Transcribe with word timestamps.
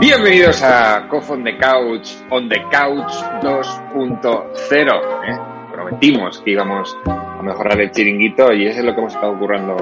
Bienvenidos 0.00 0.60
a 0.62 1.06
Cough 1.08 1.30
on 1.30 1.44
the 1.44 1.56
Couch, 1.56 2.08
on 2.30 2.48
the 2.48 2.60
Couch 2.70 3.12
2.0. 3.42 5.24
¿eh? 5.24 5.38
Prometimos 5.72 6.40
que 6.40 6.50
íbamos 6.50 6.96
a 7.06 7.40
mejorar 7.42 7.80
el 7.80 7.92
chiringuito 7.92 8.52
y 8.52 8.66
eso 8.66 8.80
es 8.80 8.84
lo 8.84 8.92
que 8.92 9.00
hemos 9.00 9.14
estado 9.14 9.32
ocurriendo 9.32 9.76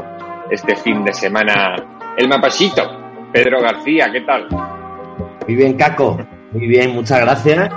este 0.51 0.77
fin 0.77 1.03
de 1.03 1.15
semana. 1.15 1.77
El 2.17 2.29
mapachito, 2.29 2.83
Pedro 3.33 3.63
García, 3.63 4.11
¿qué 4.13 4.21
tal? 4.21 4.49
Muy 4.51 5.57
bien, 5.57 5.79
Caco. 5.79 6.19
Muy 6.53 6.67
bien, 6.67 6.95
muchas 6.95 7.21
gracias. 7.23 7.71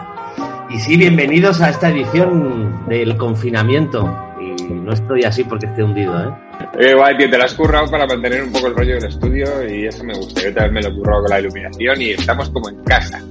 Y 0.70 0.80
sí, 0.80 0.98
bienvenidos 0.98 1.62
a 1.62 1.70
esta 1.70 1.90
edición 1.90 2.86
del 2.88 3.16
confinamiento. 3.16 4.14
Y 4.42 4.74
no 4.74 4.92
estoy 4.92 5.24
así 5.24 5.46
porque 5.46 5.68
esté 5.68 5.84
hundido, 5.84 6.22
¿eh? 6.22 6.34
Eh, 6.78 6.94
guay, 6.94 7.18
tío, 7.18 7.30
te 7.30 7.38
la 7.38 7.46
has 7.46 7.54
currado 7.54 7.90
para 7.90 8.06
mantener 8.06 8.44
un 8.44 8.52
poco 8.52 8.68
el 8.68 8.76
rollo 8.76 8.96
del 8.96 9.06
estudio 9.06 9.46
y 9.70 9.86
eso 9.88 10.04
me 10.04 10.14
gusta. 10.14 10.42
Yo 10.42 10.54
también 10.54 10.74
me 10.74 10.82
lo 10.82 10.90
he 10.90 10.94
currado 10.96 11.22
con 11.22 11.30
la 11.30 11.40
iluminación 11.40 12.02
y 12.02 12.10
estamos 12.12 12.50
como 12.50 12.70
en 12.70 12.84
casa. 12.84 13.22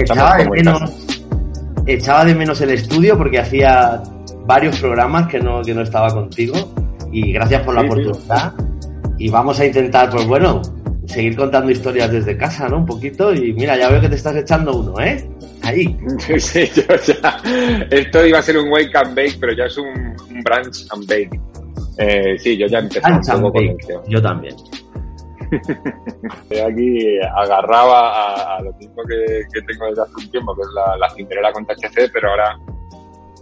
echaba, 0.00 0.36
de 0.36 0.48
menos, 0.50 1.06
echaba 1.86 2.24
de 2.24 2.34
menos 2.34 2.60
el 2.60 2.70
estudio 2.70 3.16
porque 3.16 3.38
hacía 3.38 4.02
varios 4.46 4.78
programas 4.80 5.28
que 5.28 5.38
no, 5.38 5.62
que 5.62 5.74
no 5.74 5.82
estaba 5.82 6.08
contigo 6.12 6.54
y 7.12 7.32
gracias 7.32 7.62
por 7.62 7.74
la 7.74 7.82
Sí, 7.82 7.86
sí. 7.88 7.92
oportunidad. 7.92 8.52
Y 9.18 9.28
vamos 9.30 9.60
a 9.60 9.66
intentar, 9.66 10.10
pues 10.10 10.26
bueno, 10.26 10.60
seguir 11.06 11.36
contando 11.36 11.70
historias 11.70 12.10
desde 12.10 12.36
casa, 12.36 12.68
¿no? 12.68 12.78
Un 12.78 12.86
poquito. 12.86 13.32
Y 13.32 13.52
mira, 13.52 13.76
ya 13.78 13.88
veo 13.90 14.00
que 14.00 14.08
te 14.08 14.16
estás 14.16 14.34
echando 14.34 14.74
uno, 14.76 15.00
¿eh? 15.00 15.24
Ahí. 15.62 15.96
Sí, 16.38 16.68
yo 16.74 16.82
ya. 17.06 17.36
Esto 17.90 18.26
iba 18.26 18.38
a 18.40 18.42
ser 18.42 18.58
un 18.58 18.68
wake 18.72 18.90
and 18.96 19.14
bake, 19.14 19.36
pero 19.38 19.52
ya 19.52 19.64
es 19.66 19.78
un, 19.78 19.86
un 19.86 20.42
brunch 20.42 20.84
and 20.90 21.06
bake. 21.06 21.40
Eh, 21.98 22.38
sí, 22.38 22.56
yo 22.56 22.66
ya 22.66 22.78
empecé 22.78 23.06
un 23.06 23.12
Lunch 23.14 23.28
and 23.28 23.42
poco 23.42 23.52
con 23.54 23.64
esto. 23.68 24.02
Yo 24.08 24.22
también. 24.22 24.56
Estoy 25.50 26.58
aquí 26.60 27.18
agarraba 27.36 28.10
a, 28.54 28.56
a 28.56 28.62
lo 28.62 28.72
mismo 28.74 29.02
que, 29.06 29.42
que 29.52 29.60
tengo 29.62 29.86
desde 29.86 30.02
hace 30.02 30.12
un 30.24 30.30
tiempo, 30.30 30.54
que 30.54 30.62
es 30.62 30.68
la, 30.74 30.96
la 31.42 31.52
con 31.52 31.66
THC, 31.66 32.10
pero 32.12 32.30
ahora 32.30 32.58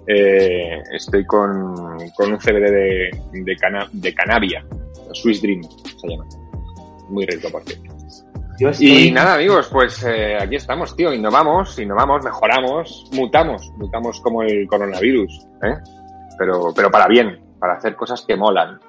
eh, 0.07 0.83
estoy 0.92 1.25
con, 1.27 1.75
con 2.17 2.33
un 2.33 2.39
CBD 2.39 2.70
de, 2.70 3.11
de, 3.33 3.57
cana- 3.57 3.89
de 3.92 4.12
Canavia, 4.15 4.64
Swiss 5.12 5.41
Dream 5.42 5.62
se 5.62 6.09
llama. 6.09 6.27
Muy 7.09 7.27
rico, 7.27 7.48
por 7.51 7.62
cierto. 7.64 7.95
Yo 8.59 8.69
estoy... 8.70 9.07
Y 9.07 9.11
nada, 9.12 9.35
amigos, 9.35 9.69
pues 9.73 10.05
eh, 10.05 10.37
aquí 10.41 10.57
estamos, 10.57 10.95
tío. 10.97 11.12
Innovamos, 11.12 11.79
innovamos, 11.79 12.25
mejoramos, 12.25 13.09
mutamos, 13.12 13.73
mutamos 13.77 14.20
como 14.20 14.42
el 14.42 14.67
coronavirus, 14.67 15.47
¿eh? 15.62 15.75
Pero, 16.39 16.73
pero 16.75 16.91
para 16.91 17.07
bien, 17.07 17.39
para 17.61 17.75
hacer 17.75 17.94
cosas 17.94 18.25
que 18.27 18.36
molan. 18.36 18.80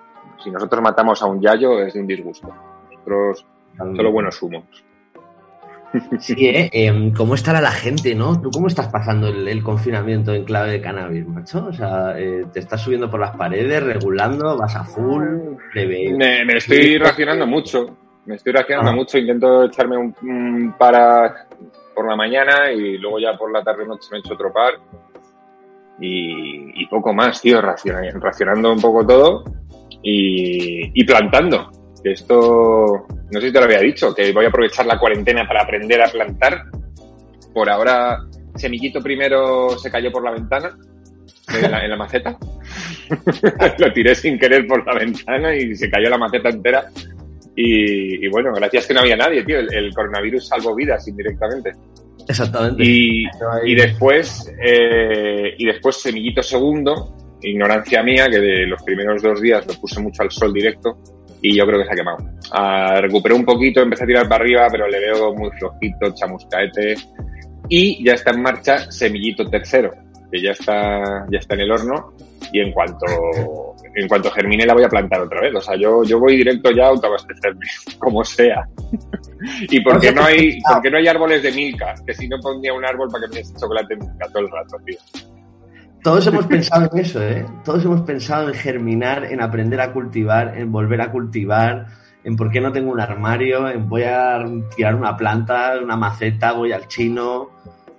Si 0.44 0.50
nosotros 0.50 0.82
matamos 0.82 1.22
a 1.22 1.28
un 1.28 1.40
yayo 1.42 1.80
es 1.82 1.94
de 1.94 2.00
un 2.00 2.08
disgusto. 2.08 2.48
Nosotros 2.92 3.46
solo 3.78 4.12
buenos 4.12 4.42
humos. 4.42 4.64
Sí, 6.20 6.36
¿eh? 6.48 6.70
Em, 6.72 7.12
¿Cómo 7.14 7.36
estará 7.36 7.60
la 7.60 7.72
gente, 7.72 8.16
no? 8.16 8.40
¿Tú 8.40 8.50
cómo 8.50 8.68
estás 8.68 8.88
pasando 8.88 9.28
el, 9.28 9.46
el 9.46 9.62
confinamiento 9.62 10.34
en 10.34 10.46
clave 10.46 10.72
de 10.72 10.82
cannabis, 10.82 11.28
macho? 11.28 11.66
O 11.66 11.74
sea, 11.74 12.18
eh, 12.18 12.46
¿te 12.54 12.62
estás 12.62 12.80
subiendo 12.82 13.10
por 13.10 13.20
las 13.20 13.36
paredes, 13.36 13.84
regulando, 13.84 14.58
vas 14.58 14.74
a 14.78 14.86
full? 14.86 15.22
me 15.76 16.54
estoy 16.58 16.98
racionando 16.98 17.46
mucho. 17.46 17.98
Me 18.26 18.36
estoy 18.36 18.54
racionando 18.54 18.92
Ah. 18.92 18.96
mucho. 18.96 19.18
Intento 19.18 19.66
echarme 19.66 19.98
un, 19.98 20.16
un 20.22 20.74
para 20.78 21.48
por 21.94 22.08
la 22.08 22.16
mañana 22.16 22.72
y 22.72 22.98
luego 22.98 23.20
ya 23.20 23.38
por 23.38 23.52
la 23.52 23.62
tarde 23.62 23.86
noche 23.86 24.08
me 24.14 24.20
echo 24.20 24.34
otro 24.36 24.54
par. 24.54 24.76
Y, 26.04 26.86
poco 26.88 27.14
más, 27.14 27.40
tío, 27.42 27.62
raciona- 27.62 28.02
racionando 28.20 28.74
un 28.74 28.82
poco 28.82 29.06
todo 29.06 29.44
y, 30.02 31.04
plantando. 31.06 31.70
Esto, 32.04 33.06
no 33.32 33.40
sé 33.40 33.48
si 33.48 33.54
te 33.54 33.60
lo 33.60 33.66
había 33.66 33.80
dicho, 33.80 34.14
que 34.14 34.32
voy 34.34 34.46
a 34.46 34.48
aprovechar 34.50 34.88
la 34.88 34.98
cuarentena 34.98 35.48
para 35.48 35.62
aprender 35.62 36.02
a 36.02 36.08
plantar. 36.10 36.64
Por 37.54 37.70
ahora, 37.70 38.18
Semillito 38.56 39.00
primero 39.00 39.78
se 39.78 39.92
cayó 39.92 40.12
por 40.12 40.24
la 40.24 40.32
ventana, 40.32 40.76
en 41.54 41.72
la, 41.72 41.84
en 41.84 41.90
la 41.92 41.98
maceta. 41.98 42.38
lo 43.78 43.94
tiré 43.94 44.16
sin 44.16 44.40
querer 44.40 44.66
por 44.66 44.86
la 44.86 44.96
ventana 45.00 45.56
y 45.56 45.76
se 45.76 45.90
cayó 45.90 46.10
la 46.10 46.18
maceta 46.18 46.50
entera. 46.50 46.86
Y, 47.56 48.28
bueno, 48.30 48.52
gracias 48.54 48.88
que 48.88 48.94
no 48.94 49.02
había 49.02 49.18
nadie, 49.18 49.44
tío. 49.44 49.60
El 49.60 49.94
coronavirus 49.94 50.48
salvó 50.48 50.74
vidas 50.74 51.08
indirectamente. 51.08 51.74
Exactamente. 52.28 52.84
Y, 52.84 53.76
después, 53.76 54.52
eh, 54.62 55.56
y 55.58 55.66
después 55.66 56.02
Semillito 56.02 56.42
segundo, 56.42 57.16
ignorancia 57.42 58.04
mía, 58.04 58.28
que 58.30 58.40
de 58.40 58.68
los 58.68 58.82
primeros 58.84 59.22
dos 59.22 59.42
días 59.42 59.66
lo 59.68 59.74
puse 59.76 60.00
mucho 60.00 60.24
al 60.24 60.32
sol 60.32 60.54
directo 60.54 60.98
y 61.42 61.58
yo 61.58 61.66
creo 61.66 61.80
que 61.80 61.86
se 61.86 61.94
ha 61.94 61.96
quemado. 61.96 62.18
Ah, 62.52 63.00
recuperé 63.02 63.34
un 63.34 63.46
poquito, 63.46 63.82
empecé 63.82 64.04
a 64.04 64.08
tirar 64.08 64.30
para 64.30 64.44
arriba, 64.44 64.68
pero 64.72 64.88
le 64.88 65.00
veo 65.00 65.34
muy 65.34 65.50
flojito, 65.52 66.14
chamuscaete. 66.14 66.96
Y 67.68 68.04
ya 68.06 68.14
está 68.14 68.32
en 68.32 68.42
marcha 68.42 68.92
Semillito 68.92 69.46
tercero, 69.46 69.92
que 70.32 70.42
ya 70.42 70.52
está, 70.52 71.26
ya 71.32 71.40
está 71.40 71.56
en 71.56 71.62
el 71.62 71.72
horno 71.72 72.14
y 72.52 72.60
en 72.60 72.72
cuanto, 72.72 73.71
en 73.96 74.08
cuanto 74.08 74.32
germine 74.32 74.66
la 74.66 74.74
voy 74.74 74.84
a 74.84 74.90
plantar 74.90 75.22
otra 75.22 75.42
vez. 75.42 75.56
O 75.56 75.62
sea, 75.62 75.76
yo, 75.76 76.04
yo 76.04 76.20
voy 76.20 76.38
directo 76.38 76.72
ya 76.72 76.86
a 76.86 76.90
autoabastecerme, 76.90 77.66
como 78.00 78.24
sea. 78.24 78.68
¿Y 79.62 79.82
por 79.82 80.00
qué 80.00 80.12
no 80.12 80.24
hay, 80.24 80.60
por 80.62 80.82
qué 80.82 80.92
no 80.92 80.98
hay 80.98 81.08
árboles 81.08 81.44
de 81.44 81.52
Milka? 81.52 81.96
Que 82.06 82.14
si 82.14 82.28
no 82.28 82.38
pondría 82.40 82.74
un 82.74 82.86
árbol 82.86 83.10
para 83.12 83.26
que 83.28 83.30
me 83.30 83.36
des 83.38 83.54
chocolate 83.60 83.96
Milka 83.96 84.28
todo 84.28 84.40
el 84.40 84.50
rato, 84.52 84.78
tío. 84.86 84.98
Todos 86.04 86.26
hemos 86.26 86.48
pensado 86.48 86.90
en 86.92 87.00
eso, 87.00 87.22
¿eh? 87.22 87.46
Todos 87.64 87.86
hemos 87.86 88.02
pensado 88.02 88.48
en 88.48 88.56
germinar, 88.56 89.26
en 89.26 89.40
aprender 89.40 89.80
a 89.82 89.94
cultivar, 89.94 90.58
en 90.58 90.72
volver 90.72 91.00
a 91.00 91.12
cultivar, 91.12 91.86
en 92.24 92.36
por 92.36 92.50
qué 92.50 92.60
no 92.60 92.72
tengo 92.72 92.92
un 92.92 93.00
armario, 93.00 93.70
en 93.70 93.88
voy 93.88 94.04
a 94.04 94.44
tirar 94.76 94.96
una 94.96 95.16
planta, 95.16 95.74
una 95.82 95.96
maceta, 95.96 96.54
voy 96.54 96.72
al 96.72 96.88
chino, 96.88 97.50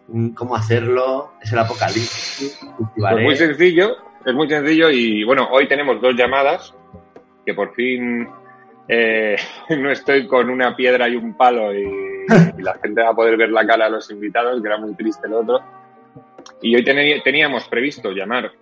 mm, 0.09 0.31
cómo 0.31 0.57
hacerlo, 0.57 1.35
es 1.41 1.53
el 1.53 1.61
apocalipsis, 1.61 2.59
Pues 2.61 2.75
cultivaré. 2.77 3.23
muy 3.23 3.37
sencillo, 3.37 3.91
es 4.25 4.35
muy 4.35 4.49
sencillo 4.49 4.91
y 4.91 5.25
bueno, 5.25 5.49
hoy 5.51 5.67
tenemos 5.67 6.01
dos 6.01 6.15
llamadas 6.15 6.75
que 7.45 7.55
por 7.55 7.75
fin 7.75 8.29
eh, 8.89 9.37
no 9.79 9.91
estoy 9.91 10.27
con 10.27 10.51
una 10.51 10.75
piedra 10.77 11.09
y 11.09 11.17
un 11.17 11.37
palo 11.37 11.75
y, 11.75 12.13
la 12.59 12.75
gente 12.75 13.03
va 13.03 13.11
a 13.11 13.15
poder 13.15 13.37
ver 13.37 13.51
la 13.51 13.67
cara 13.67 13.87
a 13.87 13.89
los 13.89 14.09
invitados, 14.13 14.63
que 14.63 14.69
era 14.69 14.79
muy 14.79 14.95
triste 14.95 15.27
el 15.27 15.35
otro. 15.35 15.61
Y 16.61 16.77
hoy 16.77 16.85
teníamos 16.85 17.67
previsto 17.69 18.13
llamar, 18.13 18.53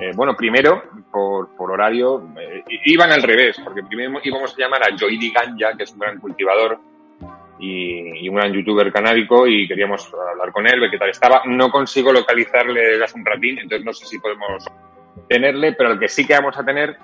eh, 0.00 0.12
bueno, 0.14 0.34
primero 0.34 0.82
por, 1.12 1.54
por 1.54 1.70
horario, 1.70 2.30
eh, 2.40 2.64
iban 2.86 3.12
al 3.12 3.22
revés, 3.22 3.60
porque 3.62 3.82
primero 3.82 4.18
íbamos 4.22 4.54
a 4.54 4.56
llamar 4.56 4.82
a 4.84 4.98
Joidi 4.98 5.30
Ganja, 5.30 5.76
que 5.76 5.84
es 5.84 5.92
un 5.92 5.98
gran 5.98 6.18
cultivador 6.18 6.78
y, 7.58 8.24
y 8.24 8.28
un 8.30 8.36
gran 8.36 8.54
youtuber 8.54 8.90
canábico 8.90 9.46
y 9.46 9.68
queríamos 9.68 10.10
hablar 10.30 10.50
con 10.50 10.66
él, 10.66 10.80
ver 10.80 10.90
qué 10.90 10.98
tal 10.98 11.10
estaba. 11.10 11.42
No 11.44 11.70
consigo 11.70 12.10
localizarle 12.10 13.04
hace 13.04 13.18
un 13.18 13.26
ratín, 13.26 13.58
entonces 13.58 13.84
no 13.84 13.92
sé 13.92 14.06
si 14.06 14.18
podemos 14.18 14.64
tenerle, 15.28 15.72
pero 15.72 15.92
el 15.92 15.98
que 15.98 16.08
sí 16.08 16.26
que 16.26 16.34
vamos 16.34 16.56
a 16.58 16.64
tener, 16.64 16.96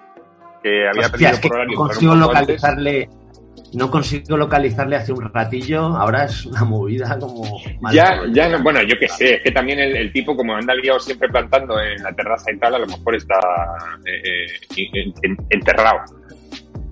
que 0.63 0.89
había 0.89 1.07
Hostia, 1.07 1.31
es 1.31 1.41
que 1.41 1.49
por 1.49 1.57
horario 1.59 1.77
no 1.79 1.85
consigo 1.87 2.13
antes. 2.13 2.27
localizarle, 2.27 3.09
no 3.75 3.91
consigo 3.91 4.37
localizarle 4.37 4.97
hace 4.97 5.13
un 5.13 5.33
ratillo, 5.33 5.81
ahora 5.97 6.25
es 6.25 6.45
una 6.47 6.65
movida 6.65 7.19
como... 7.19 7.61
Ya, 7.93 8.21
ya, 8.33 8.49
no- 8.49 8.63
bueno, 8.63 8.83
yo 8.83 8.99
qué 8.99 9.09
sé, 9.09 9.35
es 9.37 9.43
que 9.43 9.51
también 9.53 9.79
el, 9.79 9.97
el 9.97 10.13
tipo, 10.13 10.37
como 10.37 10.55
anda 10.55 10.75
liado 10.75 10.99
siempre 11.01 11.29
plantando 11.29 11.81
en 11.81 12.03
la 12.03 12.13
terraza 12.13 12.51
y 12.53 12.59
tal, 12.59 12.75
a 12.75 12.79
lo 12.79 12.87
mejor 12.87 13.15
está 13.15 13.39
eh, 14.07 14.23
eh, 14.77 14.87
en- 14.95 15.15
en- 15.23 15.47
enterrado. 15.51 16.01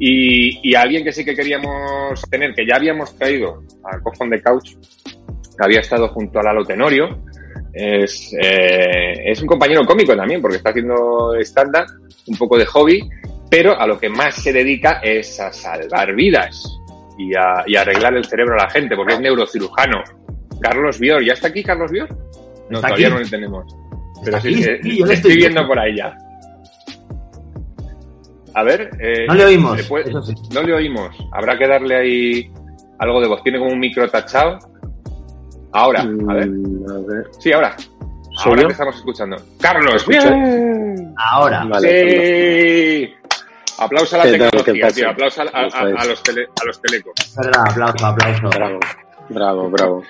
Y, 0.00 0.60
y 0.70 0.74
alguien 0.76 1.02
que 1.02 1.12
sí 1.12 1.24
que 1.24 1.34
queríamos 1.34 2.22
tener, 2.30 2.54
que 2.54 2.64
ya 2.66 2.76
habíamos 2.76 3.16
traído 3.18 3.62
a 3.84 3.98
Cofón 4.00 4.30
de 4.30 4.40
Couch, 4.40 4.74
que 5.04 5.64
había 5.64 5.80
estado 5.80 6.08
junto 6.08 6.38
a 6.38 6.44
Lalo 6.44 6.64
Tenorio, 6.64 7.18
es, 7.78 8.32
eh, 8.40 9.12
es 9.30 9.40
un 9.40 9.46
compañero 9.46 9.84
cómico 9.86 10.16
también, 10.16 10.40
porque 10.42 10.56
está 10.56 10.70
haciendo 10.70 11.32
stand-up, 11.40 11.86
un 12.26 12.36
poco 12.36 12.58
de 12.58 12.66
hobby, 12.66 13.08
pero 13.50 13.78
a 13.78 13.86
lo 13.86 13.98
que 13.98 14.08
más 14.08 14.34
se 14.34 14.52
dedica 14.52 15.00
es 15.02 15.38
a 15.40 15.52
salvar 15.52 16.14
vidas 16.14 16.62
y 17.18 17.34
a, 17.36 17.62
y 17.66 17.76
a 17.76 17.82
arreglar 17.82 18.14
el 18.16 18.24
cerebro 18.24 18.54
a 18.54 18.64
la 18.64 18.70
gente, 18.70 18.96
porque 18.96 19.14
es 19.14 19.20
neurocirujano. 19.20 20.02
Carlos 20.60 20.98
Bior, 20.98 21.24
¿ya 21.24 21.34
está 21.34 21.48
aquí 21.48 21.62
Carlos 21.62 21.90
Bior? 21.90 22.08
No, 22.68 22.78
Está 22.78 22.88
todavía 22.88 23.06
aquí. 23.06 23.14
no 23.16 23.20
lo 23.22 23.28
tenemos. 23.28 23.76
Pero 24.24 24.40
sí, 24.40 24.48
aquí, 24.48 24.62
sí, 24.82 24.98
yo 24.98 25.06
le 25.06 25.14
estoy 25.14 25.36
viendo 25.36 25.60
viendo. 25.60 25.68
por 25.68 25.78
ahí 25.78 25.96
ya. 25.96 26.16
A 28.54 28.62
ver. 28.64 28.90
eh, 29.00 29.26
No 29.28 29.34
le 29.34 29.44
oímos, 29.44 29.76
¿le 29.76 29.84
puede- 29.84 30.10
eso 30.10 30.22
sí. 30.22 30.34
No 30.52 30.62
le 30.62 30.74
oímos. 30.74 31.14
Habrá 31.32 31.56
que 31.56 31.66
darle 31.68 31.96
ahí 31.96 32.50
algo 32.98 33.20
de 33.20 33.28
voz. 33.28 33.42
Tiene 33.42 33.58
como 33.58 33.70
un 33.72 33.78
micro 33.78 34.08
tachado. 34.08 34.58
Ahora, 35.72 36.00
a 36.00 36.34
ver. 36.34 36.48
Mm, 36.48 36.90
a 36.90 36.94
ver. 37.06 37.26
Sí, 37.38 37.52
ahora. 37.52 37.76
¿Soy 37.76 38.50
Ahora 38.50 38.62
yo? 38.62 38.66
te 38.68 38.72
estamos 38.72 38.96
escuchando. 38.96 39.36
Carlos, 39.60 40.06
bien. 40.06 41.14
Ahora, 41.16 41.66
Sí. 41.80 43.14
Aplauso 43.80 44.16
a 44.16 44.18
la 44.18 44.24
¿Qué 44.32 44.38
tal? 44.38 44.50
¿Qué 44.50 44.56
tecnología, 44.58 44.90
tío. 44.90 45.10
Aplauso 45.10 45.42
a, 45.42 45.44
los 46.06 46.22
tele- 46.24 46.48
a 46.60 46.64
los 46.66 46.82
telecos. 46.82 47.14
verdad, 47.36 47.62
aplauso, 47.68 48.06
aplauso. 48.06 48.48
Bravo, 48.58 48.80
bravo, 49.28 49.70
bravo. 49.70 50.02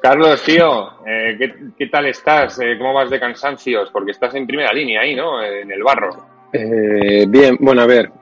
Carlos, 0.00 0.42
tío, 0.42 0.90
eh, 1.06 1.34
¿qué, 1.38 1.54
qué 1.78 1.86
tal 1.86 2.06
estás? 2.06 2.58
Eh, 2.60 2.76
¿Cómo 2.78 2.92
vas 2.92 3.08
de 3.10 3.18
cansancios? 3.18 3.90
Porque 3.90 4.10
estás 4.12 4.34
en 4.34 4.46
primera 4.46 4.72
línea 4.72 5.00
ahí, 5.00 5.14
¿no? 5.16 5.42
En 5.42 5.70
el 5.72 5.82
barro. 5.82 6.10
Eh, 6.52 7.24
bien, 7.28 7.56
bueno, 7.60 7.82
a 7.82 7.86
ver. 7.86 8.12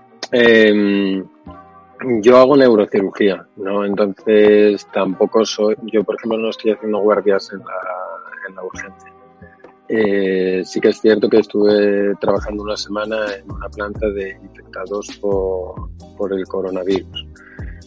Yo 2.20 2.38
hago 2.38 2.56
neurocirugía, 2.56 3.46
¿no? 3.56 3.84
Entonces 3.84 4.86
tampoco 4.92 5.44
soy, 5.44 5.76
yo 5.92 6.02
por 6.04 6.16
ejemplo 6.16 6.38
no 6.38 6.50
estoy 6.50 6.72
haciendo 6.72 6.98
guardias 6.98 7.52
en 7.52 7.60
la, 7.60 8.48
en 8.48 8.54
la 8.54 8.64
urgencia. 8.64 9.12
Eh, 9.88 10.62
sí 10.64 10.80
que 10.80 10.88
es 10.88 11.00
cierto 11.00 11.28
que 11.28 11.38
estuve 11.38 12.14
trabajando 12.16 12.62
una 12.62 12.76
semana 12.76 13.34
en 13.34 13.50
una 13.50 13.68
planta 13.68 14.08
de 14.08 14.38
infectados 14.42 15.06
por, 15.20 15.90
por 16.16 16.32
el 16.32 16.46
coronavirus. 16.46 17.26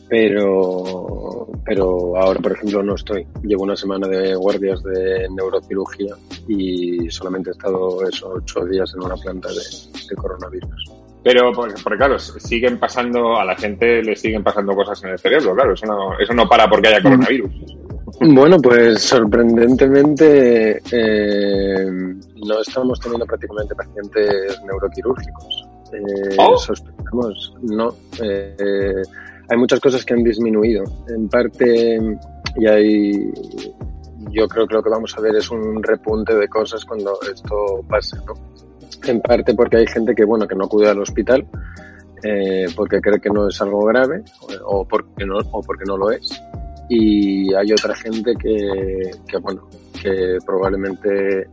Pero, 0.08 1.48
pero 1.66 2.16
ahora, 2.16 2.40
por 2.40 2.52
ejemplo, 2.52 2.84
no 2.84 2.94
estoy. 2.94 3.26
Llevo 3.42 3.64
una 3.64 3.76
semana 3.76 4.08
de 4.08 4.36
guardias 4.36 4.84
de 4.84 5.28
neurocirugía 5.32 6.14
y 6.48 7.10
solamente 7.10 7.50
he 7.50 7.54
estado 7.54 8.08
esos 8.08 8.30
ocho 8.36 8.66
días 8.66 8.94
en 8.94 9.04
una 9.04 9.16
planta 9.16 9.50
de, 9.50 10.08
de 10.08 10.16
coronavirus. 10.16 11.05
Pero, 11.26 11.52
porque, 11.54 11.74
porque, 11.84 11.98
claro, 11.98 12.20
siguen 12.20 12.78
pasando, 12.78 13.36
a 13.36 13.44
la 13.44 13.56
gente 13.56 14.04
le 14.04 14.16
siguen 14.16 14.44
pasando 14.44 14.76
cosas 14.76 15.04
en 15.04 15.10
el 15.10 15.18
cerebro, 15.18 15.56
claro, 15.56 15.74
eso 15.74 15.88
no, 15.88 16.20
eso 16.20 16.36
no 16.36 16.48
para 16.48 16.70
porque 16.70 16.90
haya 16.90 17.02
coronavirus. 17.02 17.52
Bueno, 18.22 18.60
pues 18.60 19.02
sorprendentemente 19.02 20.80
eh, 20.92 21.86
no 21.90 22.62
estamos 22.62 23.00
teniendo 23.00 23.26
prácticamente 23.26 23.74
pacientes 23.74 24.62
neuroquirúrgicos. 24.68 25.68
Eh, 25.94 26.36
¿Oh? 26.38 26.56
Sospechamos, 26.60 27.56
no. 27.64 27.96
Eh, 28.22 29.02
hay 29.50 29.58
muchas 29.58 29.80
cosas 29.80 30.06
que 30.06 30.14
han 30.14 30.24
disminuido. 30.24 30.84
En 31.10 31.28
parte, 31.28 32.00
y 32.56 32.68
hay, 32.68 33.34
yo 34.30 34.48
creo 34.48 34.68
que 34.68 34.76
lo 34.76 34.84
que 34.84 34.92
vamos 34.92 35.18
a 35.18 35.22
ver 35.22 35.38
es 35.38 35.50
un 35.50 35.82
repunte 35.82 36.36
de 36.36 36.48
cosas 36.48 36.86
cuando 36.86 37.18
esto 37.34 37.84
pase, 37.90 38.16
¿no? 38.28 38.36
En 39.04 39.22
parte 39.22 39.54
porque 39.54 39.78
hay 39.78 39.88
gente 39.88 40.16
que, 40.16 40.26
bueno, 40.26 40.48
que 40.48 40.56
no 40.56 40.66
acude 40.66 40.90
al 40.90 41.00
hospital 41.00 41.48
eh, 42.24 42.66
porque 42.76 43.02
cree 43.02 43.20
que 43.20 43.30
no 43.30 43.48
es 43.48 43.62
algo 43.62 43.86
grave 43.86 44.24
o 44.66 44.88
porque 44.88 45.26
no, 45.26 45.38
o 45.52 45.62
porque 45.62 45.84
no 45.86 45.98
lo 45.98 46.12
es. 46.12 46.42
Y 46.90 47.54
hay 47.54 47.72
otra 47.72 47.96
gente 47.96 48.34
que, 48.36 49.12
que 49.28 49.38
bueno, 49.38 49.68
que 50.02 50.38
probablemente 50.46 51.48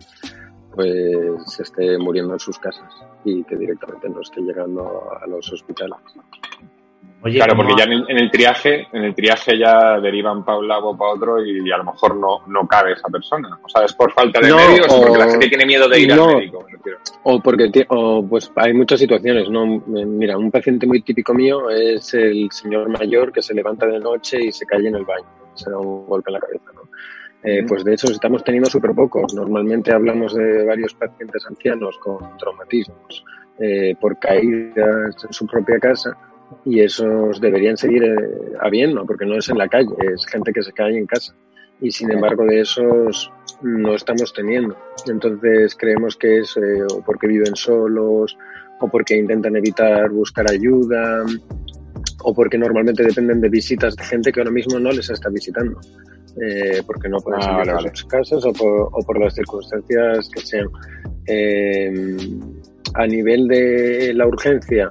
pues 0.74 1.60
esté 1.60 1.98
muriendo 1.98 2.34
en 2.34 2.38
sus 2.38 2.58
casas 2.58 2.90
y 3.24 3.44
que 3.44 3.56
directamente 3.56 4.08
no 4.08 4.20
esté 4.20 4.40
llegando 4.40 5.10
a 5.12 5.26
los 5.26 5.52
hospitales. 5.52 5.98
Oye, 7.24 7.36
claro, 7.36 7.54
porque 7.54 7.74
ya 7.78 7.84
en 7.84 7.92
el, 7.92 8.04
en 8.08 8.18
el, 8.18 8.30
triaje, 8.32 8.88
en 8.92 9.04
el 9.04 9.14
triaje 9.14 9.56
ya 9.56 10.00
derivan 10.00 10.44
para 10.44 10.58
un 10.58 10.66
lado 10.66 10.88
o 10.88 10.98
para 10.98 11.12
otro 11.12 11.44
y, 11.44 11.70
a 11.70 11.76
lo 11.76 11.84
mejor 11.84 12.16
no, 12.16 12.40
no 12.48 12.66
cabe 12.66 12.94
esa 12.94 13.08
persona. 13.08 13.60
O 13.62 13.68
sea, 13.68 13.84
es 13.84 13.92
por 13.92 14.12
falta 14.12 14.40
de 14.40 14.48
No, 14.48 14.56
medios 14.56 14.88
o 14.90 15.02
porque 15.02 15.18
la 15.18 15.30
gente 15.30 15.48
tiene 15.48 15.64
miedo 15.64 15.88
de 15.88 16.00
ir 16.00 16.16
no. 16.16 16.30
al 16.30 16.36
médico. 16.38 16.66
me. 16.68 16.92
O 17.22 17.40
porque 17.40 17.70
o 17.90 18.26
pues 18.28 18.50
hay 18.56 18.72
muchas 18.72 18.98
situaciones, 18.98 19.48
¿no? 19.48 19.64
Mira, 19.86 20.36
un 20.36 20.50
paciente 20.50 20.84
muy 20.84 21.00
típico 21.02 21.32
mío 21.32 21.70
es 21.70 22.12
el 22.14 22.50
señor 22.50 22.88
mayor 22.88 23.30
que 23.30 23.40
se 23.40 23.54
levanta 23.54 23.86
de 23.86 24.00
noche 24.00 24.44
y 24.44 24.50
se 24.50 24.66
cae 24.66 24.84
en 24.84 24.96
el 24.96 25.04
baño, 25.04 25.26
se 25.54 25.70
da 25.70 25.78
un 25.78 26.06
golpe 26.06 26.30
en 26.30 26.34
la 26.34 26.40
cabeza, 26.40 26.72
¿no? 26.74 26.82
Eh, 27.44 27.64
pues 27.66 27.84
de 27.84 27.94
hecho 27.94 28.08
estamos 28.10 28.42
teniendo 28.42 28.68
súper 28.68 28.94
pocos. 28.94 29.32
Normalmente 29.32 29.92
hablamos 29.92 30.34
de 30.34 30.64
varios 30.64 30.94
pacientes 30.94 31.46
ancianos 31.46 31.98
con 31.98 32.36
traumatismos 32.36 33.24
eh, 33.60 33.94
por 34.00 34.18
caídas 34.18 35.24
en 35.24 35.32
su 35.32 35.46
propia 35.46 35.78
casa 35.78 36.16
y 36.64 36.80
esos 36.80 37.40
deberían 37.40 37.76
seguir 37.76 38.04
eh, 38.04 38.16
habiendo, 38.60 39.04
porque 39.06 39.26
no 39.26 39.36
es 39.38 39.48
en 39.48 39.58
la 39.58 39.68
calle, 39.68 39.90
es 40.14 40.26
gente 40.26 40.52
que 40.52 40.62
se 40.62 40.72
cae 40.72 40.96
en 40.98 41.06
casa. 41.06 41.34
Y 41.80 41.90
sin 41.90 42.12
embargo 42.12 42.44
de 42.44 42.60
esos 42.60 43.30
no 43.62 43.94
estamos 43.94 44.32
teniendo. 44.32 44.76
Entonces 45.08 45.74
creemos 45.76 46.16
que 46.16 46.38
es 46.40 46.56
eh, 46.56 46.82
o 46.94 47.02
porque 47.04 47.26
viven 47.26 47.56
solos 47.56 48.36
o 48.80 48.88
porque 48.88 49.16
intentan 49.16 49.56
evitar 49.56 50.08
buscar 50.10 50.48
ayuda 50.50 51.24
o 52.24 52.32
porque 52.34 52.56
normalmente 52.58 53.02
dependen 53.02 53.40
de 53.40 53.48
visitas 53.48 53.96
de 53.96 54.04
gente 54.04 54.30
que 54.32 54.40
ahora 54.40 54.52
mismo 54.52 54.78
no 54.78 54.90
les 54.92 55.10
está 55.10 55.28
visitando. 55.28 55.80
eh, 56.40 56.80
porque 56.86 57.08
no 57.10 57.18
pueden 57.18 57.40
Ah, 57.40 57.44
salir 57.44 57.58
vale, 57.58 57.72
vale. 57.74 57.90
sus 57.94 58.04
casas 58.06 58.42
o 58.46 58.52
por, 58.54 58.88
o 58.92 59.02
por 59.04 59.18
las 59.20 59.34
circunstancias 59.34 60.30
que 60.32 60.40
sean. 60.40 60.66
Eh, 61.26 62.16
a 62.94 63.06
nivel 63.06 63.48
de 63.48 64.12
la 64.14 64.26
urgencia, 64.26 64.88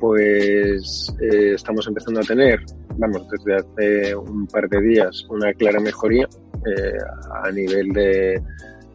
pues 0.00 1.14
eh, 1.20 1.52
estamos 1.54 1.86
empezando 1.86 2.20
a 2.20 2.24
tener, 2.24 2.58
vamos, 2.96 3.28
desde 3.30 3.56
hace 3.56 4.16
un 4.16 4.46
par 4.46 4.68
de 4.68 4.80
días, 4.80 5.26
una 5.28 5.52
clara 5.52 5.78
mejoría 5.78 6.26
eh, 6.66 6.98
a 7.44 7.50
nivel 7.50 7.92
de, 7.92 8.42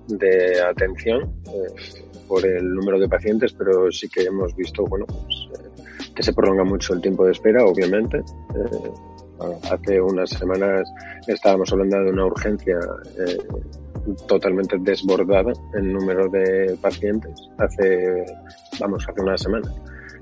de 0.08 0.62
atención 0.62 1.32
eh, 1.46 2.02
por 2.28 2.46
el 2.46 2.74
número 2.74 3.00
de 3.00 3.08
pacientes, 3.08 3.54
pero 3.54 3.92
sí 3.92 4.10
que 4.10 4.24
hemos 4.24 4.56
visto, 4.56 4.84
bueno, 4.86 5.06
pues, 5.06 5.48
eh, 5.54 6.12
que 6.16 6.24
se 6.24 6.34
prolonga 6.34 6.64
mucho 6.64 6.94
el 6.94 7.02
tiempo 7.02 7.26
de 7.26 7.34
espera, 7.34 7.64
obviamente. 7.66 8.22
Hace 9.70 10.00
unas 10.00 10.30
semanas 10.30 10.90
estábamos 11.28 11.72
hablando 11.72 12.04
de 12.04 12.12
una 12.12 12.26
urgencia 12.26 12.80
totalmente 14.28 14.78
desbordada 14.80 15.52
en 15.74 15.92
número 15.92 16.30
de 16.30 16.78
pacientes 16.82 17.34
hace, 17.58 18.26
vamos, 18.80 19.06
hace 19.10 19.22
una 19.22 19.38
semana. 19.38 19.70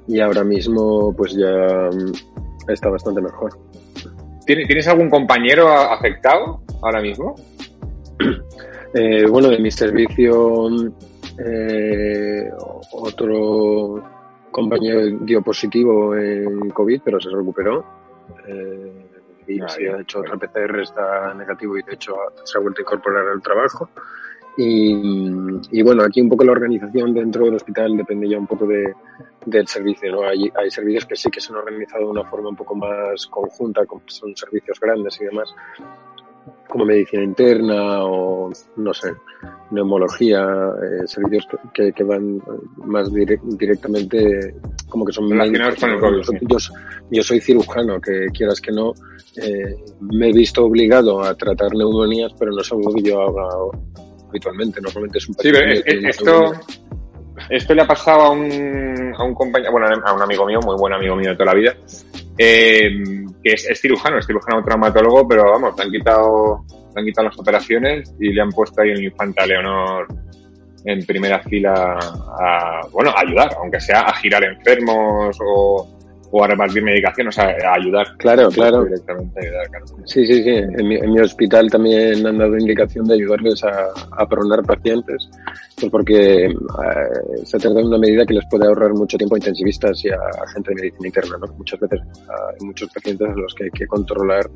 Y 0.08 0.20
ahora 0.20 0.44
mismo, 0.44 1.14
pues 1.16 1.34
ya 1.34 1.90
mm, 1.92 2.72
está 2.72 2.90
bastante 2.90 3.22
mejor. 3.22 3.52
¿Tienes 4.46 4.88
algún 4.88 5.10
compañero 5.10 5.70
afectado 5.70 6.62
ahora 6.82 7.02
mismo? 7.02 7.36
Eh, 8.96 9.26
bueno, 9.26 9.50
de 9.50 9.58
mi 9.58 9.72
servicio, 9.72 10.70
eh, 11.44 12.48
otro 12.92 14.04
compañero 14.52 15.18
dio 15.22 15.42
positivo 15.42 16.16
en 16.16 16.70
COVID, 16.70 17.02
pero 17.04 17.20
se 17.20 17.32
recuperó. 17.32 17.84
Eh, 18.48 19.08
y 19.48 19.60
Ah, 19.60 19.68
se 19.68 19.90
ha 19.90 20.00
hecho 20.00 20.20
otra. 20.20 20.38
PCR, 20.38 20.82
está 20.82 21.34
negativo 21.34 21.76
y 21.76 21.82
de 21.82 21.94
hecho 21.94 22.16
se 22.44 22.56
ha 22.56 22.62
vuelto 22.62 22.82
a 22.82 22.84
incorporar 22.84 23.28
al 23.30 23.42
trabajo. 23.42 23.90
Y, 24.58 24.94
y 25.72 25.82
bueno, 25.82 26.04
aquí 26.04 26.22
un 26.22 26.30
poco 26.30 26.44
la 26.44 26.52
organización 26.52 27.16
dentro 27.16 27.46
del 27.46 27.56
hospital 27.56 27.98
depende 27.98 28.30
ya 28.30 28.38
un 28.38 28.46
poco 28.46 28.68
de, 28.68 28.94
del 29.46 29.68
servicio, 29.68 30.12
¿no? 30.12 30.24
Hay, 30.28 30.52
hay 30.56 30.70
servicios 30.72 31.06
que 31.06 31.16
sí 31.16 31.30
que 31.30 31.40
se 31.42 31.52
han 31.52 31.60
organizado 31.60 32.06
de 32.06 32.12
una 32.12 32.24
forma 32.30 32.50
un 32.50 32.56
poco 32.56 32.76
más 32.76 33.26
conjunta, 33.28 33.86
como 33.86 34.02
son 34.08 34.36
servicios 34.36 34.80
grandes 34.80 35.20
y 35.22 35.26
demás, 35.26 35.54
como 36.68 36.86
medicina 36.86 37.24
interna 37.24 38.04
o, 38.04 38.52
no 38.78 38.94
sé, 38.94 39.14
neumología, 39.72 40.42
eh, 40.44 41.08
servicios 41.08 41.48
que, 41.50 41.58
que, 41.86 41.94
que 41.94 42.04
van 42.04 42.42
más 42.78 43.12
direc- 43.12 43.42
directamente, 43.58 44.56
como 44.90 45.06
que 45.06 45.14
son 45.14 45.30
Relacionados 45.30 45.76
con 45.80 45.90
el. 45.92 46.00
COVID, 46.00 46.24
sí. 46.24 46.38
yo, 46.50 46.60
so- 46.60 46.74
yo 47.12 47.24
soy 47.24 47.40
cirujano, 47.40 48.00
que 48.02 48.28
quieras 48.34 48.60
que 48.60 48.72
no, 48.72 48.94
eh, 49.42 49.76
me 50.02 50.30
he 50.30 50.34
visto 50.34 50.66
obligado 50.66 51.22
a 51.24 51.36
tratar 51.36 51.74
neumonías, 51.76 52.34
pero 52.40 52.52
no 52.52 52.62
es 52.62 52.72
algo 52.72 52.94
que 52.94 53.02
yo 53.04 53.22
haga 53.22 53.48
habitualmente. 54.30 54.82
Normalmente 54.82 55.20
es 55.20 55.28
un 55.28 55.36
Sí, 55.36 55.40
pero 55.44 55.60
paciente 55.60 55.74
es- 55.80 55.84
que 55.86 55.92
tiene 55.92 56.10
es- 56.10 56.22
una 56.22 56.32
esto, 56.32 56.42
neumonía. 56.42 56.62
Esto 57.50 57.74
le 57.74 57.82
ha 57.82 57.88
pasado 57.88 58.22
a 58.22 58.30
un, 58.32 59.14
a 59.18 59.24
un 59.24 59.34
compañero, 59.34 59.72
bueno, 59.72 59.88
a 60.04 60.14
un 60.14 60.22
amigo 60.22 60.46
mío, 60.46 60.60
muy 60.64 60.76
buen 60.76 60.94
amigo 60.94 61.16
mío 61.16 61.32
de 61.32 61.36
toda 61.36 61.54
la 61.54 61.60
vida, 61.60 61.76
eh, 62.38 62.90
que 63.44 63.54
es, 63.54 63.80
cirujano, 63.82 64.18
es 64.18 64.26
cirujano 64.26 64.64
traumatólogo, 64.64 65.28
pero 65.28 65.44
vamos, 65.52 65.78
le 65.78 65.84
han 65.84 65.92
quitado, 65.92 66.66
le 66.96 67.02
han 67.02 67.06
quitado 67.06 67.28
las 67.28 67.40
operaciones 67.40 68.14
y 68.20 68.34
le 68.34 68.42
han 68.42 68.50
puesto 68.50 68.82
ahí 68.82 68.92
un 68.92 69.04
infanta 69.04 69.46
Leonor 69.46 70.08
en 70.86 71.06
primera 71.06 71.40
fila 71.44 71.98
a, 71.98 72.82
bueno, 72.92 73.12
a 73.12 73.22
ayudar, 73.22 73.56
aunque 73.60 73.80
sea 73.80 74.02
a 74.02 74.14
girar 74.16 74.44
enfermos 74.44 75.38
o, 75.46 75.88
o 76.36 76.44
a 76.44 76.48
repartir 76.48 76.82
medicación, 76.82 77.28
o 77.28 77.32
sea, 77.32 77.46
a 77.46 77.76
ayudar. 77.76 78.18
Claro, 78.18 78.50
claro. 78.50 78.84
Directamente 78.86 79.40
ayudar, 79.40 79.70
claro. 79.70 79.86
Sí, 80.04 80.26
sí, 80.26 80.42
sí. 80.42 80.50
En 80.50 80.88
mi, 80.88 80.96
en 80.96 81.14
mi 81.14 81.20
hospital 81.20 81.70
también 81.70 82.26
han 82.26 82.40
dado 82.40 82.58
indicación 82.58 83.06
de 83.06 83.14
ayudarles 83.14 83.64
a, 83.64 83.90
a 84.18 84.28
pronar 84.28 84.64
pacientes, 84.64 85.30
pues 85.80 85.92
porque 85.92 86.46
eh, 86.46 86.56
se 87.44 87.60
trata 87.60 87.78
de 87.78 87.86
una 87.86 88.00
medida 88.00 88.26
que 88.26 88.34
les 88.34 88.46
puede 88.50 88.66
ahorrar 88.66 88.94
mucho 88.96 89.16
tiempo 89.16 89.36
a 89.36 89.38
intensivistas 89.38 90.04
y 90.06 90.10
a, 90.10 90.16
a 90.16 90.48
gente 90.56 90.72
de 90.72 90.82
medicina 90.82 91.08
interna, 91.08 91.38
¿no? 91.40 91.54
Muchas 91.54 91.80
veces 91.80 92.00
hay 92.02 92.66
muchos 92.66 92.90
pacientes 92.92 93.28
a 93.28 93.36
los 93.36 93.54
que 93.54 93.66
hay 93.66 93.72
que 93.72 93.86
controlar, 93.86 94.50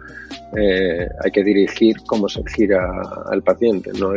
eh, 0.58 1.08
hay 1.24 1.32
que 1.32 1.44
dirigir 1.44 1.98
cómo 2.08 2.28
se 2.28 2.42
gira 2.56 2.90
al 3.30 3.44
paciente, 3.44 3.92
no, 4.00 4.14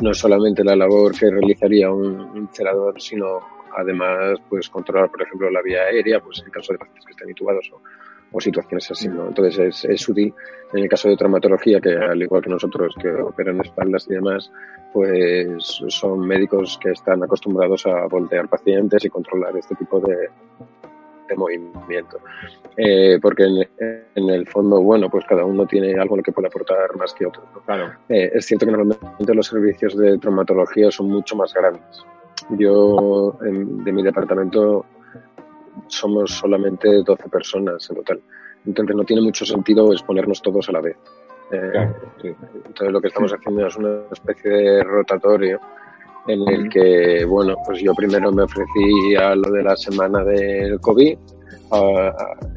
no 0.00 0.10
es 0.10 0.18
solamente 0.18 0.64
la 0.64 0.74
labor 0.74 1.16
que 1.16 1.30
realizaría 1.30 1.92
un, 1.92 2.20
un 2.20 2.48
celador, 2.52 3.00
sino 3.00 3.53
además 3.76 4.38
pues 4.48 4.68
controlar, 4.68 5.10
por 5.10 5.22
ejemplo, 5.22 5.50
la 5.50 5.62
vía 5.62 5.82
aérea, 5.82 6.20
pues 6.20 6.42
en 6.44 6.50
caso 6.50 6.72
de 6.72 6.78
pacientes 6.78 7.04
que 7.04 7.12
estén 7.12 7.28
intubados 7.28 7.70
o, 7.72 7.80
o 8.32 8.40
situaciones 8.40 8.90
así, 8.90 9.08
¿no? 9.08 9.28
Entonces 9.28 9.58
es, 9.58 9.84
es 9.84 10.08
útil 10.08 10.34
en 10.72 10.82
el 10.82 10.88
caso 10.88 11.08
de 11.08 11.16
traumatología, 11.16 11.80
que 11.80 11.94
al 11.94 12.20
igual 12.20 12.42
que 12.42 12.50
nosotros 12.50 12.94
que 13.00 13.08
operan 13.08 13.60
espaldas 13.60 14.06
y 14.10 14.14
demás, 14.14 14.50
pues 14.92 15.82
son 15.88 16.26
médicos 16.26 16.78
que 16.82 16.90
están 16.90 17.22
acostumbrados 17.22 17.86
a 17.86 18.06
voltear 18.06 18.48
pacientes 18.48 19.04
y 19.04 19.08
controlar 19.08 19.56
este 19.56 19.76
tipo 19.76 20.00
de, 20.00 20.28
de 21.28 21.36
movimiento. 21.36 22.18
Eh, 22.76 23.18
porque 23.20 23.44
en, 23.44 23.68
en, 24.14 24.30
el 24.30 24.46
fondo, 24.48 24.82
bueno, 24.82 25.08
pues 25.08 25.24
cada 25.26 25.44
uno 25.44 25.66
tiene 25.66 25.98
algo 25.98 26.14
en 26.14 26.18
lo 26.18 26.22
que 26.22 26.32
puede 26.32 26.48
aportar 26.48 26.96
más 26.96 27.14
que 27.14 27.26
otro. 27.26 27.42
¿no? 27.54 27.60
Claro. 27.60 27.92
Eh, 28.08 28.32
es 28.34 28.46
cierto 28.46 28.66
que 28.66 28.72
normalmente 28.72 29.34
los 29.34 29.46
servicios 29.46 29.96
de 29.96 30.18
traumatología 30.18 30.90
son 30.90 31.08
mucho 31.08 31.36
más 31.36 31.54
grandes. 31.54 32.04
Yo, 32.50 33.38
en, 33.42 33.84
de 33.84 33.92
mi 33.92 34.02
departamento, 34.02 34.84
somos 35.86 36.32
solamente 36.32 37.02
12 37.02 37.28
personas 37.28 37.88
en 37.90 37.96
total. 37.96 38.20
Entonces 38.66 38.96
no 38.96 39.04
tiene 39.04 39.22
mucho 39.22 39.44
sentido 39.44 39.92
exponernos 39.92 40.40
todos 40.42 40.68
a 40.68 40.72
la 40.72 40.80
vez. 40.80 40.96
Eh, 41.50 41.70
Claro, 41.72 41.94
sí. 42.22 42.28
entonces 42.54 42.90
lo 42.90 43.00
que 43.00 43.08
estamos 43.08 43.32
haciendo 43.32 43.66
es 43.66 43.76
una 43.76 44.00
especie 44.10 44.50
de 44.50 44.82
rotatorio 44.82 45.60
en 46.26 46.48
el 46.48 46.68
que, 46.70 47.24
bueno, 47.26 47.54
pues 47.66 47.82
yo 47.82 47.94
primero 47.94 48.32
me 48.32 48.44
ofrecí 48.44 49.14
a 49.14 49.34
lo 49.34 49.50
de 49.50 49.62
la 49.62 49.76
semana 49.76 50.24
del 50.24 50.80
COVID, 50.80 51.18
ah, 51.72 52.12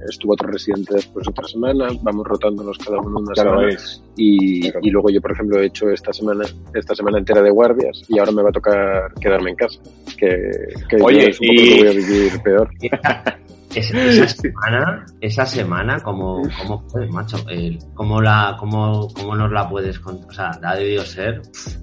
estuvo 0.10 0.34
otro 0.34 0.48
residente 0.50 0.96
después 0.96 1.27
otra 1.27 1.48
semana, 1.48 1.88
vamos 2.01 2.25
rotándonos 2.27 2.77
cada 2.77 2.98
uno 3.00 3.20
una 3.20 3.32
Claro, 3.34 3.51
semana. 3.51 3.70
es. 3.74 4.03
Y, 4.15 4.62
Claro. 4.63 4.79
y 4.84 4.89
luego 4.91 5.10
yo, 5.10 5.22
por 5.22 5.32
ejemplo, 5.32 5.60
he 5.62 5.65
hecho 5.67 5.89
esta 5.89 6.12
semana 6.13 6.46
esta 6.74 6.96
semana 6.96 7.17
entera 7.20 7.41
de 7.41 7.50
guardias 7.51 8.01
y 8.08 8.20
ahora 8.20 8.32
me 8.32 8.44
va 8.44 8.50
a 8.50 8.53
tocar 8.53 9.13
quedarme 9.20 9.51
en 9.51 9.56
casa, 9.56 9.79
que, 10.17 10.51
que 10.89 10.98
Oye, 11.01 11.22
yo 11.22 11.27
es 11.27 11.38
y- 11.41 11.48
que 11.56 11.79
voy 11.79 11.88
a 11.88 11.91
vivir 11.91 12.41
peor. 12.44 12.70
Es- 13.75 13.94
esa 13.94 14.27
semana, 14.41 15.06
esa 15.22 15.46
semana, 15.46 16.00
como, 16.00 16.41
cómo 16.62 16.84
fue, 16.88 17.06
macho, 17.08 17.38
El- 17.50 17.77
cómo 17.94 18.22
la, 18.22 18.56
cómo, 18.58 19.08
cómo 19.13 19.36
nos 19.36 19.51
la 19.51 19.70
puedes 19.70 20.00
contar, 20.00 20.27
o 20.29 20.34
sea, 20.34 20.51
ha 20.63 20.75
debido 20.75 21.03
ser 21.03 21.41
pff, 21.41 21.75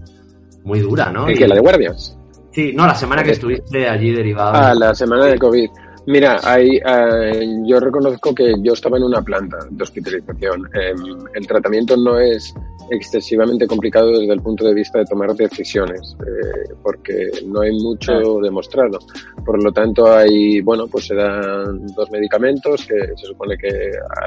muy 0.64 0.80
dura, 0.80 1.12
¿no? 1.12 1.28
¿El 1.28 1.34
Y- 1.34 1.38
que 1.38 1.46
la 1.46 1.54
de 1.54 1.60
guardias? 1.60 2.18
Sí, 2.52 2.72
no, 2.74 2.86
la 2.86 2.94
semana 2.94 3.22
que 3.22 3.32
estuviste 3.32 3.88
allí 3.88 4.12
derivado. 4.12 4.52
Ah, 4.54 4.74
la 4.74 4.94
semana 4.94 5.26
de 5.26 5.38
COVID. 5.38 5.68
Mira, 6.06 6.38
ahí, 6.44 6.76
eh, 6.76 7.62
yo 7.64 7.80
reconozco 7.80 8.34
que 8.34 8.54
yo 8.60 8.74
estaba 8.74 8.98
en 8.98 9.04
una 9.04 9.22
planta 9.22 9.56
de 9.70 9.82
hospitalización. 9.82 10.68
Em, 10.74 11.26
el 11.34 11.46
tratamiento 11.46 11.96
no 11.96 12.18
es 12.18 12.54
excesivamente 12.90 13.66
complicado 13.66 14.10
desde 14.10 14.34
el 14.34 14.42
punto 14.42 14.66
de 14.66 14.74
vista 14.74 14.98
de 14.98 15.06
tomar 15.06 15.34
decisiones, 15.34 16.14
eh, 16.20 16.74
porque 16.82 17.30
no 17.46 17.62
hay 17.62 17.72
mucho 17.72 18.38
demostrado. 18.42 18.98
Por 19.46 19.62
lo 19.62 19.72
tanto, 19.72 20.12
hay, 20.12 20.60
bueno, 20.60 20.86
pues 20.88 21.06
se 21.06 21.14
dan 21.14 21.86
dos 21.96 22.10
medicamentos 22.10 22.84
que 22.86 23.16
se 23.16 23.26
supone 23.26 23.56
que 23.56 23.68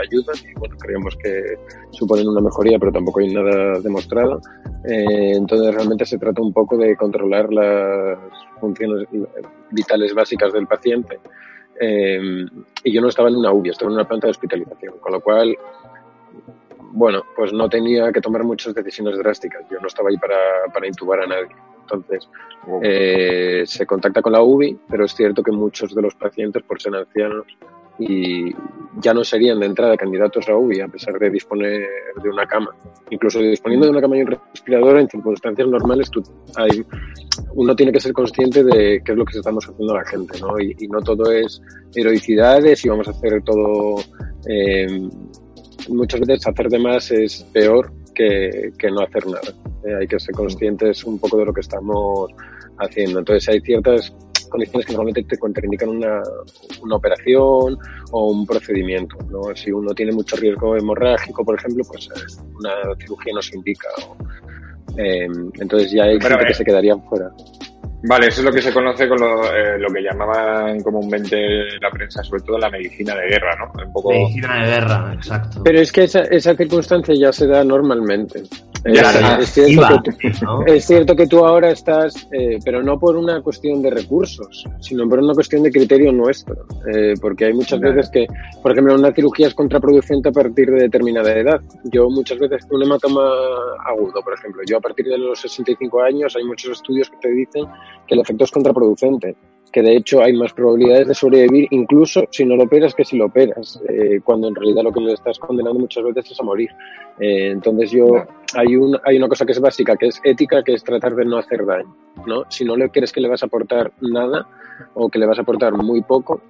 ayudan 0.04 0.36
y, 0.50 0.60
bueno, 0.60 0.76
creemos 0.80 1.16
que 1.22 1.60
suponen 1.92 2.28
una 2.28 2.42
mejoría, 2.42 2.80
pero 2.80 2.92
tampoco 2.92 3.20
hay 3.20 3.32
nada 3.32 3.80
demostrado. 3.82 4.42
Eh, 4.84 5.34
entonces, 5.36 5.76
realmente 5.76 6.06
se 6.06 6.18
trata 6.18 6.42
un 6.42 6.54
poco 6.54 6.76
de 6.76 6.96
controlar 6.96 7.54
las 7.54 8.18
funciones 8.60 9.08
vitales 9.70 10.16
básicas 10.16 10.52
del 10.54 10.66
paciente. 10.66 11.20
Eh, 11.80 12.46
y 12.84 12.92
yo 12.92 13.02
no 13.02 13.10
estaba 13.10 13.30
en 13.30 13.36
una 13.36 13.52
UBI, 13.52 13.70
estaba 13.70 13.92
en 13.92 13.96
una 13.96 14.08
planta 14.08 14.28
de 14.28 14.32
hospitalización, 14.32 14.98
con 15.00 15.12
lo 15.14 15.22
cual, 15.22 15.56
bueno, 16.92 17.24
pues 17.36 17.54
no 17.54 17.70
tenía 17.70 18.12
que 18.12 18.22
tomar 18.22 18.44
muchas 18.44 18.74
decisiones 18.74 19.18
drásticas. 19.18 19.64
Yo 19.70 19.80
no 19.80 19.88
estaba 19.88 20.10
ahí 20.10 20.18
para, 20.18 20.38
para 20.74 20.88
intubar 20.88 21.22
a 21.22 21.28
nadie. 21.28 21.56
Entonces, 21.82 22.30
eh, 22.82 23.64
se 23.66 23.86
contacta 23.86 24.22
con 24.22 24.34
la 24.34 24.42
UBI, 24.42 24.78
pero 24.90 25.06
es 25.06 25.16
cierto 25.16 25.42
que 25.42 25.52
muchos 25.52 25.96
de 25.96 26.02
los 26.02 26.16
pacientes, 26.16 26.64
por 26.64 26.82
ser 26.82 26.96
ancianos, 26.96 27.46
y 28.00 28.54
ya 29.00 29.14
no 29.14 29.24
serían 29.24 29.60
de 29.60 29.68
entrada 29.68 29.96
candidatos 29.98 30.48
a 30.50 30.56
UBI 30.56 30.82
a 30.82 30.88
pesar 30.88 31.18
de 31.20 31.30
disponer 31.30 31.88
de 32.22 32.30
una 32.30 32.46
cama. 32.46 32.76
Incluso 33.10 33.40
disponiendo 33.40 33.86
de 33.86 33.92
una 33.92 34.02
cama 34.02 34.18
y 34.18 34.22
un 34.22 34.28
respirador 34.28 35.00
en 35.00 35.10
circunstancias 35.10 35.68
normales, 35.68 36.10
tú, 36.10 36.24
hay, 36.56 36.84
uno 37.54 37.76
tiene 37.76 37.92
que 37.92 38.00
ser 38.00 38.14
consciente 38.14 38.64
de 38.64 39.02
qué 39.04 39.12
es 39.12 39.18
lo 39.18 39.26
que 39.26 39.38
estamos 39.38 39.68
haciendo 39.68 39.94
a 39.94 39.98
la 39.98 40.06
gente, 40.06 40.40
¿no? 40.40 40.60
Y, 40.60 40.76
y 40.80 40.88
no 40.88 41.02
todo 41.02 41.32
es 41.32 41.62
heroicidades 41.96 42.84
y 42.86 42.90
vamos 42.90 43.08
a 43.08 43.12
hacer 43.12 43.42
todo. 43.44 43.98
Eh, 44.48 45.10
muchas 45.90 46.20
veces 46.22 46.48
hacer 46.48 46.70
de 46.70 46.80
más 46.80 47.12
es 47.12 47.44
peor 47.54 47.92
que, 48.14 48.72
que 48.78 48.90
no 48.90 49.02
hacer 49.02 49.26
nada. 49.28 49.54
Eh, 49.86 49.96
hay 50.02 50.08
que 50.08 50.20
ser 50.20 50.34
conscientes 50.34 51.04
un 51.04 51.20
poco 51.20 51.38
de 51.38 51.46
lo 51.46 51.54
que 51.54 51.62
estamos 51.62 52.32
haciendo. 52.80 53.20
Entonces 53.20 53.48
hay 53.50 53.62
ciertas 53.62 54.14
condiciones 54.48 54.86
que 54.86 54.94
normalmente 54.94 55.24
te 55.24 55.38
contraindican 55.38 55.90
una, 55.90 56.22
una 56.82 56.96
operación 56.96 57.78
o 58.12 58.32
un 58.32 58.46
procedimiento. 58.46 59.18
¿no? 59.30 59.56
Si 59.56 59.72
uno 59.72 59.94
tiene 59.94 60.12
mucho 60.12 60.36
riesgo 60.36 60.76
hemorrágico, 60.76 61.44
por 61.44 61.58
ejemplo, 61.58 61.84
pues 61.88 62.10
eh, 62.16 62.44
una 62.56 62.96
cirugía 63.00 63.34
no 63.34 63.42
se 63.42 63.56
indica. 63.56 63.88
o, 64.08 64.18
eh, 64.98 65.28
entonces 65.60 65.92
ya 65.92 66.04
hay 66.04 66.18
Pero, 66.18 66.30
gente 66.30 66.46
eh, 66.46 66.48
que 66.48 66.54
se 66.54 66.66
quedaría 66.66 66.98
fuera. 66.98 67.32
Vale, 68.04 68.28
eso 68.28 68.42
es 68.42 68.46
lo 68.46 68.52
que 68.52 68.62
se 68.62 68.72
conoce 68.72 69.08
con 69.10 69.20
lo, 69.20 69.44
eh, 69.46 69.80
lo 69.80 69.88
que 69.90 70.02
llamaban 70.04 70.80
comúnmente 70.82 71.36
la 71.82 71.90
prensa, 71.90 72.24
sobre 72.24 72.44
todo 72.44 72.58
la 72.60 72.70
medicina 72.70 73.16
de 73.16 73.28
guerra, 73.28 73.56
¿no? 73.58 73.84
Un 73.86 73.92
poco... 73.92 74.12
Medicina 74.12 74.56
de 74.64 74.70
guerra, 74.72 75.14
exacto. 75.16 75.62
Pero 75.64 75.80
es 75.80 75.92
que 75.92 76.04
esa, 76.04 76.22
esa 76.22 76.56
circunstancia 76.56 77.16
ya 77.16 77.32
se 77.34 77.48
da 77.48 77.64
normalmente. 77.64 78.44
Ya 78.86 79.02
es, 79.02 79.08
se 79.10 79.22
da. 79.22 79.38
es 79.40 79.50
cierto 79.50 79.72
Iba, 79.72 80.02
que 80.04 80.12
tú- 80.32 80.46
¿no? 80.46 80.66
Es 80.68 80.86
cierto 80.86 81.16
que 81.16 81.28
tú 81.28 81.44
ahora 81.46 81.72
estás, 81.72 82.28
eh, 82.32 82.60
pero 82.64 82.84
no 82.84 83.00
por 83.00 83.16
una 83.18 83.42
cuestión 83.42 83.82
de 83.82 83.90
recursos, 83.90 84.66
sino 84.80 85.10
por 85.10 85.20
una 85.20 85.34
cuestión 85.34 85.64
de 85.64 85.72
criterio 85.72 86.12
nuestro. 86.14 86.56
Eh, 86.94 87.16
porque 87.20 87.46
hay 87.46 87.54
muchas 87.54 87.80
Claro. 87.80 87.96
veces 87.96 88.12
que, 88.12 88.28
por 88.62 88.72
ejemplo, 88.72 88.94
una 88.94 89.12
cirugía 89.12 89.48
es 89.48 89.56
contraproducente 89.56 90.30
a 90.30 90.32
partir 90.32 90.70
de 90.70 90.84
determinada 90.84 91.34
edad. 91.34 91.60
Yo 91.86 92.08
muchas 92.10 92.38
veces, 92.38 92.66
un 92.70 92.84
hematoma 92.84 93.28
agudo, 93.86 94.22
por 94.24 94.36
ejemplo, 94.36 94.62
yo 94.68 94.78
a 94.78 94.82
partir 94.82 95.08
de 95.08 95.18
los 95.18 95.42
65 95.42 96.02
años 96.04 96.36
hay 96.38 96.44
muchos 96.46 96.72
estudios 96.74 97.10
que 97.10 97.18
te 97.18 97.30
dicen 97.32 97.66
que 98.06 98.16
el 98.16 98.22
efecto 98.22 98.44
es 98.44 98.52
contraproducente. 98.52 99.36
Que 99.72 99.82
de 99.82 99.98
hecho 99.98 100.24
hay 100.24 100.34
más 100.34 100.54
probabilidades 100.54 101.10
de 101.10 101.14
sobrevivir 101.14 101.68
incluso 101.72 102.24
si 102.32 102.46
no 102.46 102.56
lo 102.56 102.64
operas 102.64 102.96
que 102.96 103.04
si 103.04 103.18
lo 103.18 103.26
operas, 103.26 103.82
eh, 103.90 104.22
cuando 104.24 104.48
en 104.48 104.56
realidad 104.56 104.84
lo 104.84 104.94
que 104.94 105.02
le 105.02 105.14
estás 105.14 105.38
condenando 105.40 105.80
muchas 105.80 106.04
veces 106.06 106.32
es 106.32 106.40
a 106.40 106.44
morir. 106.44 106.70
Eh, 107.20 107.50
entonces 107.52 107.92
yo, 107.92 108.26
hay, 108.56 108.76
un, 108.78 108.98
hay 109.04 109.18
una 109.18 109.28
cosa 109.28 109.46
que 109.46 109.52
es 109.52 109.60
básica, 109.60 109.98
que 109.98 110.08
es 110.08 110.22
ética, 110.24 110.64
que 110.64 110.74
es 110.74 110.84
tratar 110.84 111.16
de 111.16 111.26
no 111.26 111.38
hacer 111.38 111.66
daño. 111.66 111.94
¿no? 112.26 112.44
Si 112.50 112.64
no 112.64 112.78
le 112.78 112.90
crees 112.90 113.12
que 113.12 113.20
le 113.20 113.28
vas 113.28 113.44
a 113.44 113.48
aportar 113.48 113.92
nada 114.00 114.48
o 114.94 115.10
que 115.10 115.20
le 115.20 115.26
vas 115.26 115.38
a 115.38 115.42
aportar 115.42 115.74
muy 115.74 116.02
poco, 116.02 116.42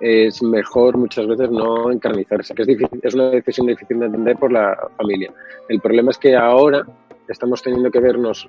es 0.00 0.42
mejor 0.42 0.96
muchas 0.96 1.26
veces 1.26 1.50
no 1.50 1.90
encarnizarse, 1.90 2.54
que 2.54 2.62
es, 2.62 2.68
difícil, 2.68 3.00
es 3.02 3.14
una 3.14 3.30
decisión 3.30 3.66
difícil 3.66 3.98
de 3.98 4.06
entender 4.06 4.36
por 4.36 4.52
la 4.52 4.76
familia. 4.96 5.32
El 5.68 5.80
problema 5.80 6.10
es 6.10 6.18
que 6.18 6.36
ahora 6.36 6.86
estamos 7.28 7.62
teniendo 7.62 7.90
que 7.90 8.00
vernos, 8.00 8.48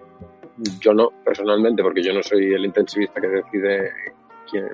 yo 0.80 0.94
no 0.94 1.10
personalmente, 1.24 1.84
porque 1.84 2.04
yo 2.04 2.14
no 2.14 2.24
soy 2.24 2.54
el 2.54 2.66
intensivista 2.66 3.22
que 3.22 3.28
decide 3.28 3.92
quién, 4.50 4.68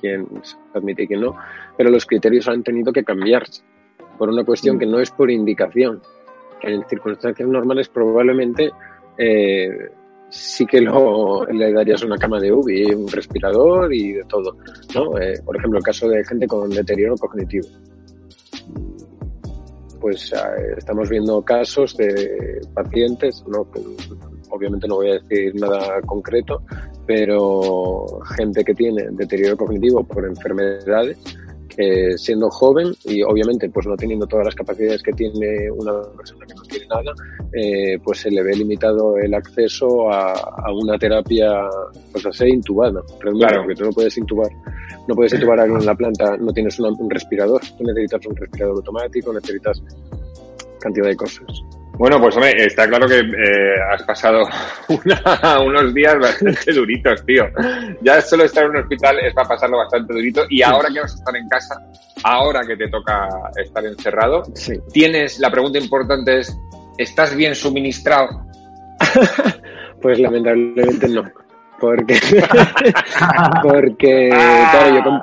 quién 0.00 0.26
se 0.42 0.56
admite 0.74 1.02
y 1.02 1.06
quién 1.06 1.20
no, 1.20 1.36
pero 1.76 1.90
los 1.90 2.06
criterios 2.06 2.48
han 2.48 2.62
tenido 2.62 2.92
que 2.92 3.04
cambiarse 3.04 3.62
por 4.18 4.28
una 4.28 4.44
cuestión 4.44 4.76
Mm. 4.76 4.78
que 4.78 4.86
no 4.86 5.00
es 5.00 5.10
por 5.10 5.30
indicación, 5.30 6.00
en 6.62 6.84
circunstancias 6.88 7.48
normales 7.48 7.88
probablemente 7.88 8.70
eh, 9.18 9.90
sí 10.28 10.66
que 10.66 10.80
lo, 10.80 11.44
le 11.46 11.72
darías 11.72 12.02
una 12.02 12.16
cama 12.16 12.40
de 12.40 12.52
UBI, 12.52 12.94
un 12.94 13.08
respirador 13.08 13.92
y 13.92 14.14
de 14.14 14.24
todo. 14.24 14.56
¿no? 14.94 15.18
Eh, 15.18 15.40
por 15.44 15.56
ejemplo, 15.56 15.78
el 15.78 15.84
caso 15.84 16.08
de 16.08 16.24
gente 16.24 16.46
con 16.46 16.70
deterioro 16.70 17.16
cognitivo. 17.16 17.68
Pues 20.00 20.32
eh, 20.32 20.74
estamos 20.76 21.08
viendo 21.08 21.42
casos 21.42 21.96
de 21.96 22.60
pacientes, 22.74 23.44
¿no? 23.46 23.64
Obviamente 24.54 24.86
no 24.88 24.96
voy 24.96 25.10
a 25.10 25.14
decir 25.14 25.54
nada 25.56 26.00
concreto, 26.02 26.62
pero 27.06 28.06
gente 28.36 28.64
que 28.64 28.74
tiene 28.74 29.06
deterioro 29.12 29.56
cognitivo 29.56 30.04
por 30.04 30.24
enfermedades 30.24 31.18
que 31.68 32.16
siendo 32.16 32.50
joven 32.50 32.94
y 33.04 33.22
obviamente 33.22 33.68
pues 33.68 33.84
no 33.86 33.96
teniendo 33.96 34.26
todas 34.26 34.46
las 34.46 34.54
capacidades 34.54 35.02
que 35.02 35.12
tiene 35.12 35.68
una 35.72 36.02
persona 36.16 36.46
que 36.46 36.54
no 36.54 36.62
tiene 36.62 36.86
nada, 36.86 37.12
eh, 37.52 37.98
pues 38.04 38.20
se 38.20 38.30
le 38.30 38.42
ve 38.44 38.54
limitado 38.54 39.16
el 39.18 39.34
acceso 39.34 40.08
a, 40.08 40.32
a 40.34 40.72
una 40.72 40.96
terapia 40.98 41.50
pues 42.12 42.24
así 42.26 42.44
intubada. 42.46 43.02
Claro. 43.48 43.62
porque 43.62 43.74
tú 43.74 43.84
no 43.86 43.90
puedes 43.90 44.16
intubar, 44.16 44.50
no 45.08 45.14
puedes 45.16 45.32
intubar 45.34 45.58
a 45.58 45.62
alguien 45.64 45.80
en 45.80 45.86
la 45.86 45.94
planta, 45.96 46.36
no 46.36 46.52
tienes 46.52 46.78
una- 46.78 46.90
un 46.96 47.10
respirador, 47.10 47.60
tú 47.76 47.82
necesitas 47.84 48.24
un 48.26 48.36
respirador 48.36 48.76
automático, 48.76 49.32
necesitas 49.32 49.82
cantidad 50.80 51.06
de 51.08 51.16
cosas. 51.16 51.46
Bueno, 51.96 52.20
pues 52.20 52.34
hombre, 52.36 52.52
está 52.58 52.88
claro 52.88 53.06
que 53.06 53.18
eh, 53.20 53.74
has 53.92 54.02
pasado 54.02 54.42
una- 54.88 55.60
unos 55.60 55.94
días 55.94 56.16
bastante 56.18 56.72
duritos, 56.74 57.24
tío. 57.24 57.44
Ya 58.02 58.20
solo 58.20 58.44
estar 58.44 58.64
en 58.64 58.70
un 58.70 58.76
hospital 58.78 59.18
es 59.20 59.32
para 59.32 59.48
pasarlo 59.48 59.78
bastante 59.78 60.12
durito 60.12 60.42
y 60.50 60.62
ahora 60.62 60.88
que 60.92 61.00
vas 61.00 61.12
a 61.12 61.16
estar 61.16 61.36
en 61.36 61.48
casa, 61.48 61.80
ahora 62.24 62.62
que 62.66 62.76
te 62.76 62.88
toca 62.88 63.28
estar 63.56 63.84
encerrado, 63.84 64.42
Sí. 64.54 64.74
tienes, 64.92 65.38
la 65.38 65.50
pregunta 65.50 65.78
importante 65.78 66.40
es, 66.40 66.56
¿estás 66.98 67.34
bien 67.36 67.54
suministrado? 67.54 68.28
Pues 70.02 70.18
lamentablemente 70.18 71.08
no. 71.08 71.22
Porque, 71.80 72.18
porque 73.62 74.30
Ah. 74.34 74.68
claro, 74.70 74.96
yo, 74.96 75.02
com- 75.02 75.22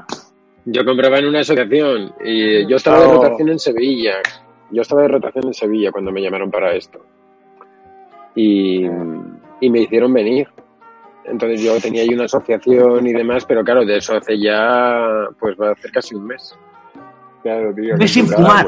yo 0.66 0.86
compraba 0.86 1.20
en 1.20 1.26
una 1.28 1.42
asociación 1.42 2.14
y 2.26 2.68
yo 2.68 2.78
estaba 2.78 3.00
de 3.02 3.06
Oh. 3.06 3.22
rotación 3.22 3.50
en 3.50 3.60
Sevilla. 3.60 4.14
Yo 4.72 4.82
estaba 4.82 5.02
de 5.04 5.08
rotación 5.10 5.48
en 5.48 5.54
Sevilla 5.54 5.92
cuando 5.92 6.12
me 6.12 6.22
llamaron 6.22 6.50
para 6.52 6.74
esto. 6.76 7.00
Y, 8.36 8.86
y 9.60 9.70
me 9.70 9.82
hicieron 9.82 10.14
venir. 10.14 10.48
Entonces 11.26 11.62
yo 11.62 11.80
tenía 11.80 12.02
ahí 12.02 12.10
una 12.14 12.26
asociación 12.26 13.06
y 13.06 13.14
demás, 13.14 13.46
pero 13.46 13.64
claro, 13.64 13.86
de 13.86 13.98
eso 13.98 14.16
hace 14.16 14.40
ya, 14.40 15.28
pues 15.40 15.56
va 15.60 15.70
a 15.70 15.72
hacer 15.74 15.92
casi 15.92 16.16
un 16.16 16.26
mes. 16.26 16.58
Claro, 17.44 17.74
tío. 17.74 17.94
Un 17.94 18.00
mes 18.00 18.12
sin 18.12 18.28
fumar. 18.28 18.66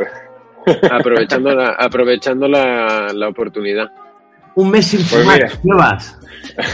pues. 0.65 0.91
Aprovechando 0.91 1.53
la, 1.55 1.69
aprovechando 1.79 2.47
la, 2.47 3.07
la 3.13 3.27
oportunidad. 3.29 3.91
Un 4.55 4.69
mes 4.69 4.85
sin 4.87 4.99
Pues 4.99 5.21
fumar, 5.21 5.37
mira. 5.37 5.51
llevas. 5.63 6.19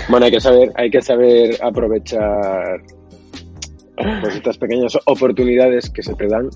Bueno, 0.10 0.26
hay 0.26 0.32
que 0.32 0.40
saber, 0.42 0.70
hay 0.76 0.90
que 0.90 1.02
saber 1.02 1.56
aprovechar 1.64 2.82
pues, 4.22 4.36
estas 4.36 4.58
pequeñas 4.58 4.98
oportunidades 5.06 5.90
que 5.90 6.02
se 6.04 6.14
te 6.16 6.28
dan 6.28 6.50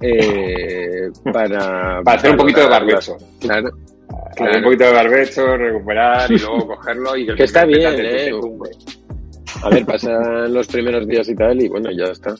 eh, 0.00 1.10
para... 1.32 2.02
Para 2.02 2.18
hacer 2.18 2.30
un 2.30 2.36
poquito 2.36 2.60
de 2.60 2.68
barbecho. 2.68 3.16
Claro. 3.40 3.70
Un 4.38 4.62
poquito 4.62 4.84
de 4.84 4.92
barbecho, 4.92 5.56
recuperar 5.56 6.30
y 6.30 6.38
luego 6.38 6.66
cogerlo 6.66 7.16
y 7.16 7.26
que, 7.28 7.34
Que 7.34 7.44
está 7.44 7.64
bien, 7.64 7.94
¿eh? 7.98 8.30
A 9.62 9.68
ver, 9.68 9.84
pasan 9.84 10.52
los 10.52 10.66
primeros 10.68 11.06
días 11.06 11.28
y 11.28 11.34
tal 11.34 11.60
y 11.60 11.68
bueno, 11.68 11.90
ya 11.90 12.12
está. 12.12 12.34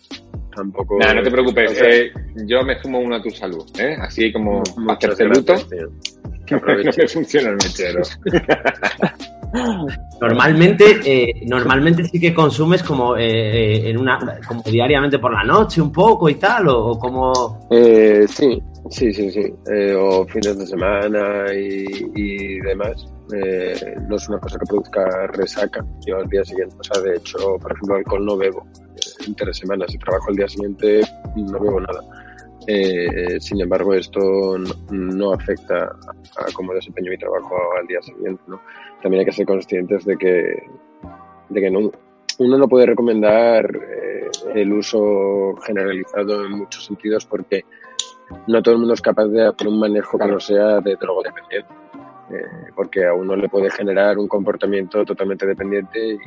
Tampoco... 0.54 0.98
No 0.98 1.22
te 1.22 1.30
preocupes. 1.30 1.80
Eh, 1.82 2.12
yo 2.46 2.62
me 2.64 2.76
fumo 2.80 2.98
uno 3.00 3.16
a 3.16 3.22
tu 3.22 3.30
salud, 3.30 3.64
¿eh? 3.78 3.96
Así 4.00 4.32
como 4.32 4.62
hacerte 4.88 5.24
luto. 5.24 5.54
gracias, 5.54 6.19
Que 6.58 6.84
No 6.84 6.92
me 6.96 7.08
funciona 7.08 7.50
el 7.50 7.56
mechero. 7.56 8.02
Normalmente, 10.20 11.00
eh, 11.04 11.42
normalmente 11.46 12.04
sí 12.04 12.20
que 12.20 12.32
consumes 12.32 12.82
como 12.82 13.16
eh, 13.16 13.90
en 13.90 13.98
una, 13.98 14.38
como 14.46 14.62
diariamente 14.62 15.18
por 15.18 15.32
la 15.32 15.42
noche 15.42 15.80
un 15.80 15.90
poco 15.90 16.28
y 16.28 16.36
tal, 16.36 16.68
o, 16.68 16.92
o 16.92 16.98
como 16.98 17.66
Eh, 17.70 18.26
sí, 18.28 18.62
sí, 18.90 19.12
sí, 19.12 19.30
sí. 19.30 19.52
Eh, 19.72 19.94
o 19.94 20.24
fines 20.26 20.56
de 20.58 20.66
semana 20.66 21.52
y, 21.52 21.84
y 22.14 22.60
demás. 22.60 23.06
Eh, 23.34 23.96
no 24.08 24.16
es 24.16 24.28
una 24.28 24.38
cosa 24.38 24.58
que 24.58 24.66
produzca 24.66 25.26
resaca. 25.28 25.84
Yo 26.06 26.18
al 26.18 26.28
día 26.28 26.44
siguiente, 26.44 26.76
o 26.78 26.84
sea, 26.84 27.02
de 27.02 27.16
hecho, 27.16 27.38
por 27.60 27.72
ejemplo, 27.72 27.96
alcohol 27.96 28.26
no 28.26 28.36
bebo. 28.36 28.66
Eh, 28.76 29.24
entre 29.26 29.52
semanas, 29.54 29.90
si 29.90 29.98
trabajo 29.98 30.30
al 30.30 30.36
día 30.36 30.48
siguiente, 30.48 31.00
no 31.36 31.58
bebo 31.58 31.80
nada. 31.80 32.00
Eh, 32.66 33.40
sin 33.40 33.60
embargo, 33.60 33.94
esto 33.94 34.58
no, 34.58 34.74
no 34.90 35.32
afecta 35.32 35.84
a 35.84 36.52
cómo 36.52 36.74
desempeño 36.74 37.10
mi 37.10 37.18
trabajo 37.18 37.56
al 37.78 37.86
día 37.86 38.02
siguiente, 38.02 38.42
¿no? 38.46 38.60
También 39.02 39.20
hay 39.20 39.26
que 39.26 39.32
ser 39.32 39.46
conscientes 39.46 40.04
de 40.04 40.16
que, 40.16 40.62
de 41.48 41.60
que 41.60 41.70
no, 41.70 41.90
uno 42.38 42.58
no 42.58 42.68
puede 42.68 42.86
recomendar 42.86 43.64
eh, 43.74 44.30
el 44.54 44.72
uso 44.72 45.56
generalizado 45.64 46.44
en 46.44 46.52
muchos 46.52 46.84
sentidos 46.84 47.24
porque 47.26 47.64
no 48.46 48.62
todo 48.62 48.74
el 48.74 48.80
mundo 48.80 48.94
es 48.94 49.00
capaz 49.00 49.26
de 49.26 49.46
hacer 49.46 49.68
un 49.68 49.80
manejo 49.80 50.18
que 50.18 50.26
no 50.26 50.40
sea 50.40 50.80
de 50.80 50.96
drogodependiente. 50.96 51.80
Eh, 52.30 52.70
porque 52.76 53.04
a 53.06 53.12
uno 53.12 53.34
le 53.34 53.48
puede 53.48 53.70
generar 53.70 54.16
un 54.16 54.28
comportamiento 54.28 55.04
totalmente 55.04 55.46
dependiente. 55.46 56.18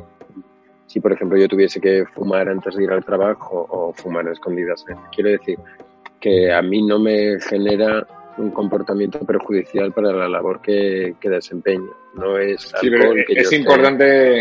Si, 0.85 0.99
por 0.99 1.13
ejemplo, 1.13 1.37
yo 1.37 1.47
tuviese 1.47 1.79
que 1.79 2.05
fumar 2.05 2.49
antes 2.49 2.75
de 2.75 2.83
ir 2.83 2.91
al 2.91 3.05
trabajo 3.05 3.65
o 3.69 3.93
fumar 3.93 4.27
a 4.27 4.33
escondidas, 4.33 4.85
¿eh? 4.89 4.95
quiero 5.15 5.29
decir 5.29 5.57
que 6.23 6.53
a 6.53 6.61
mí 6.61 6.81
no 6.81 6.99
me 6.99 7.37
genera 7.41 8.07
un 8.37 8.49
comportamiento 8.51 9.19
perjudicial 9.19 9.91
para 9.91 10.13
la 10.13 10.29
labor 10.29 10.61
que, 10.61 11.15
que 11.19 11.29
desempeño. 11.29 11.89
No 12.15 12.37
es 12.37 12.61
Sí, 12.79 12.89
pero 12.89 13.11
que 13.13 13.35
yo 13.35 13.41
es 13.41 13.51
esté- 13.51 13.57
importante, 13.57 14.39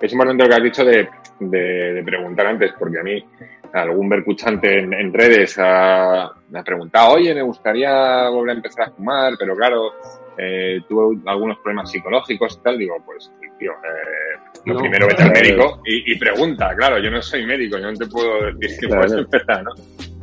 es 0.00 0.12
importante 0.12 0.44
lo 0.44 0.48
que 0.48 0.54
has 0.54 0.62
dicho 0.62 0.84
de, 0.84 1.08
de, 1.40 1.92
de 1.94 2.02
preguntar 2.04 2.46
antes, 2.46 2.72
porque 2.78 3.00
a 3.00 3.02
mí 3.02 3.24
algún 3.72 4.08
bercuchante 4.08 4.78
en, 4.78 4.94
en 4.94 5.12
redes 5.12 5.56
ha, 5.58 6.30
me 6.50 6.60
ha 6.60 6.62
preguntado, 6.62 7.14
oye, 7.14 7.34
me 7.34 7.42
gustaría 7.42 8.28
volver 8.28 8.50
a 8.50 8.56
empezar 8.58 8.88
a 8.88 8.90
fumar, 8.92 9.32
pero 9.36 9.56
claro, 9.56 9.92
eh, 10.38 10.82
tuve 10.88 11.18
algunos 11.26 11.58
problemas 11.58 11.90
psicológicos 11.90 12.58
y 12.60 12.62
tal. 12.62 12.78
Digo, 12.78 12.94
pues, 13.04 13.32
tío, 13.58 13.72
eh, 13.72 14.38
lo 14.66 14.74
No. 14.74 14.80
primero 14.80 15.08
vete 15.08 15.24
al 15.24 15.32
médico 15.32 15.82
y, 15.84 16.12
y 16.12 16.16
pregunta. 16.18 16.72
Claro, 16.76 16.98
yo 17.00 17.10
no 17.10 17.20
soy 17.20 17.44
médico, 17.44 17.76
yo 17.78 17.90
no 17.90 17.98
te 17.98 18.06
puedo 18.06 18.52
decir 18.56 18.78
que 18.80 18.86
Claro. 18.86 19.02
puedes 19.02 19.18
empezar, 19.24 19.64
¿no? 19.64 19.72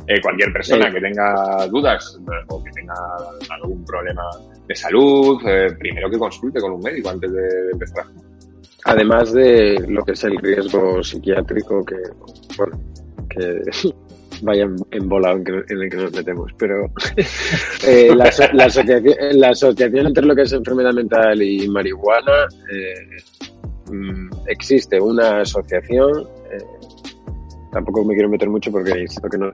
Eh, 0.06 0.20
cualquier 0.20 0.52
persona 0.52 0.86
Sí. 0.86 0.94
que 0.94 1.00
tenga 1.00 1.66
dudas 1.68 2.18
eh, 2.20 2.44
o 2.48 2.62
que 2.62 2.70
tenga 2.72 2.94
algún 3.50 3.84
problema 3.84 4.22
de 4.66 4.74
salud, 4.74 5.40
eh, 5.46 5.68
primero 5.78 6.10
que 6.10 6.18
consulte 6.18 6.60
con 6.60 6.72
un 6.72 6.80
médico 6.80 7.10
antes 7.10 7.32
de, 7.32 7.70
empezar. 7.72 8.04
Además 8.84 9.32
de 9.32 9.84
lo 9.88 10.02
que 10.04 10.12
es 10.12 10.24
el 10.24 10.36
riesgo 10.38 11.02
psiquiátrico 11.02 11.84
que, 11.84 11.96
bueno, 12.58 12.80
que 13.30 13.60
vaya 14.42 14.68
embolado 14.90 15.36
en, 15.36 15.64
en 15.68 15.82
el 15.82 15.88
que 15.88 15.96
nos 15.96 16.12
metemos, 16.12 16.52
pero 16.58 16.86
eh, 17.86 18.12
la, 18.14 18.30
la 18.54 18.64
asociación, 18.64 19.16
la 19.34 19.50
asociación 19.50 20.06
entre 20.08 20.26
lo 20.26 20.34
que 20.34 20.42
es 20.42 20.52
enfermedad 20.52 20.92
mental 20.92 21.40
y 21.40 21.68
marihuana 21.68 22.48
eh, 22.72 23.92
mm, 23.92 24.30
existe 24.48 25.00
una 25.00 25.42
asociación. 25.42 26.26
Eh, 27.72 27.74
tampoco 27.74 28.04
me 28.04 28.14
quiero 28.14 28.28
meter 28.28 28.48
mucho 28.48 28.70
porque 28.70 29.00
insisto 29.00 29.28
que 29.28 29.38
no 29.38 29.50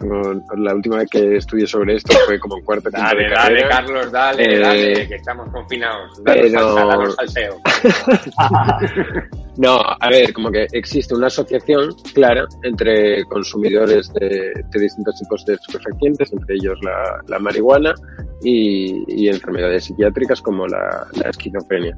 la 0.57 0.75
última 0.75 0.97
vez 0.99 1.09
que 1.11 1.37
estudié 1.37 1.67
sobre 1.67 1.95
esto 1.97 2.13
fue 2.27 2.39
como 2.39 2.59
en 2.59 2.65
cuarto 2.65 2.91
Dale, 2.91 3.25
de 3.25 3.31
dale, 3.31 3.35
carrera. 3.35 3.69
Carlos, 3.69 4.13
dale, 4.13 4.43
Eh, 4.55 4.59
dale, 4.59 5.09
que 5.09 5.15
estamos 5.15 5.49
confinados. 5.51 6.23
Danos 6.25 6.43
pero- 6.43 6.61
salsa, 6.75 6.85
danos 6.87 7.15
salseo. 7.15 7.57
No, 9.57 9.77
a 9.81 10.09
ver, 10.09 10.33
como 10.33 10.53
que 10.53 10.69
existe 10.73 11.17
una 11.17 11.27
asociación 11.27 11.93
clara 12.15 12.47
entre 12.63 13.25
consumidores 13.25 14.09
de, 14.15 14.53
de 14.71 14.81
distintos 14.81 15.19
tipos 15.19 15.45
de 15.47 15.55
estupefacientes, 15.55 16.33
entre 16.33 16.55
ellos 16.55 16.79
la, 16.83 17.21
la 17.27 17.41
marihuana 17.41 17.93
y, 18.41 19.03
y 19.09 19.29
enfermedades 19.29 19.87
psiquiátricas 19.87 20.41
como 20.43 20.69
la, 20.69 21.09
la 21.21 21.31
esquizofrenia. 21.31 21.97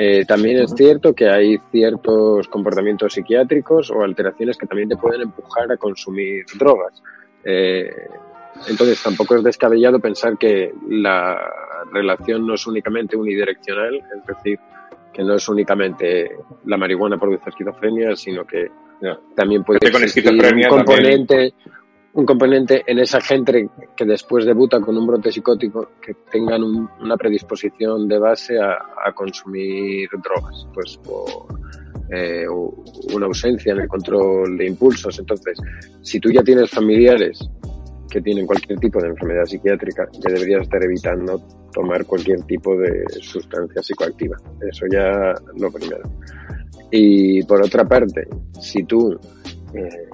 Eh, 0.00 0.24
también 0.24 0.58
es 0.58 0.72
cierto 0.76 1.12
que 1.12 1.28
hay 1.28 1.58
ciertos 1.72 2.46
comportamientos 2.46 3.12
psiquiátricos 3.12 3.90
o 3.90 4.04
alteraciones 4.04 4.56
que 4.56 4.66
también 4.66 4.88
te 4.88 4.96
pueden 4.96 5.22
empujar 5.22 5.72
a 5.72 5.76
consumir 5.76 6.44
drogas. 6.56 7.02
Eh, 7.44 7.90
entonces 8.68 9.02
tampoco 9.02 9.34
es 9.34 9.42
descabellado 9.42 9.98
pensar 9.98 10.38
que 10.38 10.72
la 10.88 11.36
relación 11.92 12.46
no 12.46 12.54
es 12.54 12.64
únicamente 12.68 13.16
unidireccional, 13.16 13.96
es 13.96 14.26
decir, 14.26 14.60
que 15.12 15.24
no 15.24 15.34
es 15.34 15.48
únicamente 15.48 16.30
la 16.66 16.76
marihuana 16.76 17.18
produce 17.18 17.50
esquizofrenia, 17.50 18.14
sino 18.14 18.46
que 18.46 18.70
también 19.34 19.64
puede 19.64 19.80
esquizofrenia 19.84 20.70
un 20.70 20.76
componente, 20.76 21.54
un 22.14 22.24
componente 22.24 22.82
en 22.86 22.98
esa 22.98 23.20
gente 23.20 23.68
que 23.96 24.04
después 24.04 24.44
debuta 24.44 24.80
con 24.80 24.96
un 24.96 25.06
brote 25.06 25.30
psicótico 25.30 25.90
que 26.00 26.14
tengan 26.30 26.62
un- 26.64 26.88
una 27.00 27.16
predisposición 27.16 28.08
de 28.08 28.18
base 28.18 28.58
a, 28.60 29.12
consumir 29.14 30.08
drogas, 30.22 30.66
pues 30.74 30.98
por 30.98 31.58
eh, 32.10 32.46
una 33.14 33.26
ausencia 33.26 33.72
en 33.72 33.80
el 33.80 33.88
control 33.88 34.56
de 34.56 34.66
impulsos. 34.66 35.18
Entonces, 35.18 35.58
si 36.02 36.18
tú 36.20 36.30
ya 36.30 36.42
tienes 36.42 36.70
familiares 36.70 37.38
que 38.10 38.20
tienen 38.22 38.46
cualquier 38.46 38.78
tipo 38.78 39.00
de 39.00 39.08
enfermedad 39.08 39.44
psiquiátrica, 39.44 40.08
ya 40.12 40.32
deberías 40.32 40.62
estar 40.62 40.82
evitando 40.82 41.42
tomar 41.72 42.04
cualquier 42.06 42.42
tipo 42.44 42.76
de 42.76 43.04
sustancia 43.20 43.82
psicoactiva. 43.82 44.36
Eso 44.70 44.86
ya 44.90 45.34
lo 45.58 45.70
primero. 45.70 46.10
Y 46.90 47.42
por 47.44 47.62
otra 47.62 47.84
parte, 47.86 48.26
si 48.58 48.84
tú 48.84 49.18
eh, 49.74 50.08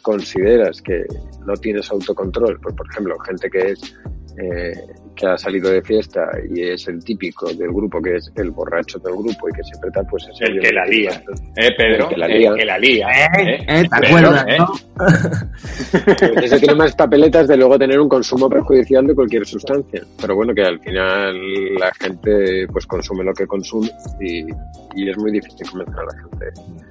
consideras 0.00 0.80
que 0.82 1.04
no 1.46 1.54
tienes 1.54 1.90
autocontrol, 1.90 2.58
pues, 2.60 2.74
por 2.74 2.86
ejemplo, 2.90 3.18
gente 3.20 3.50
que 3.50 3.70
es 3.72 3.96
eh, 4.38 4.72
que 5.14 5.26
ha 5.26 5.36
salido 5.36 5.70
de 5.70 5.82
fiesta 5.82 6.30
y 6.48 6.62
es 6.62 6.88
el 6.88 7.04
típico 7.04 7.52
del 7.52 7.68
grupo, 7.68 8.00
que 8.00 8.16
es 8.16 8.32
el 8.36 8.50
borracho 8.50 8.98
del 9.00 9.14
grupo 9.14 9.48
y 9.48 9.52
que 9.52 9.62
siempre 9.64 9.88
está, 9.88 10.02
pues 10.04 10.26
es 10.28 10.40
El 10.40 10.60
que 10.60 10.72
la 10.72 10.86
lía. 10.86 11.22
¿Eh, 11.56 11.70
Pedro? 11.76 12.04
El 12.04 12.08
que 12.08 12.16
la 12.16 12.28
lía. 12.28 12.50
El 12.50 12.56
que 12.56 12.64
la 12.64 12.78
lía. 12.78 13.08
¿Eh? 13.08 13.64
¿Eh? 13.68 13.82
¿Te 13.82 14.00
Pedro, 14.00 14.28
acuerdas, 14.30 14.44
¿eh? 14.48 14.58
no? 14.58 16.40
Ese 16.42 16.58
tiene 16.58 16.74
más 16.74 16.94
papeletas 16.94 17.48
de 17.48 17.56
luego 17.56 17.78
tener 17.78 18.00
un 18.00 18.08
consumo 18.08 18.48
perjudicial 18.48 19.06
de 19.06 19.14
cualquier 19.14 19.46
sustancia. 19.46 20.02
Pero 20.20 20.34
bueno, 20.34 20.54
que 20.54 20.62
al 20.62 20.80
final 20.80 21.74
la 21.74 21.92
gente 22.00 22.66
pues 22.72 22.86
consume 22.86 23.24
lo 23.24 23.34
que 23.34 23.46
consume 23.46 23.90
y, 24.20 24.46
y 24.94 25.10
es 25.10 25.18
muy 25.18 25.32
difícil 25.32 25.68
convencer 25.68 25.98
a 25.98 26.04
la 26.04 26.12
gente 26.12 26.89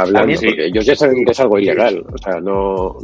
hablando, 0.00 0.18
También 0.20 0.38
sí. 0.38 0.46
porque 0.46 0.66
ellos 0.66 0.86
ya 0.86 0.96
saben 0.96 1.24
que 1.24 1.32
es 1.32 1.40
algo 1.40 1.58
ilegal. 1.58 2.04
O 2.12 2.18
sea, 2.18 2.40
no. 2.40 2.96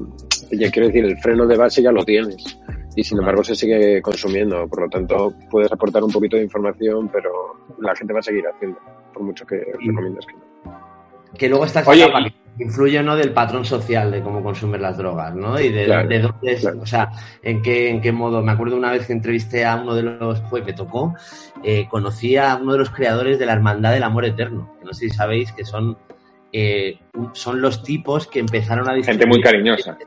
Ya 0.51 0.71
quiero 0.71 0.89
decir, 0.89 1.05
el 1.05 1.19
freno 1.19 1.47
de 1.47 1.57
base 1.57 1.83
ya 1.83 1.93
lo 1.93 2.05
tienes. 2.05 2.59
Y 2.97 3.03
sin 3.03 3.19
embargo 3.19 3.43
se 3.43 3.55
sigue 3.55 4.01
consumiendo. 4.03 4.69
Por 4.69 4.83
lo 4.83 4.89
tanto, 4.89 5.35
puedes 5.51 5.73
aportar 5.73 6.03
un 6.05 6.13
poquito 6.13 6.37
de 6.37 6.45
información, 6.45 7.09
pero 7.13 7.31
la 7.81 7.95
gente 7.95 8.13
va 8.13 8.21
a 8.21 8.23
seguir 8.23 8.45
haciendo, 8.47 8.79
por 9.13 9.23
mucho 9.23 9.45
que 9.47 9.57
recomiendas 9.57 10.27
que 10.27 10.35
no. 10.35 10.75
Que 11.37 11.49
luego 11.49 11.65
está 11.65 11.83
Oye, 11.87 12.05
etapa 12.05 12.23
que 12.57 12.65
influye 12.65 13.03
no 13.03 13.17
del 13.17 13.33
patrón 13.33 13.65
social 13.65 14.11
de 14.13 14.23
cómo 14.23 14.43
consumen 14.43 14.81
las 14.81 14.97
drogas, 14.97 15.35
¿no? 15.35 15.59
Y 15.61 15.71
de, 15.71 15.87
Claro, 15.87 16.09
de 16.09 16.21
dónde 16.21 16.53
es, 16.53 16.61
claro. 16.61 16.81
o 16.81 16.87
sea, 16.87 17.11
en 17.43 17.63
qué, 17.63 17.91
en 17.91 18.01
qué 18.01 18.13
modo. 18.13 18.43
Me 18.43 18.53
acuerdo 18.53 18.77
una 18.77 18.93
vez 18.93 19.07
que 19.07 19.13
entrevisté 19.13 19.65
a 19.65 19.77
uno 19.77 19.95
de 19.95 20.03
los, 20.05 20.41
pues 20.43 20.65
me 20.65 20.73
tocó, 20.73 21.15
eh, 21.65 21.89
conocí 21.91 22.37
a 22.37 22.57
uno 22.57 22.73
de 22.73 22.79
los 22.79 22.91
creadores 22.91 23.39
de 23.39 23.47
la 23.47 23.55
Hermandad 23.55 23.93
del 23.93 24.05
Amor 24.05 24.25
Eterno, 24.25 24.73
que 24.79 24.85
no 24.85 24.93
sé 24.93 25.09
si 25.09 25.17
sabéis 25.17 25.51
que 25.53 25.65
son, 25.65 25.99
eh, 26.57 27.01
son 27.33 27.61
los 27.61 27.83
tipos 27.83 28.29
que 28.29 28.39
empezaron 28.39 28.89
a 28.89 28.93
Gente 28.95 29.27
muy 29.27 29.39
distribuir 29.39 29.43
cariñosa. 29.43 29.99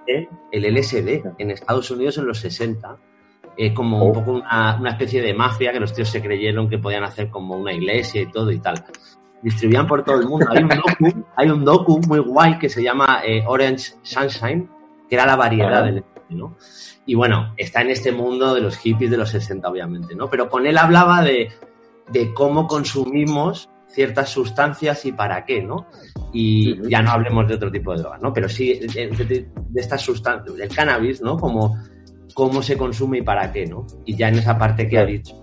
el 0.51 0.63
LSD 0.65 1.21
en 1.37 1.51
Estados 1.51 1.91
Unidos 1.91 2.17
en 2.19 2.25
los 2.27 2.39
60. 2.39 2.97
eh, 3.59 3.73
como 3.73 3.99
Oh. 3.99 4.05
un 4.05 4.13
poco 4.13 4.31
una, 4.33 4.77
una 4.79 4.91
especie 4.91 5.19
de 5.21 5.33
mafia 5.33 5.73
que 5.73 5.79
los 5.79 5.91
tíos 5.91 6.07
se 6.09 6.21
creyeron 6.21 6.69
que 6.69 6.77
podían 6.77 7.03
hacer 7.03 7.29
como 7.31 7.57
una 7.57 7.73
iglesia 7.73 8.21
y 8.21 8.31
todo 8.31 8.51
y 8.51 8.59
tal. 8.59 8.83
Distribuían 9.41 9.87
por 9.87 10.03
todo 10.03 10.19
el 10.21 10.27
mundo. 10.27 10.45
Hay 10.51 10.61
un 10.63 10.69
docu, 10.69 11.25
hay 11.35 11.49
un 11.49 11.65
docu 11.65 11.99
muy 12.07 12.19
guay 12.19 12.59
que 12.59 12.69
se 12.69 12.83
llama 12.83 13.21
eh, 13.25 13.43
Orange 13.47 13.93
Sunshine, 14.03 14.69
que 15.09 15.15
era 15.15 15.25
la 15.25 15.35
variedad 15.35 15.83
Ah. 15.83 15.87
del 15.87 16.03
¿no? 16.29 16.55
Y 17.07 17.15
bueno, 17.15 17.53
está 17.57 17.81
en 17.81 17.89
este 17.89 18.11
mundo 18.11 18.53
de 18.53 18.61
los 18.61 18.77
hippies 18.77 19.09
de 19.09 19.17
los 19.17 19.29
60, 19.31 19.67
obviamente, 19.67 20.13
¿no? 20.15 20.29
Pero 20.29 20.49
con 20.49 20.67
él 20.67 20.77
hablaba 20.77 21.23
de, 21.23 21.49
de 22.09 22.33
cómo 22.35 22.67
consumimos 22.67 23.69
ciertas 23.89 24.29
sustancias 24.29 25.05
y 25.05 25.11
para 25.11 25.45
qué, 25.45 25.61
¿no? 25.61 25.87
Y 26.33 26.87
ya 26.89 27.01
no 27.01 27.11
hablemos 27.11 27.47
de 27.47 27.55
otro 27.55 27.71
tipo 27.71 27.93
de 27.93 27.99
drogas, 27.99 28.21
¿no? 28.21 28.33
Pero 28.33 28.49
sí 28.49 28.73
de, 28.73 29.07
de- 29.07 29.47
de 29.69 29.81
estas 29.81 30.01
sustancias, 30.01 30.55
del 30.55 30.69
cannabis, 30.69 31.21
¿no? 31.21 31.37
Como 31.37 31.77
cómo 32.33 32.61
se 32.61 32.77
consume 32.77 33.17
y 33.17 33.21
para 33.23 33.51
qué, 33.51 33.65
¿no? 33.65 33.87
Y 34.05 34.15
ya 34.15 34.29
en 34.29 34.35
esa 34.35 34.57
parte 34.57 34.87
que 34.87 34.99
ha 34.99 35.05
dicho 35.05 35.33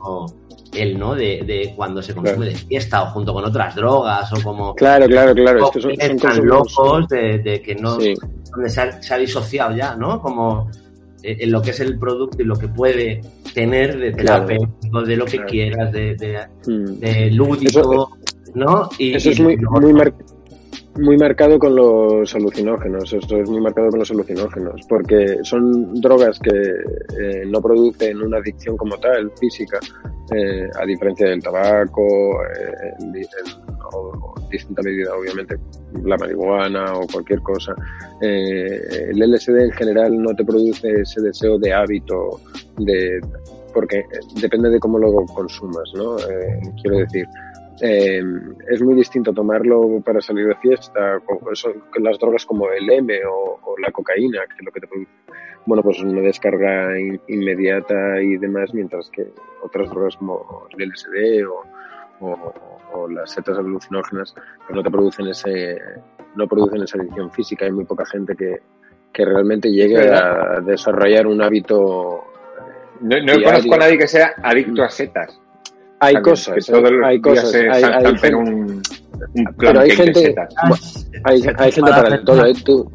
él, 0.72 0.96
¿no? 0.96 1.14
De, 1.14 1.42
de 1.44 1.72
cuando 1.74 2.00
se 2.00 2.14
consume 2.14 2.46
de 2.46 2.54
fiesta 2.54 3.02
o 3.02 3.06
junto 3.06 3.32
con 3.32 3.44
otras 3.44 3.74
drogas 3.74 4.32
o 4.32 4.40
como... 4.42 4.74
Claro, 4.76 5.06
claro, 5.06 5.34
claro. 5.34 5.70
Es 5.74 5.98
que 5.98 6.18
son, 6.18 6.46
locos 6.46 7.08
de, 7.08 7.38
de, 7.38 7.60
que 7.60 7.74
no... 7.74 7.96
Donde 7.96 8.68
se 8.68 8.80
ha, 8.80 9.02
se 9.02 9.12
ha, 9.12 9.18
disociado 9.18 9.74
ya, 9.74 9.96
¿no? 9.96 10.20
Como 10.20 10.70
eh, 11.24 11.36
en 11.40 11.50
lo 11.50 11.60
que 11.60 11.70
es 11.70 11.80
el 11.80 11.98
producto 11.98 12.42
y 12.42 12.44
lo 12.44 12.54
que 12.54 12.68
puede 12.68 13.20
tener 13.52 13.98
de 13.98 14.12
terapéutico, 14.12 15.02
de 15.02 15.16
lo 15.16 15.24
que 15.24 15.44
quieras, 15.44 15.90
de, 15.90 16.14
de, 16.14 16.46
mm. 16.66 17.00
de 17.00 17.30
lúdico, 17.32 18.16
¿no? 18.54 18.88
Y, 18.98 19.14
eso 19.14 19.30
es 19.30 19.40
muy, 19.40 19.56
muy, 19.56 19.92
muy 21.00 21.16
marcado 21.16 21.58
con 21.58 21.74
los 21.74 22.34
alucinógenos, 22.34 23.12
esto 23.12 23.38
es 23.38 23.50
muy 23.50 23.60
marcado 23.60 23.90
con 23.90 23.98
los 23.98 24.10
alucinógenos, 24.10 24.80
porque 24.88 25.38
son 25.42 25.94
drogas 26.00 26.38
que 26.38 26.50
eh, 26.50 27.44
no 27.46 27.60
producen 27.60 28.22
una 28.22 28.38
adicción 28.38 28.76
como 28.76 28.96
tal, 28.98 29.30
física, 29.38 29.80
eh, 30.32 30.68
a 30.80 30.86
diferencia 30.86 31.28
del 31.28 31.42
tabaco, 31.42 32.40
eh, 32.44 33.26
o, 33.92 34.34
en 34.40 34.48
distinta 34.48 34.82
medida, 34.82 35.14
obviamente, 35.14 35.58
la 36.02 36.16
marihuana 36.16 36.94
o 36.94 37.06
cualquier 37.08 37.40
cosa. 37.40 37.74
Eh, 38.22 39.10
el 39.10 39.18
LSD 39.18 39.64
en 39.64 39.72
general 39.72 40.22
no 40.22 40.34
te 40.34 40.44
produce 40.44 41.00
ese 41.00 41.20
deseo 41.20 41.58
de 41.58 41.72
hábito, 41.72 42.40
de 42.78 43.20
porque 43.74 44.04
depende 44.40 44.70
de 44.70 44.78
cómo 44.78 45.00
lo 45.00 45.12
consumas, 45.26 45.90
¿no? 45.94 46.16
quiero 46.80 46.98
decir, 46.98 47.26
eh, 47.80 48.22
es 48.68 48.82
muy 48.82 48.94
distinto 48.94 49.32
tomarlo 49.32 50.00
para 50.04 50.20
salir 50.20 50.46
de 50.46 50.54
fiesta, 50.56 51.20
con, 51.20 51.38
las 52.04 52.18
drogas 52.18 52.46
como 52.46 52.70
el 52.70 52.88
M 52.88 53.20
o, 53.28 53.74
la 53.78 53.90
cocaína, 53.90 54.42
que 54.46 54.54
es 54.58 54.64
lo 54.64 54.70
que 54.70 54.80
te 54.80 54.86
produce, 54.86 55.10
bueno, 55.66 55.82
pues 55.82 56.00
una 56.00 56.20
descarga 56.20 56.98
inmediata 57.26 58.20
y 58.22 58.36
demás, 58.36 58.72
mientras 58.72 59.10
que 59.10 59.26
otras 59.62 59.90
drogas 59.90 60.16
como 60.16 60.66
el 60.76 60.88
LSD 60.88 61.46
o, 61.48 61.64
las 63.10 63.32
setas 63.32 63.58
alucinógenas 63.58 64.32
pues 64.32 64.76
no 64.76 64.82
te 64.82 64.90
producen 64.90 65.26
ese, 65.26 65.76
no 66.36 66.46
producen 66.46 66.82
esa 66.82 66.96
adicción 66.96 67.30
física. 67.32 67.64
Hay 67.64 67.72
muy 67.72 67.84
poca 67.84 68.06
gente 68.06 68.36
que, 68.36 68.60
que 69.12 69.24
realmente 69.24 69.68
llegue 69.68 70.08
a 70.08 70.60
desarrollar 70.60 71.26
un 71.26 71.42
hábito. 71.42 72.24
No, 73.00 73.16
no 73.20 73.42
conozco 73.42 73.74
a 73.74 73.78
nadie 73.78 73.98
que 73.98 74.06
sea 74.06 74.34
adicto 74.42 74.84
a 74.84 74.88
setas 74.88 75.40
hay 76.04 76.22
cosas, 76.22 76.70
hay 77.04 77.20
cosas. 77.20 77.54
Hay, 77.54 77.82
hay, 77.82 78.34
un, 78.34 78.82
pero 79.58 79.80
hay 79.80 79.90
gente, 79.90 80.34
hay, 81.24 81.42
hay, 81.58 81.72
gente 81.72 81.90
para 81.90 82.24
todo. 82.24 82.46
¿eh? 82.46 82.54
Tú, 82.64 82.90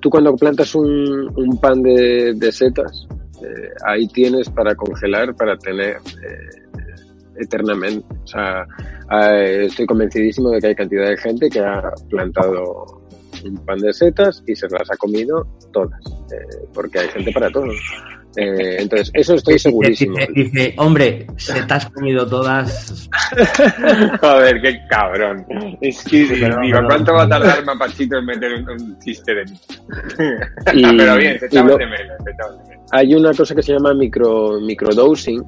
tú 0.00 0.10
cuando 0.10 0.34
plantas 0.36 0.74
un, 0.74 1.32
un 1.36 1.60
pan 1.60 1.82
de, 1.82 2.34
de 2.34 2.52
setas, 2.52 3.06
eh, 3.42 3.70
ahí 3.86 4.06
tienes 4.08 4.48
para 4.50 4.74
congelar, 4.74 5.34
para 5.34 5.56
tener 5.56 5.96
eh, 5.96 6.68
eternamente. 7.38 8.06
O 8.24 8.26
sea, 8.26 8.66
eh, 9.10 9.66
estoy 9.66 9.86
convencidísimo 9.86 10.50
de 10.50 10.60
que 10.60 10.66
hay 10.68 10.74
cantidad 10.74 11.08
de 11.08 11.16
gente 11.16 11.48
que 11.48 11.60
ha 11.60 11.90
plantado 12.10 13.02
un 13.44 13.56
pan 13.64 13.78
de 13.78 13.92
setas 13.92 14.42
y 14.46 14.54
se 14.54 14.68
las 14.68 14.90
ha 14.90 14.96
comido 14.96 15.46
todas, 15.72 16.00
eh, 16.32 16.66
porque 16.74 16.98
hay 16.98 17.08
gente 17.08 17.32
para 17.32 17.50
todo. 17.50 17.66
Eh, 18.36 18.76
entonces, 18.80 19.10
eso 19.14 19.34
estoy 19.34 19.58
segurísimo. 19.58 20.16
Dice, 20.34 20.74
hombre, 20.76 21.26
se 21.36 21.62
te 21.62 21.74
has 21.74 21.86
comido 21.90 22.26
todas. 22.26 23.08
Joder, 24.20 24.60
qué 24.60 24.80
cabrón. 24.88 25.46
Es 25.80 26.04
que, 26.04 26.24
digo, 26.24 26.78
¿cuánto 26.86 27.14
va 27.14 27.24
a 27.24 27.28
tardar 27.28 27.64
Mapachito 27.64 28.18
en 28.18 28.26
meter 28.26 28.52
un, 28.54 28.98
chiste 29.00 29.34
de 29.34 29.44
mí? 29.44 29.58
Pero 30.96 31.16
bien, 31.16 31.38
se 31.40 31.46
echaba 31.46 31.76
de 31.76 31.86
menos, 31.86 32.18
Hay 32.92 33.14
una 33.14 33.32
cosa 33.32 33.54
que 33.54 33.62
se 33.62 33.72
llama 33.72 33.94
micro, 33.94 34.60
microdosing, 34.60 35.42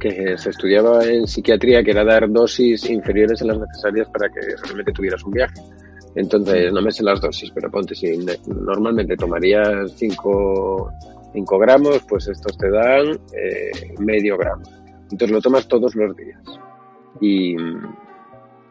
que 0.00 0.36
se 0.38 0.50
estudiaba 0.50 1.04
en 1.04 1.26
psiquiatría, 1.26 1.84
que 1.84 1.90
era 1.90 2.04
dar 2.04 2.30
dosis 2.30 2.88
inferiores 2.88 3.42
a 3.42 3.46
las 3.46 3.58
necesarias 3.58 4.08
para 4.08 4.28
que 4.28 4.40
realmente 4.64 4.92
tuvieras 4.92 5.22
un 5.22 5.32
viaje. 5.32 5.60
Entonces, 6.14 6.72
no 6.72 6.82
me 6.82 6.90
sé 6.90 7.02
las 7.02 7.20
dosis, 7.20 7.50
pero 7.54 7.70
ponte, 7.70 7.94
si 7.94 8.18
normalmente 8.46 9.16
tomarías 9.16 9.92
5 9.96 10.92
gramos, 11.58 12.00
pues 12.08 12.28
estos 12.28 12.56
te 12.58 12.70
dan 12.70 13.18
eh, 13.34 13.94
medio 13.98 14.36
gramo. 14.36 14.62
Entonces 15.10 15.30
lo 15.30 15.40
tomas 15.40 15.68
todos 15.68 15.94
los 15.94 16.16
días. 16.16 16.42
Y, 17.20 17.56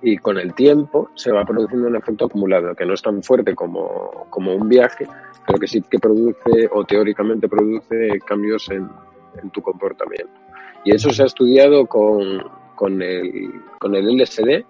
y, 0.01 0.17
con 0.17 0.37
el 0.37 0.53
tiempo 0.53 1.09
se 1.15 1.31
va 1.31 1.45
produciendo 1.45 1.87
un 1.87 1.95
efecto 1.95 2.25
acumulado, 2.25 2.73
que 2.75 2.85
no 2.85 2.93
es 2.93 3.01
tan 3.01 3.21
fuerte 3.21 3.53
como, 3.53 4.25
como 4.29 4.55
un 4.55 4.67
viaje, 4.67 5.07
pero 5.45 5.59
que 5.59 5.67
sí 5.67 5.81
que 5.83 5.99
produce, 5.99 6.67
o 6.71 6.83
teóricamente 6.83 7.47
produce, 7.47 8.19
cambios 8.25 8.69
en, 8.71 8.89
en 9.41 9.49
tu 9.51 9.61
comportamiento. 9.61 10.33
Y 10.83 10.95
eso 10.95 11.11
se 11.11 11.21
ha 11.21 11.27
estudiado 11.27 11.85
con, 11.85 12.43
con, 12.75 13.01
el, 13.01 13.61
con 13.79 13.95
el 13.95 14.17
LSD, 14.17 14.65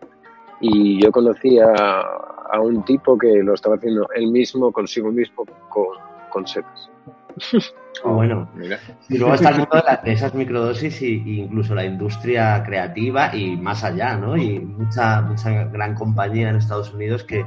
y 0.59 1.01
yo 1.01 1.11
conocí 1.11 1.57
a, 1.57 2.01
a 2.51 2.59
un 2.61 2.83
tipo 2.83 3.17
que 3.17 3.41
lo 3.41 3.53
estaba 3.53 3.77
haciendo 3.77 4.07
él 4.13 4.27
mismo, 4.27 4.71
consigo 4.71 5.09
mismo, 5.11 5.45
con, 5.69 5.97
con 6.29 6.45
setas. 6.45 6.91
Oh, 8.03 8.13
bueno, 8.13 8.49
y 9.09 9.17
luego 9.17 9.35
está 9.35 9.49
el 9.49 9.59
mundo 9.59 9.83
de, 10.03 10.11
esas 10.11 10.33
microdosis 10.33 11.01
e 11.01 11.07
incluso 11.07 11.75
la 11.75 11.85
industria 11.85 12.63
creativa 12.63 13.35
y 13.35 13.55
más 13.57 13.83
allá, 13.83 14.15
¿no? 14.15 14.35
Y 14.35 14.59
mucha, 14.59 15.21
mucha 15.21 15.65
gran 15.65 15.93
compañía 15.93 16.49
en 16.49 16.55
Estados 16.55 16.93
Unidos 16.93 17.23
que 17.23 17.45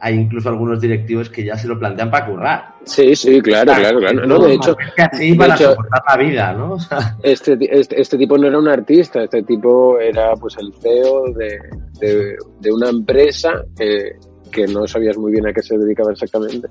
hay 0.00 0.14
incluso 0.14 0.48
algunos 0.48 0.80
directivos 0.80 1.30
que 1.30 1.44
ya 1.44 1.56
se 1.56 1.68
lo 1.68 1.78
plantean 1.78 2.10
para 2.10 2.26
currar. 2.26 2.74
Sí, 2.84 3.14
sí, 3.14 3.40
claro, 3.40 3.72
claro, 3.72 4.00
claro. 4.00 4.26
No, 4.26 4.38
de 4.40 4.54
hecho, 4.54 4.76
así 4.96 5.34
para 5.34 5.56
soportar 5.56 6.02
la 6.08 6.16
vida, 6.16 6.52
¿no? 6.54 6.76
este, 7.22 7.56
este, 7.60 8.00
este, 8.00 8.18
tipo 8.18 8.36
no 8.36 8.48
era 8.48 8.58
un 8.58 8.68
artista, 8.68 9.22
este 9.22 9.42
tipo 9.44 10.00
era 10.00 10.34
pues 10.34 10.56
el 10.58 10.72
CEO 10.80 11.32
de, 11.34 11.58
de, 12.00 12.36
de 12.60 12.72
una 12.72 12.88
empresa 12.88 13.62
que 13.76 14.16
que 14.54 14.66
no 14.68 14.86
sabías 14.86 15.18
muy 15.18 15.32
bien 15.32 15.46
a 15.46 15.52
qué 15.52 15.60
se 15.60 15.76
dedicaba 15.76 16.12
exactamente, 16.12 16.68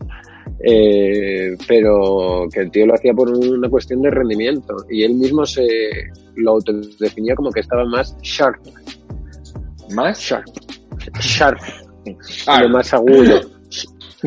eh, 0.60 1.56
pero 1.68 2.48
que 2.54 2.62
el 2.62 2.72
tío 2.72 2.86
lo 2.86 2.94
hacía 2.94 3.14
por 3.14 3.30
una 3.30 3.70
cuestión 3.70 4.02
de 4.02 4.12
rendimiento 4.12 4.76
y 4.90 5.04
él 5.04 5.16
mismo 5.16 5.46
se 5.46 5.68
lo 6.36 6.52
autodefinía 6.52 7.36
como 7.36 7.52
que 7.52 7.62
estaba 7.62 7.86
más 7.86 8.16
sharp. 8.22 8.62
¿Más? 9.94 10.20
Sharp. 10.20 10.46
Sharp. 11.20 11.60
Lo 12.62 12.70
más 12.70 12.94
agudo. 12.94 13.42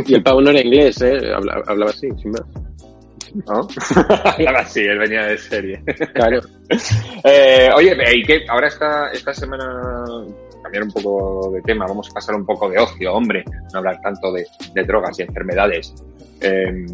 Y 0.04 0.12
el 0.12 0.22
pavo 0.22 0.42
no 0.42 0.50
era 0.50 0.60
inglés, 0.60 1.00
¿eh? 1.00 1.18
Hablaba, 1.34 1.88
así, 1.88 2.06
sin 2.20 2.30
más. 2.30 2.42
¿No? 3.46 3.66
Hablaba 4.24 4.58
así, 4.58 4.80
él 4.80 4.98
venía 4.98 5.22
de 5.22 5.38
serie. 5.38 5.82
Claro. 6.12 6.40
eh, 7.24 7.70
oye, 7.74 7.96
¿y 8.14 8.22
qué? 8.24 8.44
Ahora 8.46 8.68
esta, 8.68 9.08
esta 9.12 9.32
semana 9.32 9.64
cambiar 10.66 10.84
un 10.84 10.90
poco 10.90 11.50
de 11.52 11.62
tema, 11.62 11.86
vamos 11.86 12.08
a 12.10 12.14
pasar 12.14 12.34
un 12.34 12.44
poco 12.44 12.68
de 12.68 12.78
ocio, 12.78 13.14
hombre, 13.14 13.44
no 13.72 13.78
hablar 13.78 14.00
tanto 14.00 14.32
de, 14.32 14.46
drogas 14.84 15.18
y 15.18 15.22
enfermedades. 15.22 15.94
Eh, 16.40 16.86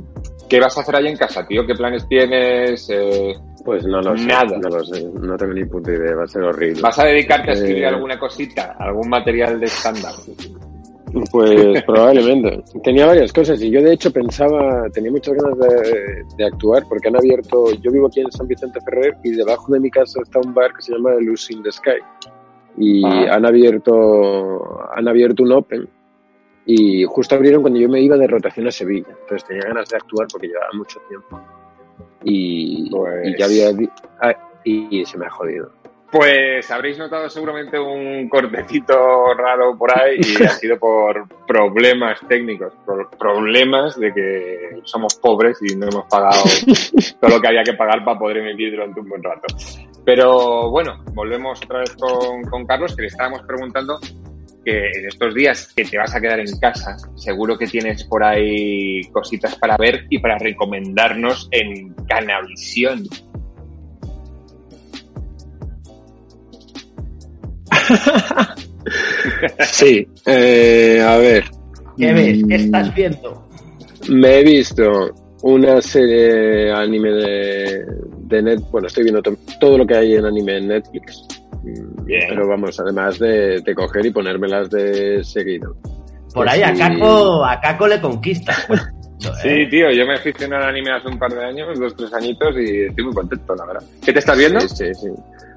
¿Qué 0.48 0.60
vas 0.60 0.76
a 0.76 0.82
hacer 0.82 0.96
ahí 0.96 1.06
en 1.06 1.16
casa, 1.16 1.46
tío? 1.46 1.66
¿Qué 1.66 1.74
planes 1.74 2.06
tienes? 2.06 2.88
Eh, 2.90 3.34
pues 3.64 3.84
no 3.86 4.02
lo 4.02 4.14
Nada. 4.14 4.48
sé, 4.48 4.58
no 4.58 4.68
lo 4.68 4.84
sé, 4.84 5.04
no 5.04 5.36
tengo 5.36 5.54
ni 5.54 5.64
puta 5.64 5.90
idea, 5.90 6.14
va 6.14 6.24
a 6.24 6.28
ser 6.28 6.42
horrible. 6.42 6.82
¿Vas 6.82 6.98
a 6.98 7.06
dedicarte 7.06 7.50
a 7.50 7.54
escribir 7.54 7.84
eh, 7.84 7.86
alguna 7.86 8.18
cosita, 8.18 8.76
algún 8.78 9.08
material 9.08 9.58
de 9.58 9.66
estándar? 9.66 10.12
Pues 11.30 11.82
probablemente. 11.86 12.62
Tenía 12.84 13.06
varias 13.06 13.32
cosas 13.32 13.62
y 13.62 13.70
yo 13.70 13.80
de 13.80 13.94
hecho 13.94 14.10
pensaba, 14.10 14.90
tenía 14.92 15.10
muchas 15.10 15.34
ganas 15.34 15.58
de, 15.58 16.24
de, 16.36 16.44
actuar 16.44 16.82
porque 16.88 17.08
han 17.08 17.16
abierto, 17.16 17.72
yo 17.80 17.90
vivo 17.90 18.08
aquí 18.08 18.20
en 18.20 18.30
San 18.32 18.46
Vicente 18.46 18.78
Ferrer 18.84 19.16
y 19.24 19.30
debajo 19.30 19.72
de 19.72 19.80
mi 19.80 19.90
casa 19.90 20.20
está 20.22 20.40
un 20.40 20.52
bar 20.52 20.74
que 20.74 20.82
se 20.82 20.92
llama 20.92 21.12
Lucy 21.20 21.54
in 21.54 21.62
the 21.62 21.72
Sky 21.72 22.00
y 22.76 23.04
ah. 23.04 23.34
han 23.34 23.46
abierto 23.46 24.90
han 24.94 25.08
abierto 25.08 25.42
un 25.42 25.52
Open 25.52 25.88
y 26.64 27.04
justo 27.04 27.34
abrieron 27.34 27.62
cuando 27.62 27.80
yo 27.80 27.88
me 27.88 28.00
iba 28.00 28.16
de 28.16 28.26
rotación 28.26 28.68
a 28.68 28.70
Sevilla. 28.70 29.08
Entonces 29.10 29.44
tenía 29.46 29.64
ganas 29.64 29.88
de 29.88 29.96
actuar 29.96 30.28
porque 30.30 30.46
llevaba 30.46 30.70
mucho 30.74 31.00
tiempo. 31.08 31.40
Y, 32.24 32.88
y 33.24 33.36
ya 33.36 33.46
había 33.46 33.70
ah, 34.20 34.34
y 34.64 35.04
se 35.04 35.18
me 35.18 35.26
ha 35.26 35.30
jodido. 35.30 35.72
Pues 36.12 36.70
habréis 36.70 36.98
notado 36.98 37.30
seguramente 37.30 37.78
un 37.78 38.28
cortecito 38.28 39.32
raro 39.32 39.78
por 39.78 39.98
ahí 39.98 40.18
y 40.18 40.44
ha 40.44 40.50
sido 40.50 40.78
por 40.78 41.26
problemas 41.46 42.20
técnicos, 42.28 42.74
problemas 43.18 43.98
de 43.98 44.12
que 44.12 44.80
somos 44.84 45.14
pobres 45.14 45.56
y 45.62 45.74
no 45.74 45.86
hemos 45.88 46.04
pagado 46.10 46.42
todo 47.20 47.30
lo 47.30 47.40
que 47.40 47.48
había 47.48 47.62
que 47.62 47.72
pagar 47.72 48.04
para 48.04 48.18
poder 48.18 48.36
emitir 48.36 48.72
durante 48.72 49.00
un 49.00 49.08
buen 49.08 49.22
rato. 49.22 49.46
Pero 50.04 50.70
bueno, 50.70 51.02
volvemos 51.14 51.60
otra 51.62 51.80
vez 51.80 51.94
con, 51.96 52.42
con 52.44 52.66
Carlos, 52.66 52.96
que 52.96 53.02
le 53.02 53.08
estábamos 53.08 53.42
preguntando 53.42 53.98
que 54.64 54.86
en 54.94 55.06
estos 55.06 55.34
días 55.34 55.72
que 55.74 55.84
te 55.84 55.98
vas 55.98 56.14
a 56.14 56.20
quedar 56.20 56.40
en 56.40 56.58
casa, 56.58 56.96
seguro 57.16 57.58
que 57.58 57.66
tienes 57.66 58.04
por 58.04 58.22
ahí 58.24 59.02
cositas 59.12 59.56
para 59.56 59.76
ver 59.76 60.06
y 60.08 60.18
para 60.18 60.38
recomendarnos 60.38 61.48
en 61.50 61.94
Canavisión. 62.08 63.04
sí, 69.60 70.06
eh, 70.26 71.04
a 71.04 71.16
ver. 71.16 71.44
¿Qué 71.96 72.12
ves? 72.12 72.44
¿Qué 72.48 72.54
estás 72.54 72.94
viendo? 72.94 73.48
Me 74.08 74.38
he 74.38 74.44
visto 74.44 75.14
una 75.42 75.80
serie 75.80 76.72
anime 76.72 77.10
de, 77.10 77.84
de 78.32 78.42
net, 78.42 78.60
bueno, 78.72 78.88
estoy 78.88 79.04
viendo 79.04 79.22
to- 79.22 79.36
todo 79.60 79.78
lo 79.78 79.86
que 79.86 79.94
hay 79.96 80.14
en 80.16 80.24
anime 80.24 80.56
en 80.58 80.68
Netflix. 80.68 81.26
Mm, 81.62 82.04
Bien. 82.04 82.24
Pero 82.28 82.48
vamos, 82.48 82.78
además 82.80 83.18
de, 83.18 83.60
de 83.60 83.74
coger 83.74 84.06
y 84.06 84.10
ponérmelas 84.10 84.68
de 84.70 85.22
seguido. 85.22 85.74
Por 86.34 86.46
Pues 86.46 86.50
ahí 86.52 86.62
a 86.62 86.74
sí. 86.74 86.80
Caco, 86.80 87.44
a 87.44 87.60
Caco 87.60 87.86
le 87.86 88.00
conquista. 88.00 88.54
Sí, 89.42 89.48
¿eh? 89.48 89.66
tío, 89.70 89.90
yo 89.90 90.06
me 90.06 90.14
aficioné 90.14 90.56
al 90.56 90.64
anime 90.64 90.92
hace 90.92 91.08
un 91.08 91.18
par 91.18 91.32
de 91.32 91.44
años, 91.44 91.78
dos, 91.78 91.94
tres 91.96 92.12
añitos, 92.14 92.54
y 92.58 92.82
estoy 92.86 93.04
muy 93.04 93.14
contento, 93.14 93.54
la 93.54 93.66
verdad. 93.66 93.82
¿Qué 94.04 94.12
te 94.12 94.18
estás 94.18 94.36
viendo? 94.38 94.60
Sí, 94.60 94.68
sí, 94.68 94.94
sí. 94.94 95.08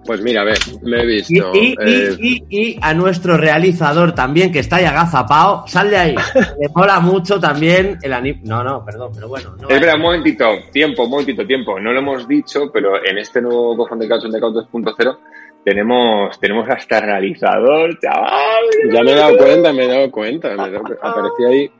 Pues 0.06 0.22
mira, 0.22 0.42
a 0.42 0.44
ver, 0.44 0.58
me 0.84 1.02
he 1.02 1.06
visto. 1.08 1.52
y, 1.56 1.70
y- 1.70 1.76
eh, 1.80 2.16
y- 2.20 2.44
y 2.50 2.80
a 2.80 2.94
nuestro 2.94 3.38
realizador 3.38 4.14
también, 4.14 4.52
que 4.52 4.60
está 4.60 4.76
ahí 4.76 4.86
agazapado, 4.86 5.64
sal 5.66 5.90
de 5.90 5.98
ahí. 5.98 6.16
Le 6.62 6.70
mola 6.76 7.00
mucho 7.00 7.40
también 7.40 7.98
el 8.04 8.14
anime. 8.14 8.40
No, 8.44 8.64
no, 8.64 8.86
perdón, 8.86 9.12
pero 9.16 9.28
bueno. 9.30 9.56
No 9.60 9.68
Es 9.68 9.80
verdad, 9.80 9.96
un 9.96 10.02
momentito, 10.04 10.46
tiempo, 10.72 11.06
un 11.06 11.10
momentito, 11.10 11.44
tiempo. 11.48 11.80
No 11.80 11.92
lo 11.92 11.98
hemos 12.00 12.28
dicho, 12.28 12.70
pero 12.72 13.04
en 13.04 13.18
este 13.18 13.42
nuevo 13.42 13.76
Cofón 13.76 13.98
de 13.98 14.08
Couch, 14.08 14.26
de 14.26 14.40
Couch 14.40 14.54
2.0, 14.72 15.18
tenemos, 15.66 16.40
tenemos 16.40 16.70
hasta 16.70 17.02
realizador, 17.02 18.00
chaval. 18.00 18.64
ya 18.92 19.04
me 19.04 19.12
he 19.12 19.16
dado 19.16 19.38
cuenta, 19.38 19.74
me 19.74 19.84
he 19.84 19.88
dado 19.88 20.12
cuenta. 20.12 20.48
Me 20.56 20.64
he 20.68 20.72
dado 20.72 20.84
cu- 20.84 20.94
apareció 21.02 21.48
ahí. 21.50 21.72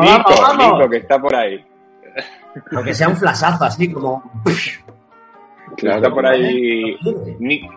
Nico. 0.00 0.56
Nico, 0.58 0.90
que 0.90 0.96
está 0.98 1.18
por 1.18 1.34
ahí. 1.34 1.64
Aunque 2.74 2.92
sea 2.92 3.08
un 3.08 3.16
flashazo 3.16 3.64
así 3.64 3.90
como. 3.92 4.22
Claro, 5.76 5.96
Está 5.98 6.10
por 6.10 6.26
ahí 6.26 6.96
Ni- 7.38 7.68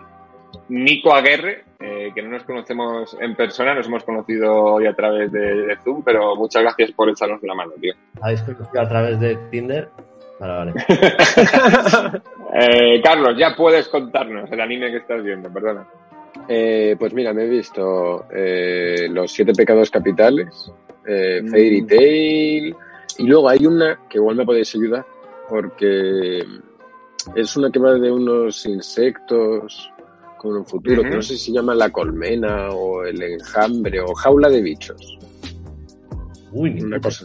Nico 0.68 1.14
Aguerre, 1.14 1.64
eh, 1.78 2.10
que 2.14 2.22
no 2.22 2.30
nos 2.30 2.42
conocemos 2.44 3.16
en 3.20 3.36
persona, 3.36 3.74
nos 3.74 3.86
hemos 3.86 4.02
conocido 4.04 4.52
hoy 4.52 4.86
a 4.86 4.94
través 4.94 5.30
de, 5.30 5.40
de 5.66 5.76
Zoom, 5.84 6.02
pero 6.02 6.34
muchas 6.34 6.62
gracias 6.62 6.90
por 6.92 7.08
echarnos 7.10 7.42
la 7.42 7.54
mano, 7.54 7.72
tío. 7.80 7.94
¿Habéis 8.20 8.42
conocido 8.42 8.80
a 8.80 8.88
través 8.88 9.20
de 9.20 9.36
Tinder? 9.50 9.88
Vale, 10.42 10.72
vale. 10.72 12.22
Eh, 12.54 13.00
Carlos, 13.02 13.34
ya 13.38 13.56
puedes 13.56 13.88
contarnos 13.88 14.50
el 14.52 14.60
anime 14.60 14.90
que 14.90 14.98
estás 14.98 15.22
viendo, 15.24 15.50
perdona. 15.50 15.88
Eh, 16.46 16.96
pues 16.98 17.14
mira, 17.14 17.32
me 17.32 17.44
he 17.44 17.48
visto 17.48 18.26
eh, 18.30 19.08
Los 19.10 19.32
Siete 19.32 19.54
Pecados 19.54 19.90
Capitales, 19.90 20.70
eh, 21.06 21.40
Mm. 21.42 21.50
Fairy 21.50 21.86
Tail, 21.86 22.76
y 23.18 23.26
luego 23.26 23.48
hay 23.48 23.64
una 23.64 23.98
que 24.10 24.18
igual 24.18 24.36
me 24.36 24.44
podéis 24.44 24.74
ayudar, 24.74 25.06
porque 25.48 26.44
es 27.36 27.56
una 27.56 27.70
que 27.70 27.78
va 27.78 27.94
de 27.94 28.12
unos 28.12 28.66
insectos 28.66 29.90
con 30.36 30.54
un 30.56 30.66
futuro, 30.66 31.02
que 31.04 31.08
no 31.10 31.22
sé 31.22 31.36
si 31.38 31.46
se 31.46 31.52
llama 31.52 31.74
La 31.74 31.88
Colmena 31.88 32.68
o 32.68 33.02
El 33.04 33.22
Enjambre 33.22 34.00
o 34.02 34.12
Jaula 34.14 34.50
de 34.50 34.60
Bichos. 34.60 35.18
Uy, 36.50 36.82
Una 36.82 37.00
cosa. 37.00 37.24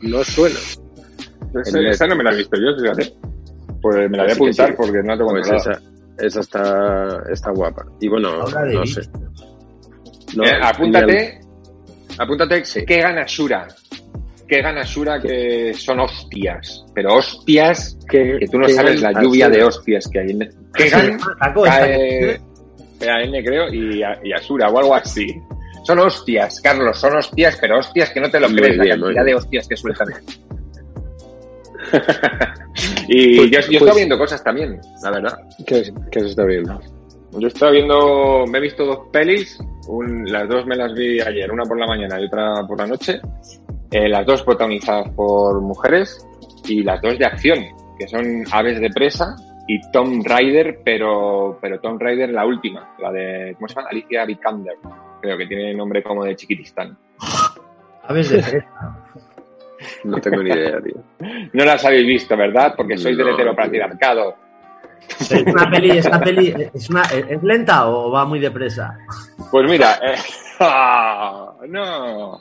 No 0.00 0.24
suena. 0.24 0.58
Esa, 1.62 2.06
no 2.06 2.16
me 2.16 2.24
la 2.24 2.32
he 2.32 2.36
visto 2.36 2.56
yo, 2.56 2.76
fíjate. 2.80 3.14
Pues 3.80 4.10
me 4.10 4.16
la 4.16 4.22
voy 4.24 4.32
a 4.32 4.34
apuntar 4.34 4.68
sí. 4.68 4.74
porque 4.76 4.98
no 5.02 5.12
la 5.12 5.16
tengo 5.18 5.30
Pues 5.30 5.50
esa, 5.50 5.80
esa 6.18 6.40
está, 6.40 7.22
está 7.30 7.50
guapa. 7.50 7.84
Y 8.00 8.08
bueno, 8.08 8.38
no 8.38 8.86
sé. 8.86 9.02
No, 10.36 10.44
Eh, 10.44 10.50
apúntate, 10.62 11.40
apúntate 12.18 12.64
Sí. 12.64 12.84
que 12.84 13.00
gana 13.00 13.24
Shura. 13.26 13.68
Que 14.48 14.60
gana 14.62 14.82
Shura 14.82 15.20
que 15.20 15.72
son 15.74 16.00
hostias. 16.00 16.84
Pero 16.94 17.16
hostias 17.16 17.96
Que, 18.10 18.36
que 18.40 18.46
tú 18.48 18.58
no 18.58 18.68
sabes 18.68 19.00
la 19.00 19.12
lluvia 19.22 19.46
Asura. 19.46 19.58
de 19.58 19.64
hostias 19.64 20.08
que 20.08 20.18
hay. 20.20 20.30
en- 20.30 20.50
Que 20.74 20.88
gana 20.88 21.18
Caco, 21.40 21.64
esta 21.66 21.78
cae 21.80 22.40
PAN 22.98 23.32
creo 23.44 23.72
y, 23.72 24.02
a- 24.02 24.18
y 24.24 24.32
Asura 24.32 24.68
o 24.70 24.78
algo 24.78 24.94
así. 24.94 25.26
Son 25.84 25.98
hostias, 25.98 26.60
Carlos, 26.62 26.98
son 26.98 27.14
hostias, 27.16 27.58
pero 27.60 27.78
hostias 27.78 28.10
que 28.10 28.20
no 28.20 28.30
te 28.30 28.40
lo 28.40 28.48
crees, 28.48 28.76
la 28.78 28.84
bien, 28.84 29.00
cantidad 29.00 29.24
de 29.24 29.34
hostias 29.34 29.68
que 29.68 29.76
sueltan. 29.76 30.08
y 33.08 33.36
Pues- 33.36 33.50
yo, 33.50 33.58
yo 33.58 33.58
he 33.58 33.62
pues- 33.62 33.72
estado 33.72 33.94
viendo 33.96 34.18
cosas 34.18 34.42
también, 34.44 34.80
la 35.02 35.10
verdad. 35.10 35.38
¿Qué, 35.66 35.82
qué 36.10 36.20
se 36.20 36.26
está 36.26 36.44
viendo? 36.44 36.80
Yo 37.32 37.46
he 37.46 37.48
estado 37.48 37.72
viendo, 37.72 38.44
me 38.46 38.58
he 38.58 38.60
visto 38.60 38.84
dos 38.86 38.98
pelis, 39.12 39.58
un- 39.88 40.30
las 40.30 40.48
dos 40.48 40.66
me 40.66 40.76
las 40.76 40.94
vi 40.94 41.20
ayer, 41.20 41.50
una 41.50 41.64
por 41.64 41.78
la 41.78 41.86
mañana 41.86 42.20
y 42.20 42.26
otra 42.26 42.64
por 42.66 42.78
la 42.78 42.86
noche, 42.86 43.20
eh, 43.90 44.08
las 44.08 44.24
dos 44.26 44.42
protagonizadas 44.42 45.10
por 45.10 45.60
mujeres 45.60 46.26
y 46.66 46.82
las 46.82 47.00
dos 47.02 47.18
de 47.18 47.26
acción, 47.26 47.58
que 47.98 48.06
son 48.08 48.44
Aves 48.52 48.80
de 48.80 48.90
Presa 48.90 49.34
y 49.66 49.80
Tom 49.90 50.22
Rider, 50.24 50.80
pero, 50.84 51.58
pero 51.60 51.80
Tom 51.80 51.98
Rider 51.98 52.30
la 52.30 52.46
última, 52.46 52.94
la 53.00 53.10
de, 53.10 53.54
¿cómo 53.56 53.66
se 53.68 53.74
llama? 53.74 53.88
Alicia 53.90 54.24
Vikander, 54.24 54.76
creo 55.20 55.36
que 55.36 55.46
tiene 55.46 55.74
nombre 55.74 56.02
como 56.02 56.24
de 56.24 56.36
Chiquitistán. 56.36 56.96
Aves 58.04 58.30
de 58.30 58.38
presa. 58.42 59.03
No 60.04 60.20
tengo 60.20 60.42
ni 60.42 60.50
idea, 60.50 60.80
tío. 60.80 61.02
No 61.52 61.64
las 61.64 61.84
habéis 61.84 62.06
visto, 62.06 62.36
¿verdad? 62.36 62.74
Porque 62.76 62.96
sois 62.96 63.16
del 63.16 63.26
No, 63.26 63.34
heteropatriarcado. 63.34 64.36
Es 65.20 65.30
una 65.32 65.70
peli, 65.70 65.90
esta 65.98 66.18
peli, 66.20 66.54
¿es, 66.72 66.90
una, 66.90 67.02
¿es 67.02 67.42
lenta 67.42 67.88
o 67.88 68.10
va 68.10 68.24
muy 68.24 68.40
depresa? 68.40 68.96
Pues 69.50 69.70
mira, 69.70 69.98
eh, 70.02 70.14
¡ah! 70.60 71.52
no. 71.68 72.40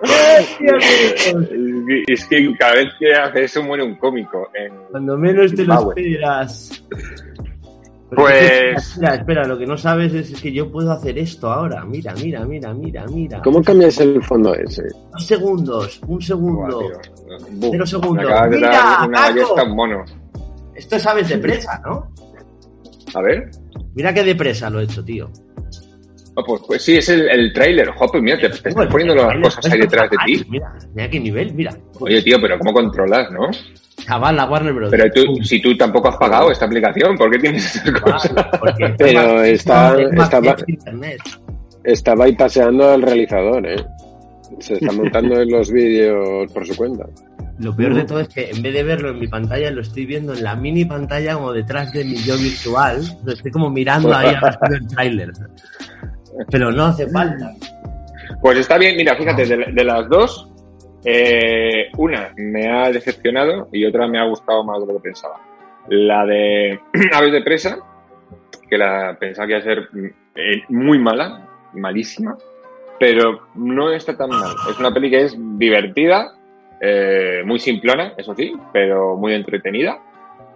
Es 2.06 2.26
que 2.26 2.54
cada 2.58 2.74
vez 2.74 2.88
que 2.98 3.14
hace 3.14 3.44
eso 3.44 3.62
muere 3.62 3.82
un 3.82 3.94
cómico. 3.96 4.50
En... 4.52 4.72
Cuando 4.90 5.16
menos 5.16 5.54
te 5.54 5.64
lo 5.64 5.90
esperas. 5.90 6.84
Pues- 8.14 8.34
es 8.42 8.50
que, 8.50 8.70
Espera, 8.76 9.14
espera, 9.16 9.44
lo 9.46 9.58
que 9.58 9.66
no 9.66 9.76
sabes 9.76 10.14
es 10.14 10.40
que 10.40 10.52
yo 10.52 10.70
puedo 10.70 10.92
hacer 10.92 11.18
esto 11.18 11.50
ahora. 11.52 11.84
Mira, 11.84 12.14
mira, 12.14 12.44
mira, 12.44 12.72
mira, 12.72 13.04
mira. 13.06 13.42
¿Cómo 13.42 13.62
cambias 13.62 13.98
el 14.00 14.22
fondo 14.22 14.54
ese? 14.54 14.84
Dos 15.12 15.26
segundos, 15.26 16.00
un 16.02 16.08
Buah, 16.08 16.20
segundo. 16.20 16.78
Buf, 17.50 17.68
Cero 17.72 17.86
segundos. 17.86 18.24
Me 18.24 18.30
acabas 18.32 18.50
de 18.50 18.56
¡Mira, 18.56 18.68
dar 18.70 19.08
una 19.08 19.18
Paco! 19.18 19.28
ballesta 19.32 19.60
a 19.60 19.64
un 19.64 19.76
mono. 19.76 20.04
Esto 20.74 20.96
es 20.96 21.06
aves 21.06 21.28
de 21.28 21.38
presa, 21.38 21.82
¿no? 21.84 22.12
A 23.14 23.22
ver. 23.22 23.50
Mira 23.94 24.12
qué 24.14 24.22
de 24.22 24.34
presa 24.36 24.70
lo 24.70 24.80
he 24.80 24.84
hecho, 24.84 25.04
tío. 25.04 25.30
Oh, 26.38 26.44
pues, 26.44 26.62
pues 26.66 26.82
sí, 26.82 26.96
es 26.98 27.08
el, 27.08 27.28
el 27.30 27.52
trailer. 27.52 27.88
Joder, 27.92 28.20
mira, 28.22 28.36
te, 28.38 28.50
te 28.50 28.56
estás 28.56 28.74
Bueno, 28.74 28.90
poniendo 28.90 29.14
el 29.14 29.18
las 29.20 29.26
trailer 29.30 29.42
cosas 29.54 29.72
ahí 29.72 29.80
detrás 29.80 30.10
de 30.10 30.16
ti. 30.26 30.44
Mira, 30.50 30.74
mira 30.94 31.10
qué 31.10 31.18
nivel, 31.20 31.54
mira. 31.54 31.76
Oye, 31.98 32.22
tío, 32.22 32.36
pero 32.40 32.58
¿cómo 32.58 32.72
controlas, 32.74 33.30
no? 33.32 33.48
Chaval, 34.06 34.36
la 34.36 34.44
Warner 34.48 34.72
Bros. 34.72 34.90
Pero 34.90 35.10
tú, 35.12 35.42
si 35.42 35.60
tú 35.60 35.76
tampoco 35.76 36.08
has 36.08 36.16
pagado 36.16 36.50
esta 36.50 36.64
aplicación, 36.66 37.16
¿por 37.16 37.30
qué 37.30 37.38
tienes 37.38 37.74
esas 37.76 38.00
cosas? 38.00 38.32
Porque 38.58 38.94
Pero 38.98 39.42
está- 39.42 39.88
estaba-. 40.22 40.56
Estaba 41.84 42.24
ahí 42.24 42.34
paseando 42.34 42.90
al 42.90 43.02
realizador, 43.02 43.66
¿eh? 43.66 43.76
Se 44.60 44.74
está 44.74 44.92
montando 44.92 45.40
en 45.40 45.50
los 45.50 45.70
vídeos 45.70 46.50
por 46.52 46.66
su 46.66 46.74
cuenta. 46.76 47.04
Lo 47.58 47.74
peor 47.74 47.94
de 47.94 48.04
todo 48.04 48.20
es 48.20 48.28
que 48.28 48.50
en 48.50 48.60
vez 48.62 48.74
de 48.74 48.82
verlo 48.82 49.10
en 49.10 49.18
mi 49.18 49.28
pantalla, 49.28 49.70
lo 49.70 49.80
estoy 49.82 50.04
viendo 50.06 50.34
en 50.34 50.42
la 50.44 50.54
mini 50.56 50.84
pantalla 50.84 51.34
como 51.34 51.52
detrás 51.52 51.92
de 51.92 52.04
mi 52.04 52.16
yo 52.16 52.36
virtual. 52.36 53.00
Lo 53.24 53.32
estoy 53.32 53.50
como 53.50 53.70
mirando 53.70 54.14
ahí 54.14 54.34
a 54.34 54.58
el 54.70 54.86
tráiler. 54.88 55.32
Pero 56.50 56.70
no 56.70 56.84
hace 56.86 57.08
falta. 57.08 57.52
Pues 58.42 58.58
está 58.58 58.76
bien, 58.78 58.96
mira, 58.96 59.16
fíjate, 59.16 59.46
de, 59.46 59.66
de 59.72 59.84
las 59.84 60.08
dos, 60.08 60.50
eh, 61.08 61.88
una 61.98 62.32
me 62.36 62.68
ha 62.68 62.90
decepcionado 62.90 63.68
y 63.70 63.84
otra 63.84 64.08
me 64.08 64.18
ha 64.18 64.24
gustado 64.24 64.64
más 64.64 64.80
de 64.80 64.86
lo 64.88 64.94
que 64.94 65.04
pensaba. 65.04 65.40
La 65.88 66.26
de 66.26 66.80
Aves 67.14 67.32
de 67.32 67.42
Presa, 67.42 67.78
que 68.68 68.76
la 68.76 69.16
pensaba 69.16 69.46
que 69.46 69.52
iba 69.52 69.60
a 69.60 69.62
ser 69.62 69.88
eh, 70.34 70.64
muy 70.68 70.98
mala, 70.98 71.48
malísima, 71.74 72.36
pero 72.98 73.46
no 73.54 73.92
está 73.92 74.16
tan 74.16 74.30
mal. 74.30 74.50
Es 74.68 74.80
una 74.80 74.92
peli 74.92 75.08
que 75.08 75.22
es 75.22 75.36
divertida, 75.56 76.32
eh, 76.80 77.42
muy 77.44 77.60
simplona, 77.60 78.14
eso 78.16 78.34
sí, 78.34 78.52
pero 78.72 79.16
muy 79.16 79.32
entretenida. 79.34 80.00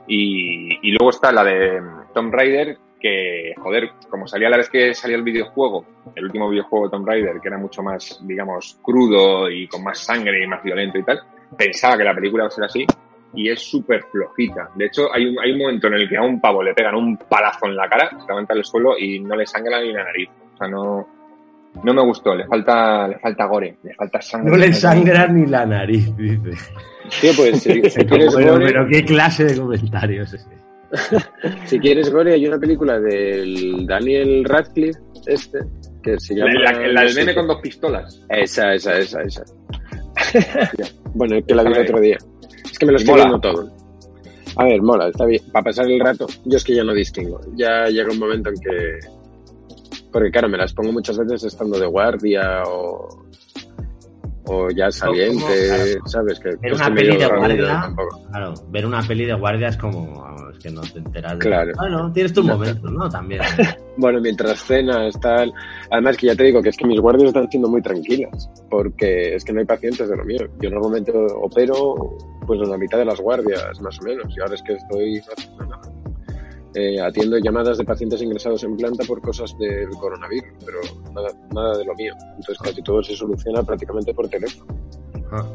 Y, 0.08 0.80
y 0.82 0.90
luego 0.90 1.10
está 1.10 1.30
la 1.30 1.44
de 1.44 1.80
Tomb 2.12 2.34
Raider, 2.34 2.76
que, 3.00 3.54
joder, 3.56 3.90
como 4.08 4.26
salía 4.26 4.50
la 4.50 4.58
vez 4.58 4.68
que 4.68 4.94
salía 4.94 5.16
el 5.16 5.22
videojuego, 5.22 5.84
el 6.14 6.24
último 6.24 6.48
videojuego 6.48 6.86
de 6.86 6.90
Tomb 6.90 7.08
Raider, 7.08 7.40
que 7.40 7.48
era 7.48 7.58
mucho 7.58 7.82
más, 7.82 8.20
digamos, 8.22 8.78
crudo 8.82 9.50
y 9.50 9.66
con 9.66 9.82
más 9.82 9.98
sangre 9.98 10.44
y 10.44 10.46
más 10.46 10.62
violento 10.62 10.98
y 10.98 11.02
tal, 11.02 11.20
pensaba 11.56 11.96
que 11.96 12.04
la 12.04 12.14
película 12.14 12.44
iba 12.44 12.48
a 12.48 12.50
ser 12.50 12.64
así 12.64 12.86
y 13.34 13.48
es 13.50 13.60
súper 13.60 14.04
flojita. 14.04 14.70
De 14.74 14.86
hecho, 14.86 15.12
hay 15.12 15.26
un, 15.26 15.38
hay 15.40 15.52
un 15.52 15.58
momento 15.58 15.86
en 15.86 15.94
el 15.94 16.08
que 16.08 16.16
a 16.16 16.22
un 16.22 16.40
pavo 16.40 16.62
le 16.62 16.74
pegan 16.74 16.94
un 16.94 17.16
palazo 17.16 17.66
en 17.66 17.76
la 17.76 17.88
cara, 17.88 18.10
se 18.10 18.26
levanta 18.26 18.54
del 18.54 18.64
suelo 18.64 18.98
y 18.98 19.20
no 19.20 19.36
le 19.36 19.46
sangra 19.46 19.80
ni 19.80 19.92
la 19.92 20.04
nariz. 20.04 20.28
O 20.54 20.56
sea, 20.56 20.68
no, 20.68 21.08
no 21.82 21.94
me 21.94 22.02
gustó, 22.02 22.34
le 22.34 22.46
falta, 22.46 23.08
le 23.08 23.18
falta 23.18 23.46
gore, 23.46 23.76
le 23.82 23.94
falta 23.94 24.20
sangre. 24.20 24.50
No 24.50 24.56
le 24.56 24.72
sangra 24.72 25.26
ni 25.28 25.46
la 25.46 25.64
nariz, 25.64 26.14
dice. 26.16 26.72
Tío, 27.20 27.32
pues 27.36 27.62
si, 27.62 27.90
si 27.90 28.04
quieres 28.06 28.34
Pero, 28.34 28.58
pero 28.58 28.86
qué 28.86 29.04
clase 29.04 29.44
de 29.44 29.58
comentarios 29.58 30.32
es 30.32 30.46
ese. 30.46 30.69
si 31.66 31.78
quieres 31.78 32.10
gore, 32.10 32.34
hay 32.34 32.46
una 32.46 32.58
película 32.58 32.98
del 33.00 33.86
Daniel 33.86 34.44
Radcliffe, 34.44 34.98
este, 35.26 35.60
que 36.02 36.18
se 36.18 36.34
llama... 36.34 36.50
La, 36.54 36.72
la- 36.88 37.02
del 37.02 37.14
meme 37.14 37.34
con 37.34 37.46
dos 37.46 37.60
pistolas. 37.60 38.22
Esa, 38.28 38.74
esa, 38.74 38.98
esa, 38.98 39.22
esa. 39.22 39.44
bueno, 41.14 41.36
es 41.36 41.44
que 41.46 41.54
la 41.54 41.62
vi 41.62 41.72
el 41.72 41.80
otro 41.82 42.00
día. 42.00 42.18
Es 42.64 42.78
que 42.78 42.86
me 42.86 42.92
lo 42.92 42.98
estoy 42.98 43.12
mola. 43.12 43.24
viendo 43.24 43.40
todo. 43.40 43.72
A 44.56 44.64
ver, 44.64 44.82
mola, 44.82 45.08
está 45.08 45.24
bien. 45.26 45.42
Para 45.52 45.64
pasar 45.64 45.90
el 45.90 46.00
rato, 46.00 46.26
yo 46.44 46.56
es 46.56 46.64
que 46.64 46.74
ya 46.74 46.84
no 46.84 46.92
distingo. 46.92 47.40
Ya 47.54 47.86
llega 47.86 48.10
un 48.12 48.18
momento 48.18 48.50
en 48.50 48.56
que... 48.56 48.98
Porque 50.12 50.30
claro, 50.30 50.48
me 50.48 50.58
las 50.58 50.72
pongo 50.74 50.90
muchas 50.92 51.16
veces 51.18 51.44
estando 51.44 51.78
de 51.78 51.86
guardia 51.86 52.62
o... 52.66 53.26
o 54.46 54.70
ya 54.70 54.90
saliente, 54.90 55.98
¿sabes? 56.06 56.40
Que, 56.40 56.50
ver 56.56 56.74
una 56.74 56.94
peli 56.94 57.16
de 57.16 57.26
guardia, 57.26 57.94
claro, 58.30 58.54
ver 58.68 58.86
una 58.86 59.02
peli 59.02 59.26
de 59.26 59.34
guardia 59.34 59.68
es 59.68 59.76
como, 59.76 60.24
es 60.50 60.58
que 60.58 60.70
no 60.70 60.80
te 60.80 60.98
enteras. 60.98 61.32
De... 61.32 61.38
Claro. 61.38 61.72
Bueno, 61.76 62.12
tienes 62.12 62.32
tus 62.32 62.44
momentos, 62.44 62.90
¿no? 62.90 63.08
También. 63.08 63.42
bueno, 63.96 64.20
mientras 64.20 64.60
cenas, 64.62 65.18
tal. 65.20 65.52
Además 65.90 66.16
que 66.16 66.26
ya 66.26 66.34
te 66.34 66.44
digo 66.44 66.62
que 66.62 66.70
es 66.70 66.76
que 66.76 66.86
mis 66.86 67.00
guardias 67.00 67.28
están 67.28 67.50
siendo 67.50 67.68
muy 67.68 67.82
tranquilas, 67.82 68.50
porque 68.70 69.34
es 69.34 69.44
que 69.44 69.52
no 69.52 69.60
hay 69.60 69.66
pacientes 69.66 70.08
de 70.08 70.16
lo 70.16 70.24
mío. 70.24 70.46
Yo 70.60 70.70
normalmente 70.70 71.12
opero 71.14 72.16
pues 72.46 72.60
en 72.60 72.70
la 72.70 72.78
mitad 72.78 72.98
de 72.98 73.04
las 73.04 73.20
guardias, 73.20 73.80
más 73.80 73.98
o 74.00 74.04
menos, 74.04 74.34
y 74.36 74.40
ahora 74.40 74.54
es 74.54 74.62
que 74.62 74.72
estoy 74.72 75.22
eh, 76.74 77.00
atiendo 77.00 77.38
llamadas 77.38 77.78
de 77.78 77.84
pacientes 77.84 78.22
ingresados 78.22 78.62
en 78.64 78.76
planta 78.76 79.04
por 79.04 79.20
cosas 79.20 79.56
del 79.58 79.90
coronavirus, 79.90 80.50
pero 80.64 80.78
nada, 81.12 81.28
nada 81.52 81.78
de 81.78 81.84
lo 81.84 81.94
mío. 81.94 82.14
Entonces 82.36 82.58
casi 82.58 82.82
todo 82.82 83.02
se 83.02 83.16
soluciona 83.16 83.62
prácticamente 83.62 84.14
por 84.14 84.28
teléfono. 84.28 84.74
Ah. 85.32 85.46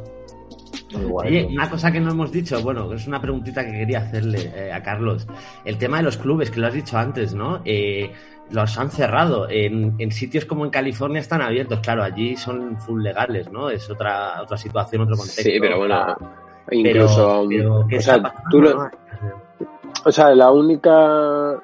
Oye, 1.14 1.46
una 1.46 1.70
cosa 1.70 1.92
que 1.92 2.00
no 2.00 2.12
hemos 2.12 2.32
dicho, 2.32 2.62
bueno, 2.62 2.92
es 2.94 3.08
una 3.08 3.20
preguntita 3.20 3.66
que 3.66 3.72
quería 3.72 4.00
hacerle 4.00 4.52
eh, 4.56 4.72
a 4.72 4.82
Carlos. 4.84 5.28
El 5.64 5.78
tema 5.78 5.98
de 5.98 6.04
los 6.04 6.18
clubes, 6.18 6.52
que 6.52 6.60
lo 6.60 6.68
has 6.68 6.74
dicho 6.74 6.98
antes, 6.98 7.34
¿no? 7.34 7.62
Eh, 7.66 8.12
los 8.52 8.78
han 8.78 8.92
cerrado. 8.92 9.48
En, 9.50 10.12
sitios 10.12 10.46
como 10.46 10.64
en 10.66 10.72
California 10.72 11.20
están 11.20 11.42
abiertos, 11.42 11.80
claro, 11.80 12.04
allí 12.04 12.36
son 12.36 12.78
full 12.78 13.02
legales, 13.02 13.52
¿no? 13.52 13.70
Es 13.70 13.90
otra 13.90 14.42
otra 14.42 14.58
situación, 14.58 15.02
otro 15.02 15.16
contexto. 15.16 15.42
Sí, 15.42 15.58
pero 15.60 15.80
bueno, 15.80 16.16
incluso... 16.72 17.42
o 17.42 18.02
sea, 18.02 18.34
tú 18.52 18.62
lo, 18.62 18.90
o 20.04 20.12
sea, 20.12 20.34
la 20.36 20.52
única. 20.52 21.62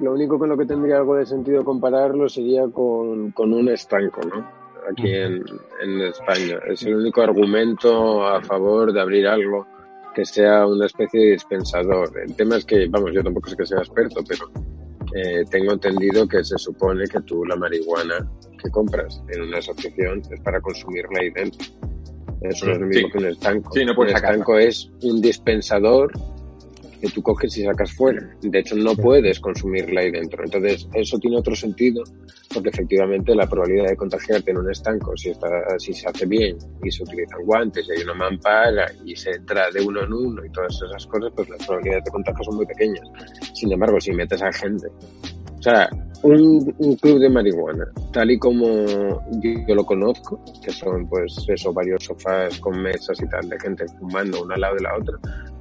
Lo 0.00 0.12
único 0.12 0.38
con 0.38 0.48
lo 0.48 0.56
que 0.56 0.64
tendría 0.64 0.98
algo 0.98 1.16
de 1.16 1.26
sentido 1.26 1.64
compararlo 1.64 2.28
sería 2.28 2.68
con, 2.68 3.34
un 3.36 3.68
estanco, 3.68 4.20
¿no? 4.22 4.48
Aquí 4.88 5.12
en, 5.12 5.44
en 5.82 6.00
España. 6.02 6.60
Es 6.68 6.84
el 6.84 6.94
único 6.94 7.20
argumento 7.20 8.24
a 8.24 8.40
favor 8.40 8.92
de 8.92 9.00
abrir 9.00 9.26
algo 9.26 9.66
que 10.14 10.24
sea 10.24 10.66
una 10.66 10.86
especie 10.86 11.20
de 11.20 11.30
dispensador. 11.32 12.10
El 12.18 12.34
tema 12.34 12.56
es 12.56 12.64
que, 12.64 12.86
vamos, 12.88 13.10
yo 13.12 13.22
tampoco 13.22 13.50
sé 13.50 13.56
que 13.56 13.66
sea 13.66 13.78
experto, 13.78 14.20
pero 14.26 14.50
eh, 15.14 15.44
tengo 15.50 15.72
entendido 15.72 16.26
que 16.28 16.44
se 16.44 16.58
supone 16.58 17.04
que 17.06 17.20
tú 17.22 17.44
la 17.44 17.56
marihuana 17.56 18.28
que 18.62 18.70
compras 18.70 19.22
en 19.28 19.42
una 19.42 19.58
asociación 19.58 20.22
es 20.30 20.40
para 20.40 20.60
consumirla 20.60 21.20
ahí 21.20 21.30
dentro. 21.30 21.66
Eso 22.42 22.66
no 22.66 22.72
es 22.72 22.78
lo 22.80 22.86
mismo 22.86 23.10
que 23.10 23.18
un 23.18 23.26
estanco. 23.26 23.72
Sí, 23.72 23.84
no 23.84 23.94
un 23.96 24.08
estanco 24.08 24.58
es 24.58 24.90
un 25.02 25.20
dispensador 25.20 26.12
que 27.00 27.08
tú 27.08 27.22
coges 27.22 27.56
y 27.56 27.64
sacas 27.64 27.92
fuera. 27.92 28.20
De 28.40 28.58
hecho, 28.58 28.76
no 28.76 28.94
puedes 28.94 29.40
consumirla 29.40 30.00
ahí 30.00 30.10
dentro. 30.10 30.44
Entonces, 30.44 30.88
eso 30.94 31.18
tiene 31.18 31.38
otro 31.38 31.54
sentido, 31.54 32.02
porque 32.52 32.70
efectivamente 32.70 33.34
la 33.34 33.46
probabilidad 33.46 33.88
de 33.88 33.96
contagiarte 33.96 34.50
en 34.50 34.58
un 34.58 34.70
estanco, 34.70 35.16
si, 35.16 35.30
está, 35.30 35.48
si 35.78 35.92
se 35.92 36.08
hace 36.08 36.26
bien 36.26 36.56
y 36.82 36.90
se 36.90 37.02
utilizan 37.02 37.44
guantes 37.44 37.86
y 37.88 37.92
hay 37.92 38.02
una 38.02 38.14
mampara 38.14 38.90
y 39.04 39.14
se 39.16 39.30
entra 39.30 39.70
de 39.70 39.80
uno 39.80 40.02
en 40.02 40.12
uno 40.12 40.44
y 40.44 40.50
todas 40.50 40.74
esas 40.74 41.06
cosas, 41.06 41.32
pues 41.34 41.48
las 41.48 41.64
probabilidades 41.64 42.04
de 42.04 42.10
contagio 42.10 42.44
son 42.44 42.56
muy 42.56 42.66
pequeñas. 42.66 43.06
Sin 43.54 43.72
embargo, 43.72 44.00
si 44.00 44.12
metes 44.12 44.42
a 44.42 44.52
gente 44.52 44.88
o 45.58 45.62
sea, 45.62 45.90
un, 46.22 46.72
un, 46.78 46.96
club 46.96 47.18
de 47.18 47.28
marihuana, 47.28 47.84
tal 48.12 48.30
y 48.30 48.38
como 48.38 48.64
yo, 49.40 49.74
lo 49.74 49.84
conozco, 49.84 50.40
que 50.62 50.70
son 50.70 51.08
pues 51.08 51.44
eso, 51.48 51.72
varios 51.72 52.04
sofás 52.04 52.60
con 52.60 52.80
mesas 52.80 53.20
y 53.20 53.28
tal, 53.28 53.48
de 53.48 53.58
gente 53.58 53.84
fumando 53.98 54.44
una 54.44 54.54
al 54.54 54.60
lado 54.60 54.76
de 54.76 54.82
la 54.82 54.96
otra, 54.96 55.18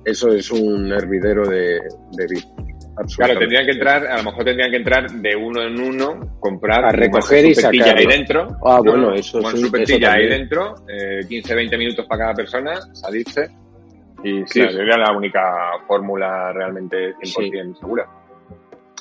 eso 0.08 0.30
es 0.30 0.50
un 0.52 0.92
hervidero 0.94 1.48
de, 1.48 1.82
de 2.14 2.28
Claro, 3.16 3.38
tendrían 3.38 3.66
que 3.66 3.74
entrar, 3.74 4.08
a 4.08 4.18
lo 4.18 4.24
mejor 4.24 4.44
tendrían 4.44 4.72
que 4.72 4.78
entrar 4.78 5.12
de 5.12 5.36
uno 5.36 5.62
en 5.62 5.80
uno, 5.80 6.38
comprar, 6.40 6.84
a 6.84 6.92
recoger 6.92 7.46
y 7.46 7.54
sacar 7.54 7.96
ahí 7.96 8.08
dentro. 8.08 8.58
Ah, 8.66 8.80
bueno, 8.84 9.14
eso 9.14 9.40
es 9.40 9.60
su 9.60 9.72
petilla 9.72 10.14
ahí 10.14 10.28
dentro, 10.28 10.76
eh, 10.88 11.20
15, 11.28 11.56
20 11.56 11.78
minutos 11.78 12.06
para 12.08 12.24
cada 12.24 12.34
persona, 12.34 12.82
salirse. 12.94 13.50
Y 14.24 14.40
sí, 14.48 14.62
sería 14.62 14.98
la 14.98 15.12
única 15.16 15.74
fórmula 15.88 16.52
realmente 16.54 17.14
100% 17.18 17.80
segura. 17.80 18.08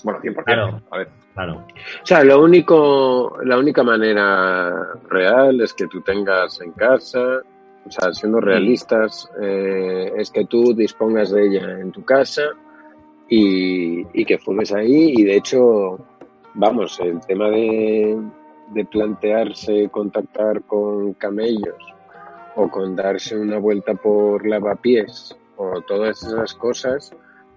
Bueno, 0.02 0.20
100%. 0.20 0.44
Claro, 0.44 0.82
a 0.90 0.98
ver. 0.98 1.08
Claro. 1.32 1.66
O 2.02 2.06
sea, 2.06 2.22
lo 2.22 2.42
único, 2.42 3.38
la 3.44 3.58
única 3.58 3.82
manera 3.82 4.74
real 5.08 5.60
es 5.62 5.72
que 5.72 5.86
tú 5.86 6.02
tengas 6.02 6.60
en 6.60 6.72
casa, 6.72 7.40
o 7.86 7.90
sea, 7.90 8.12
siendo 8.12 8.40
realistas, 8.40 9.30
eh, 9.40 10.12
es 10.16 10.30
que 10.30 10.44
tú 10.46 10.74
dispongas 10.74 11.30
de 11.30 11.46
ella 11.46 11.78
en 11.78 11.92
tu 11.92 12.04
casa 12.04 12.42
y, 13.28 14.06
y, 14.12 14.24
que 14.24 14.38
fumes 14.38 14.72
ahí. 14.72 15.14
Y 15.16 15.24
de 15.24 15.36
hecho, 15.36 15.98
vamos, 16.54 16.98
el 17.00 17.20
tema 17.20 17.48
de, 17.50 18.20
de 18.72 18.84
plantearse 18.84 19.88
contactar 19.90 20.62
con 20.62 21.14
camellos 21.14 21.76
o 22.56 22.68
con 22.68 22.96
darse 22.96 23.38
una 23.38 23.58
vuelta 23.58 23.94
por 23.94 24.46
lavapiés 24.46 25.36
o 25.56 25.80
todas 25.82 26.22
esas 26.22 26.54
cosas, 26.54 27.12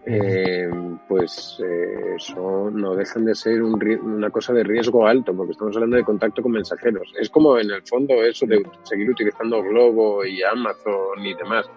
eh, 0.05 0.69
pues 1.07 1.59
eh, 1.63 2.15
no 2.37 2.95
dejan 2.95 3.25
de 3.25 3.35
ser 3.35 3.61
una 3.61 4.29
cosa 4.29 4.53
de 4.53 4.63
riesgo 4.63 5.05
alto, 5.05 5.35
porque 5.35 5.51
estamos 5.51 5.75
hablando 5.75 5.97
de 5.97 6.03
contacto 6.03 6.41
con 6.41 6.53
mensajeros. 6.53 7.13
Es 7.19 7.29
como 7.29 7.57
en 7.57 7.69
el 7.71 7.81
fondo 7.83 8.13
eso 8.23 8.45
de 8.45 8.65
seguir 8.83 9.09
utilizando 9.09 9.61
Globo 9.61 10.25
y 10.25 10.41
Amazon 10.41 11.23
y 11.23 11.33
demás, 11.33 11.69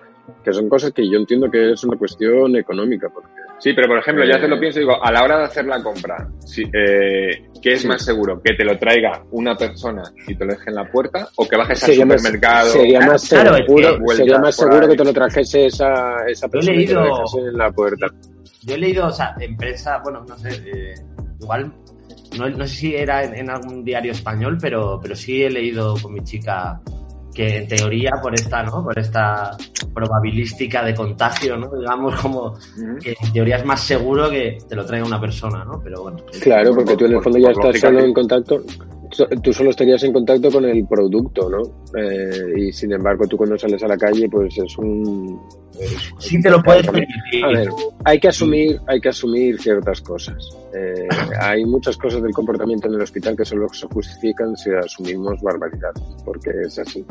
que 0.45 0.53
son 0.53 0.69
cosas 0.69 0.93
que 0.93 1.09
yo 1.09 1.19
entiendo 1.19 1.51
que 1.51 1.73
es 1.73 1.85
una 1.85 1.97
cuestión 1.97 2.57
económica, 2.57 3.09
porque 3.09 3.42
Sí, 3.63 3.73
pero 3.75 3.87
por 3.87 3.99
ejemplo, 3.99 4.25
ya 4.25 4.41
te 4.41 4.49
lo 4.49 4.57
eh, 4.57 4.59
pienso, 4.59 4.81
digo, 4.81 4.93
a 5.01 5.13
la 5.13 5.23
hora 5.23 5.39
de 5.39 5.45
hacer 5.45 5.65
la 5.67 5.81
compra, 5.81 6.29
eh, 6.57 7.49
¿qué 7.63 7.75
es 7.75 7.87
más 7.87 8.05
seguro? 8.05 8.43
¿Que 8.43 8.55
te 8.57 8.65
lo 8.65 8.77
traiga 8.77 9.23
una 9.31 9.55
persona 9.55 10.03
y 10.27 10.35
te 10.35 10.45
lo 10.45 10.53
deje 10.53 10.71
en 10.71 10.75
la 10.75 10.91
puerta? 10.91 11.29
¿O 11.37 11.47
que 11.47 11.57
bajes 11.57 11.85
al 11.85 11.95
supermercado? 11.95 12.71
sería 12.71 13.07
más 13.07 13.23
seguro, 13.23 13.99
sería 14.17 14.39
más 14.39 14.57
seguro 14.57 14.89
que 14.89 14.97
te 14.97 15.05
lo 15.05 15.13
trajese 15.13 15.67
esa, 15.67 16.17
esa 16.27 16.49
persona 16.49 16.77
y 16.77 16.87
te 16.87 16.95
lo 16.95 17.05
dejase 17.05 17.39
en 17.39 17.57
la 17.57 17.71
puerta. 17.71 18.07
Yo 18.63 18.75
he 18.75 18.79
leído, 18.79 19.07
o 19.07 19.13
sea, 19.13 19.37
empresa, 19.39 20.01
bueno, 20.03 20.25
no 20.29 20.37
sé, 20.39 20.49
eh, 20.49 20.95
igual, 21.41 21.73
no, 22.37 22.51
no, 22.51 22.67
sé 22.67 22.75
si 22.75 22.97
era 22.97 23.23
en, 23.23 23.37
en, 23.37 23.49
algún 23.49 23.85
diario 23.85 24.11
español, 24.11 24.59
pero, 24.61 24.99
pero 25.01 25.15
sí 25.15 25.45
he 25.45 25.51
leído 25.51 25.95
con 26.03 26.15
mi 26.15 26.25
chica 26.25 26.81
que 27.33 27.59
en 27.59 27.69
teoría 27.69 28.11
por 28.21 28.35
esta, 28.35 28.65
¿no? 28.65 28.83
Por 28.83 28.99
esta 28.99 29.57
probabilística 29.95 30.85
de 30.85 30.95
contagio, 30.95 31.57
¿no? 31.57 31.71
Digamos 31.77 32.21
como 32.21 32.55
que 33.01 33.15
en 33.21 33.33
teoría 33.33 33.57
es 33.57 33.65
más 33.65 33.81
seguro 33.81 34.31
que 34.31 34.59
te 34.69 34.75
lo 34.75 34.85
traiga 34.85 35.07
una 35.07 35.21
persona, 35.21 35.65
¿no? 35.65 35.81
Pero 35.83 36.03
bueno. 36.03 36.19
Claro, 36.41 36.75
porque 36.75 36.97
tú 36.97 37.05
en 37.07 37.13
el 37.13 37.23
fondo 37.23 37.39
ya 37.39 37.51
estás 37.51 37.79
solo 37.79 38.01
en 38.01 38.13
contacto, 38.15 38.63
tú 39.43 39.53
solo 39.53 39.71
estarías 39.71 40.03
en 40.05 40.13
contacto 40.13 40.51
con 40.51 40.65
el 40.65 40.87
producto, 40.87 41.49
¿no? 41.49 41.63
Eh, 41.99 42.55
y 42.57 42.73
sin 42.73 42.93
embargo, 42.93 43.27
tú 43.27 43.37
cuando 43.37 43.59
sales 43.59 43.83
a 43.83 43.89
la 43.89 43.97
calle, 43.97 44.29
pues 44.29 44.57
es 44.59 44.79
un. 44.79 45.41
sí, 46.19 46.41
te 46.41 46.51
lo 46.51 46.63
puedes 46.63 46.87
permitir. 46.87 47.45
A 47.45 47.49
ver, 47.49 47.69
hay 48.05 48.19
que 48.19 48.29
asumir, 48.29 48.81
hay 48.87 49.01
que 49.01 49.11
asumir 49.11 49.61
ciertas 49.61 50.01
cosas. 50.01 50.37
Eh, 50.75 51.09
hay 51.41 51.65
muchas 51.65 51.97
cosas 51.97 52.23
del 52.23 52.33
comportamiento 52.33 52.89
en 52.89 52.95
el 52.95 53.03
hospital 53.03 53.37
que 53.37 53.45
solo 53.45 53.69
se 53.73 53.87
justifican 53.89 54.57
si 54.57 54.71
asumimos 54.71 55.41
barbaridad, 55.43 55.93
porque 56.25 56.51
es 56.67 56.79
así. 56.79 57.05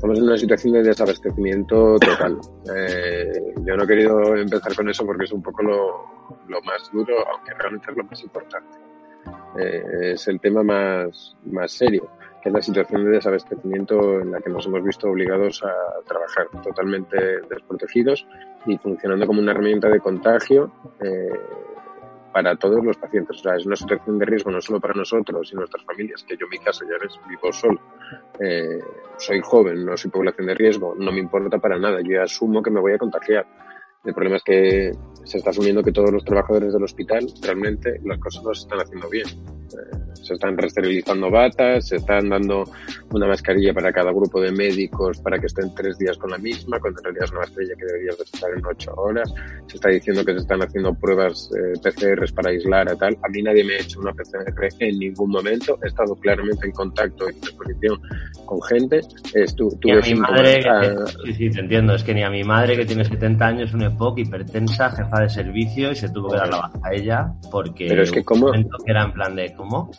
Estamos 0.00 0.16
en 0.16 0.24
una 0.24 0.38
situación 0.38 0.72
de 0.72 0.82
desabastecimiento 0.82 1.98
total. 1.98 2.38
Eh, 2.74 3.52
yo 3.66 3.76
no 3.76 3.84
he 3.84 3.86
querido 3.86 4.34
empezar 4.34 4.74
con 4.74 4.88
eso 4.88 5.04
porque 5.04 5.24
es 5.24 5.32
un 5.32 5.42
poco 5.42 5.62
lo, 5.62 6.62
más 6.62 6.90
duro, 6.90 7.16
aunque 7.30 7.52
realmente 7.52 7.90
es 7.90 7.96
lo 7.98 8.04
más 8.04 8.22
importante. 8.22 8.78
Eh, 9.58 10.12
es 10.14 10.26
el 10.28 10.40
tema 10.40 10.62
más, 10.62 11.36
más 11.44 11.72
serio, 11.72 12.08
que 12.42 12.48
es 12.48 12.54
la 12.54 12.62
situación 12.62 13.04
de 13.04 13.10
desabastecimiento 13.10 14.22
en 14.22 14.30
la 14.30 14.40
que 14.40 14.48
nos 14.48 14.64
hemos 14.64 14.82
visto 14.82 15.06
obligados 15.06 15.62
a 15.64 16.02
trabajar 16.08 16.46
totalmente 16.62 17.42
desprotegidos 17.50 18.26
y 18.64 18.78
funcionando 18.78 19.26
como 19.26 19.42
una 19.42 19.50
herramienta 19.50 19.90
de 19.90 20.00
contagio 20.00 20.72
eh, 21.02 21.28
para 22.32 22.56
todos 22.56 22.84
los 22.84 22.96
pacientes. 22.96 23.38
O 23.38 23.42
sea, 23.42 23.56
es 23.56 23.66
una 23.66 23.76
situación 23.76 24.18
de 24.18 24.26
riesgo 24.26 24.50
no 24.50 24.60
solo 24.60 24.80
para 24.80 24.94
nosotros 24.94 25.50
y 25.52 25.56
nuestras 25.56 25.84
familias, 25.84 26.24
que 26.24 26.36
yo 26.36 26.46
en 26.46 26.50
mi 26.50 26.58
caso 26.58 26.84
ya 26.84 26.98
ves, 27.00 27.18
vivo 27.28 27.52
solo. 27.52 27.80
Eh, 28.38 28.78
soy 29.18 29.40
joven, 29.40 29.84
no 29.84 29.96
soy 29.96 30.10
población 30.10 30.46
de 30.46 30.54
riesgo, 30.54 30.94
no 30.98 31.12
me 31.12 31.20
importa 31.20 31.58
para 31.58 31.78
nada. 31.78 32.00
Yo 32.02 32.22
asumo 32.22 32.62
que 32.62 32.70
me 32.70 32.80
voy 32.80 32.92
a 32.92 32.98
contagiar 32.98 33.46
el 34.04 34.14
problema 34.14 34.36
es 34.36 34.42
que 34.42 34.92
se 35.24 35.38
está 35.38 35.50
asumiendo 35.50 35.82
que 35.82 35.92
todos 35.92 36.10
los 36.10 36.24
trabajadores 36.24 36.72
del 36.72 36.82
hospital 36.82 37.26
realmente 37.42 38.00
las 38.04 38.18
cosas 38.18 38.42
no 38.42 38.54
se 38.54 38.62
están 38.62 38.80
haciendo 38.80 39.10
bien. 39.10 39.26
Eh, 39.28 40.09
se 40.14 40.34
están 40.34 40.56
resterilizando 40.56 41.30
batas, 41.30 41.88
se 41.88 41.96
están 41.96 42.28
dando 42.28 42.64
una 43.12 43.26
mascarilla 43.26 43.72
para 43.74 43.92
cada 43.92 44.12
grupo 44.12 44.40
de 44.40 44.52
médicos 44.52 45.20
para 45.20 45.38
que 45.38 45.46
estén 45.46 45.74
tres 45.74 45.98
días 45.98 46.16
con 46.18 46.30
la 46.30 46.38
misma, 46.38 46.78
cuando 46.78 47.00
en 47.00 47.04
realidad 47.04 47.24
es 47.24 47.30
una 47.32 47.40
mascarilla 47.40 47.74
que 47.76 47.84
debería 47.86 48.10
estar 48.10 48.50
en 48.56 48.66
ocho 48.66 48.92
horas. 48.96 49.32
Se 49.66 49.76
está 49.76 49.88
diciendo 49.88 50.24
que 50.24 50.32
se 50.32 50.38
están 50.38 50.62
haciendo 50.62 50.94
pruebas 50.94 51.50
eh, 51.56 51.78
PCRs 51.82 52.32
para 52.32 52.50
aislar 52.50 52.88
a 52.88 52.96
tal. 52.96 53.16
A 53.22 53.28
mí 53.28 53.42
nadie 53.42 53.64
me 53.64 53.74
ha 53.74 53.80
hecho 53.80 54.00
una 54.00 54.12
PCR 54.12 54.52
en 54.78 54.98
ningún 54.98 55.30
momento. 55.30 55.78
He 55.82 55.88
estado 55.88 56.14
claramente 56.16 56.66
en 56.66 56.72
contacto 56.72 57.26
y 57.28 57.32
en 57.32 57.38
exposición 57.38 58.00
con 58.46 58.62
gente. 58.62 59.00
Estu 59.34 59.70
tuve 59.80 60.00
mi 60.02 60.14
madre, 60.14 60.62
sí, 61.24 61.32
sí, 61.34 61.50
te 61.50 61.60
entiendo. 61.60 61.94
Es 61.94 62.02
que 62.02 62.14
ni 62.14 62.22
a 62.22 62.30
mi 62.30 62.44
madre 62.44 62.76
que 62.76 62.84
tiene 62.84 63.04
70 63.04 63.46
años, 63.46 63.74
un 63.74 63.82
EPOC, 63.82 64.18
hipertensa, 64.18 64.90
jefa 64.90 65.20
de 65.20 65.28
servicio 65.28 65.90
y 65.92 65.96
se 65.96 66.08
tuvo 66.08 66.30
que 66.30 66.36
dar 66.36 66.48
la 66.48 66.56
baja 66.58 66.80
a 66.82 66.94
ella 66.94 67.32
porque 67.50 67.86
Pero 67.88 68.02
es 68.02 68.10
que 68.10 68.24
como... 68.24 68.50
era 68.86 69.04
en 69.04 69.12
plan 69.12 69.34
de, 69.34 69.52
¿cómo? 69.54 69.90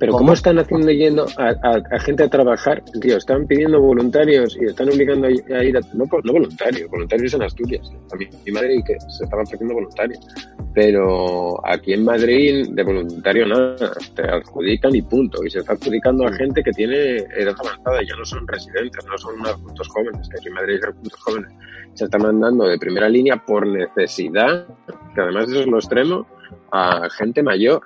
Pero 0.00 0.14
¿cómo, 0.14 0.32
están 0.32 0.58
haciendo 0.58 0.90
yendo 0.90 1.26
a, 1.36 1.98
gente 2.00 2.24
a 2.24 2.28
trabajar? 2.28 2.82
Tío, 3.02 3.18
están 3.18 3.46
pidiendo 3.46 3.78
voluntarios 3.78 4.56
y 4.58 4.64
están 4.64 4.88
obligando 4.88 5.26
a, 5.26 5.62
ir 5.62 5.76
a... 5.76 5.80
No, 5.92 6.06
no 6.24 6.32
voluntarios, 6.32 6.90
voluntarios 6.90 7.34
en 7.34 7.42
Asturias. 7.42 7.92
A 8.10 8.16
mí, 8.16 8.26
en 8.46 8.54
Madrid 8.54 8.80
que 8.86 8.98
se 8.98 9.24
estaban 9.24 9.44
ofreciendo 9.44 9.74
voluntarios. 9.74 10.26
Pero 10.72 11.54
aquí 11.66 11.92
en 11.92 12.04
Madrid 12.04 12.68
de 12.70 12.82
voluntario 12.82 13.46
nada, 13.46 13.92
te 14.14 14.22
adjudican 14.22 14.96
y 14.96 15.02
punto. 15.02 15.44
Y 15.44 15.50
se 15.50 15.58
está 15.58 15.74
adjudicando 15.74 16.26
a 16.26 16.32
gente 16.32 16.62
que 16.62 16.72
tiene 16.72 17.16
edad 17.36 17.54
avanzada, 17.58 18.00
ya 18.02 18.16
no 18.16 18.24
son 18.24 18.48
residentes, 18.48 19.04
no 19.04 19.18
son 19.18 19.46
adultos 19.46 19.86
jóvenes, 19.88 20.26
que 20.30 20.38
aquí 20.38 20.48
en 20.48 20.54
Madrid 20.54 20.80
hay 20.82 20.92
adultos 20.92 21.20
jóvenes. 21.20 21.52
Se 21.92 22.04
está 22.04 22.16
mandando 22.16 22.64
de 22.64 22.78
primera 22.78 23.10
línea 23.10 23.36
por 23.36 23.66
necesidad, 23.66 24.66
que 25.14 25.20
además 25.20 25.50
eso 25.50 25.60
es 25.60 25.66
lo 25.66 25.76
extremo, 25.76 26.26
a 26.72 27.06
gente 27.10 27.42
mayor 27.42 27.82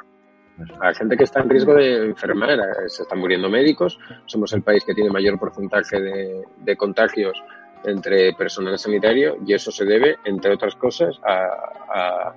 a 0.80 0.94
gente 0.94 1.16
que 1.16 1.24
está 1.24 1.40
en 1.40 1.50
riesgo 1.50 1.74
de 1.74 2.06
enfermar. 2.06 2.58
Se 2.88 3.02
están 3.02 3.18
muriendo 3.18 3.48
médicos. 3.48 3.98
Somos 4.26 4.52
el 4.52 4.62
país 4.62 4.84
que 4.84 4.94
tiene 4.94 5.10
mayor 5.10 5.38
porcentaje 5.38 6.00
de, 6.00 6.76
contagios 6.76 7.42
entre 7.84 8.32
personal 8.34 8.78
sanitario 8.78 9.36
y 9.46 9.52
eso 9.52 9.70
se 9.70 9.84
debe, 9.84 10.16
entre 10.24 10.54
otras 10.54 10.74
cosas, 10.74 11.20
a, 11.22 12.32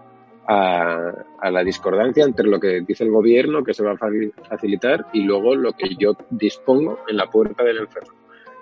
a, 0.47 1.49
la 1.49 1.63
discordancia 1.63 2.25
entre 2.25 2.47
lo 2.47 2.59
que 2.59 2.81
dice 2.81 3.03
el 3.03 3.11
gobierno 3.11 3.63
que 3.63 3.73
se 3.73 3.83
va 3.83 3.93
a 3.93 3.97
facilitar 4.49 5.05
y 5.13 5.23
luego 5.23 5.55
lo 5.55 5.71
que 5.73 5.95
yo 5.95 6.17
dispongo 6.29 6.99
en 7.07 7.17
la 7.17 7.27
puerta 7.27 7.63
del 7.63 7.77
enfermo. 7.77 8.11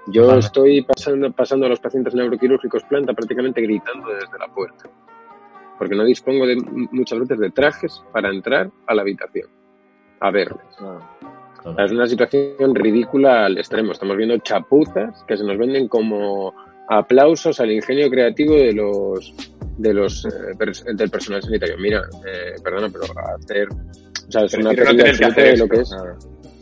Yo 0.07 0.35
estoy 0.37 0.83
pasando, 0.83 1.31
pasando 1.31 1.65
a 1.65 1.69
los 1.69 1.79
pacientes 1.79 2.13
neuroquirúrgicos 2.13 2.83
planta 2.83 3.13
prácticamente 3.13 3.61
gritando 3.61 4.09
desde 4.09 4.37
la 4.37 4.47
puerta 4.47 4.87
porque 5.77 5.95
no 5.95 6.03
dispongo 6.03 6.45
de 6.45 6.55
muchas 6.91 7.19
veces 7.19 7.39
de 7.39 7.51
trajes 7.51 8.01
para 8.11 8.29
entrar 8.29 8.69
a 8.87 8.95
la 8.95 9.01
habitación 9.01 9.47
a 10.19 10.31
verles. 10.31 10.65
Ah, 10.79 10.99
es 11.83 11.91
una 11.91 12.07
situación 12.07 12.75
ridícula 12.75 13.45
al 13.45 13.57
extremo. 13.57 13.91
Estamos 13.91 14.17
viendo 14.17 14.37
chapuzas 14.37 15.23
que 15.27 15.35
se 15.35 15.43
nos 15.43 15.57
venden 15.57 15.87
como 15.87 16.53
aplausos 16.87 17.59
al 17.59 17.71
ingenio 17.71 18.09
creativo 18.09 18.55
de 18.55 18.73
los 18.73 19.33
de 19.77 19.93
los 19.93 20.25
eh, 20.25 20.93
del 20.93 21.09
personal 21.09 21.41
sanitario. 21.41 21.75
Mira, 21.77 22.03
eh, 22.25 22.55
perdona, 22.63 22.89
pero 22.89 23.05
hacer, 23.35 23.67
o 23.69 24.31
sea, 24.31 24.45
es 24.45 24.53
una 24.53 24.71
pérdida 24.71 25.09
absoluta 25.09 25.41
de 25.41 25.57
lo 25.57 25.67
que 25.67 25.81
es. 25.81 25.89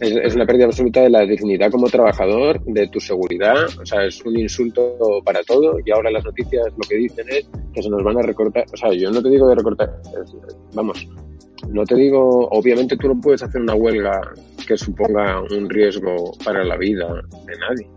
Es, 0.03 0.35
una 0.35 0.45
pérdida 0.45 0.65
absoluta 0.65 1.01
de 1.01 1.09
la 1.09 1.25
dignidad 1.25 1.71
como 1.71 1.87
trabajador, 1.87 2.61
de 2.65 2.87
tu 2.89 2.99
seguridad, 2.99 3.65
o 3.81 3.85
sea, 3.85 4.05
es 4.05 4.21
un 4.25 4.37
insulto 4.37 4.97
para 5.23 5.41
todo. 5.43 5.77
Y 5.85 5.91
ahora 5.91 6.11
las 6.11 6.25
noticias 6.25 6.65
lo 6.67 6.87
que 6.87 6.97
dicen 6.97 7.25
es 7.29 7.47
que 7.73 7.81
se 7.81 7.89
nos 7.89 8.03
van 8.03 8.17
a 8.17 8.21
recortar, 8.21 8.65
o 8.71 8.77
sea, 8.77 8.91
yo 8.93 9.11
no 9.11 9.21
te 9.21 9.29
digo 9.29 9.47
de 9.47 9.55
recortar, 9.55 9.93
vamos, 10.73 11.07
no 11.69 11.85
te 11.85 11.95
digo, 11.95 12.49
obviamente 12.49 12.97
tú 12.97 13.07
no 13.07 13.21
puedes 13.21 13.43
hacer 13.43 13.61
una 13.61 13.75
huelga 13.75 14.19
que 14.67 14.77
suponga 14.77 15.41
un 15.41 15.69
riesgo 15.69 16.33
para 16.43 16.63
la 16.63 16.75
vida 16.75 17.07
de 17.45 17.57
nadie, 17.57 17.87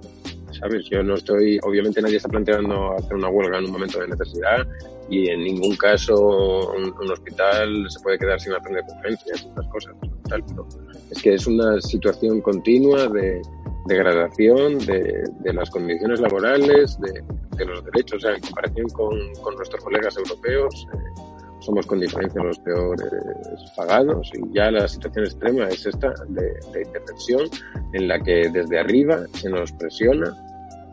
¿sabes? 0.59 0.86
Yo 0.90 1.02
no 1.02 1.14
estoy, 1.14 1.59
obviamente 1.62 2.00
nadie 2.02 2.16
está 2.16 2.28
planteando 2.28 2.92
hacer 2.92 3.14
una 3.14 3.28
huelga 3.28 3.59
en 3.59 3.66
un 3.66 3.72
momento 3.72 4.00
de 4.00 4.09
necesidad 4.09 4.66
y 5.09 5.28
en 5.28 5.44
ningún 5.44 5.76
caso 5.76 6.72
un, 6.72 7.11
hospital 7.11 7.86
se 7.88 8.00
puede 8.00 8.18
quedar 8.18 8.40
sin 8.40 8.52
atender 8.52 8.82
urgencias 8.88 9.42
estas 9.42 9.66
cosas. 9.68 9.94
es 11.11 11.22
que 11.22 11.34
es 11.34 11.46
una 11.46 11.80
situación 11.80 12.40
continua 12.40 13.07
de 13.09 13.40
degradación 13.86 14.78
de, 14.78 15.24
de 15.40 15.52
las 15.52 15.70
condiciones 15.70 16.20
laborales, 16.20 16.98
de, 17.00 17.22
de, 17.57 17.64
los 17.64 17.84
derechos, 17.84 18.18
o 18.18 18.20
sea, 18.26 18.34
en 18.34 18.40
comparación 18.40 18.88
con, 18.88 19.34
con 19.42 19.54
nuestros 19.54 19.82
colegas 19.84 20.16
europeos. 20.16 20.88
Eh, 20.92 21.22
somos 21.61 21.86
con 21.86 21.98
diferencia 21.98 22.42
los 22.42 22.59
peores 22.61 23.11
pagados 23.76 24.30
y 24.34 24.54
ya 24.54 24.70
la 24.70 24.86
situación 24.86 25.24
extrema 25.24 25.66
es 25.68 25.86
esta 25.86 26.12
de, 26.28 26.42
de 26.72 26.82
intervención 26.82 27.48
en 27.92 28.09
la 28.09 28.20
que 28.20 28.48
desde 28.50 28.78
arriba 28.78 29.24
se 29.32 29.48
nos 29.48 29.72
presiona 29.72 30.36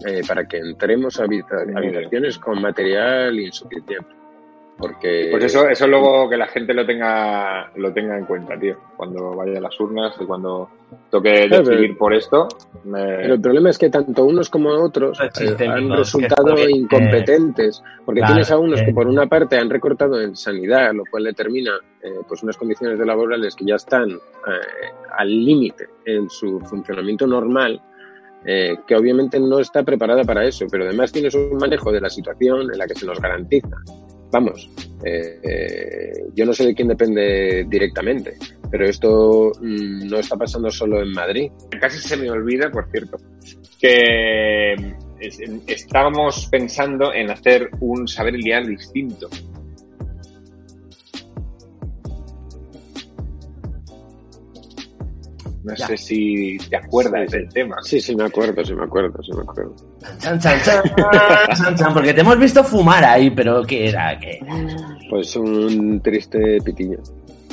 eh, 0.06 0.22
para 0.28 0.46
que 0.46 0.58
entremos 0.58 1.20
a 1.20 1.24
habitaciones 1.24 2.38
con 2.38 2.62
material 2.62 3.40
insuficiente. 3.40 4.06
Porque... 4.78 5.28
Pues 5.32 5.46
eso, 5.46 5.70
eso 5.70 5.88
luego 5.88 6.28
que 6.30 6.36
la 6.36 6.48
gente 6.48 6.74
lo 6.74 6.86
tenga, 6.86 7.72
lo 7.76 7.94
tenga 7.94 8.18
en 8.18 8.26
cuenta, 8.26 8.58
tío. 8.58 8.76
Cuando 8.98 9.36
vaya 9.36 9.60
a 9.60 9.62
las 9.62 9.80
urnas 9.80 10.16
y 10.20 10.26
cuando 10.26 10.70
toque 11.10 11.48
decidir 11.48 11.96
por 11.98 12.14
esto. 12.14 12.48
Pero 12.84 13.36
el 13.36 13.42
problema 13.42 13.70
es 13.70 13.78
que 13.78 13.90
tanto 13.90 14.26
unos 14.26 14.50
como 14.50 14.70
otros 14.72 15.20
eh, 15.20 15.68
han 15.68 15.90
resultado 15.92 16.68
incompetentes. 16.68 17.84
Porque 18.04 18.22
tienes 18.24 18.50
a 18.52 18.58
unos 18.58 18.82
que 18.82 18.92
por 18.92 19.08
una 19.08 19.28
parte 19.28 19.58
han 19.58 19.70
recortado 19.70 20.20
en 20.20 20.36
sanidad, 20.36 20.92
lo 20.94 21.04
cual 21.10 21.26
determina 21.26 21.74
eh, 22.02 22.10
pues 22.28 22.42
unas 22.42 22.58
condiciones 22.58 22.98
de 22.98 23.06
laborales 23.06 23.56
que 23.56 23.66
ya 23.66 23.76
están 23.76 24.10
al 25.16 25.30
límite 25.30 25.88
en 26.06 26.30
su 26.30 26.60
funcionamiento 26.60 27.28
normal 27.28 27.80
eh, 28.46 28.78
que 28.88 28.96
obviamente 28.96 29.40
no 29.40 29.60
está 29.60 29.84
preparada 29.84 30.24
para 30.24 30.46
eso, 30.46 30.66
pero 30.70 30.86
además 30.86 31.12
tienes 31.12 31.34
un 31.36 31.58
manejo 31.58 31.92
de 31.92 32.02
la 32.02 32.10
situación 32.10 32.72
en 32.72 32.78
la 32.78 32.88
que 32.88 32.96
se 32.96 33.06
nos 33.06 33.20
garantiza. 33.20 33.78
Vamos, 34.32 34.70
eh, 35.06 36.26
yo 36.34 36.46
no 36.46 36.54
sé 36.54 36.66
de 36.66 36.74
quién 36.74 36.88
depende 36.88 37.66
directamente, 37.70 38.36
pero 38.72 38.86
esto 38.86 39.52
mm, 39.62 40.08
no 40.08 40.18
está 40.18 40.36
pasando 40.36 40.72
solo 40.72 41.02
en 41.02 41.12
Madrid. 41.12 41.52
Casi 41.80 42.00
se 42.00 42.18
me 42.18 42.32
olvida, 42.32 42.72
por 42.72 42.90
cierto, 42.90 43.18
que 43.80 44.76
estábamos 45.68 46.48
pensando 46.48 47.14
en 47.14 47.30
hacer 47.30 47.70
un 47.80 48.08
saber 48.08 48.38
guiar 48.38 48.66
distinto. 48.66 49.30
No 55.64 55.76
sé 55.76 55.98
si 55.98 56.58
te 56.70 56.76
acuerdas 56.76 57.32
del 57.32 57.48
tema. 57.50 57.78
Sí, 57.84 58.02
sí, 58.02 58.16
me 58.16 58.26
acuerdo, 58.26 58.64
sí, 58.66 58.74
me 58.74 58.84
acuerdo, 58.84 59.24
sí, 59.24 59.32
me 59.34 59.42
acuerdo. 59.42 59.76
Chan, 60.20 60.40
chan, 60.40 60.60
chan, 60.62 61.76
chan, 61.76 61.94
porque 61.94 62.14
te 62.14 62.22
hemos 62.22 62.38
visto 62.38 62.64
fumar 62.64 63.04
ahí, 63.06 63.30
pero 63.30 63.64
¿qué 63.64 63.90
era? 63.90 64.20
¿Qué 64.20 64.40
Pues 65.10 65.36
un 65.36 66.02
triste 66.02 66.60
pitillo. 66.64 67.00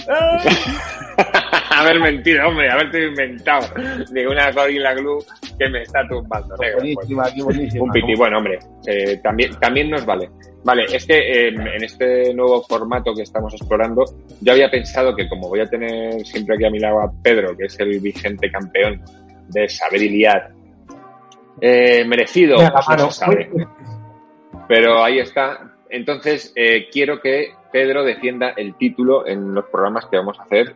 haber 1.81 2.01
mentido, 2.01 2.49
hombre, 2.49 2.71
haberte 2.71 3.07
inventado 3.07 3.67
de 4.11 4.29
una 4.29 4.51
Gorilla 4.53 4.95
Glue 4.95 5.25
que 5.59 5.69
me 5.69 5.83
está 5.83 6.07
tumbando. 6.09 6.57
Buenísima, 6.57 7.25
qué 7.35 7.43
buenísima. 7.43 7.85
Un 7.85 7.91
piti, 7.91 8.15
bueno, 8.15 8.39
hombre, 8.39 8.59
eh, 8.87 9.19
también, 9.23 9.51
también 9.61 9.91
nos 9.91 10.05
vale. 10.05 10.31
Vale, 10.63 10.85
es 10.85 11.07
que 11.07 11.49
em, 11.49 11.61
en 11.61 11.85
este 11.85 12.35
nuevo 12.35 12.63
formato 12.63 13.15
que 13.15 13.23
estamos 13.23 13.55
explorando, 13.55 14.05
yo 14.41 14.53
había 14.53 14.71
pensado 14.71 15.17
que 15.17 15.29
como 15.29 15.49
voy 15.49 15.61
a 15.61 15.67
tener 15.67 16.25
siempre 16.27 16.57
aquí 16.57 16.67
a 16.67 16.71
mi 16.71 16.79
lado 16.79 17.01
a 17.01 17.11
Pedro, 17.23 17.57
que 17.57 17.65
es 17.65 17.81
el 17.81 17.99
vigente 17.99 18.51
campeón 18.51 19.03
de 19.49 19.69
saber 19.69 20.03
y 20.03 20.25
eh, 21.63 22.05
merecido, 22.07 22.57
pues 22.57 23.21
Pero 24.69 25.03
ahí 25.03 25.19
está. 25.19 25.73
Entonces, 25.89 26.53
eh, 26.55 26.89
quiero 26.91 27.21
que 27.21 27.53
Pedro 27.73 28.05
defienda 28.05 28.51
el 28.57 28.77
título 28.77 29.27
en 29.27 29.55
los 29.55 29.67
programas 29.67 30.07
que 30.07 30.17
vamos 30.17 30.39
a 30.39 30.43
hacer 30.45 30.75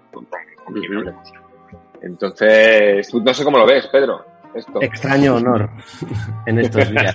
Entonces, 2.02 3.14
no 3.14 3.34
sé 3.34 3.44
cómo 3.44 3.58
lo 3.58 3.66
ves, 3.66 3.86
Pedro. 3.88 4.24
Extraño 4.80 5.36
honor 5.36 5.68
en 6.46 6.60
estos 6.60 6.88
días. 6.88 7.14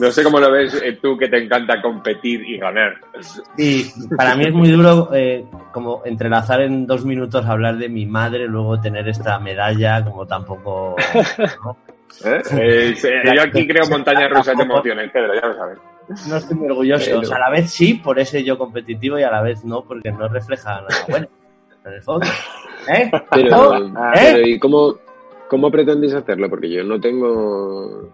no 0.00 0.10
sé 0.10 0.24
cómo 0.24 0.40
lo 0.40 0.50
ves 0.50 0.80
eh, 0.82 0.98
tú 1.00 1.16
que 1.18 1.28
te 1.28 1.44
encanta 1.44 1.82
competir 1.82 2.42
y 2.48 2.58
ganar. 2.58 2.94
Sí, 3.56 3.92
para 4.16 4.34
mí 4.34 4.44
es 4.44 4.54
muy 4.54 4.70
duro 4.70 5.10
eh, 5.12 5.44
como 5.72 6.02
entrelazar 6.04 6.62
en 6.62 6.86
dos 6.86 7.04
minutos 7.04 7.44
hablar 7.44 7.76
de 7.76 7.88
mi 7.88 8.06
madre, 8.06 8.46
luego 8.46 8.80
tener 8.80 9.06
esta 9.08 9.38
medalla, 9.38 10.02
como 10.04 10.26
tampoco... 10.26 10.96
¿Eh? 12.24 12.94
yo 13.34 13.42
aquí 13.42 13.66
creo 13.66 13.86
montañas 13.90 14.30
rusas 14.30 14.56
de 14.56 14.62
emociones, 14.62 15.10
Pedro, 15.12 15.34
ya 15.34 15.46
lo 15.48 15.54
sabes. 15.54 15.78
No 16.28 16.36
estoy 16.36 16.56
muy 16.56 16.68
orgulloso. 16.68 17.34
a 17.34 17.38
la 17.38 17.50
vez 17.50 17.70
sí, 17.70 17.94
por 17.94 18.18
ese 18.18 18.42
yo 18.42 18.56
competitivo 18.56 19.18
y 19.18 19.22
a 19.22 19.30
la 19.30 19.42
vez 19.42 19.64
no, 19.64 19.82
porque 19.82 20.12
no 20.12 20.28
refleja 20.28 20.80
nada 20.80 20.88
bueno. 21.08 21.26
El 21.86 22.02
fondo. 22.02 22.26
¿Eh? 22.88 23.10
Pero, 23.30 24.46
¿y 24.46 24.58
cómo, 24.58 24.96
¿Cómo 25.48 25.70
pretendéis 25.70 26.14
hacerlo? 26.14 26.48
Porque 26.50 26.70
yo 26.70 26.84
no 26.84 27.00
tengo. 27.00 28.10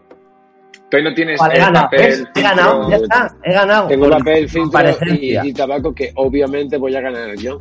Tú 0.91 0.99
no 1.03 1.15
tienes 1.15 1.41
el 1.41 1.73
papel. 1.73 2.29
He 2.35 2.43
ganado, 2.43 2.91
ya 2.91 2.97
está, 2.97 3.35
he 3.43 3.53
ganado. 3.53 3.89
Tengo 3.89 4.11
papel, 4.11 4.49
filtro 4.49 4.81
y, 5.09 5.53
tabaco 5.55 5.95
que 5.95 6.13
obviamente 6.17 6.77
voy 6.77 6.95
a 6.95 7.01
ganar 7.01 7.35
yo. 7.37 7.59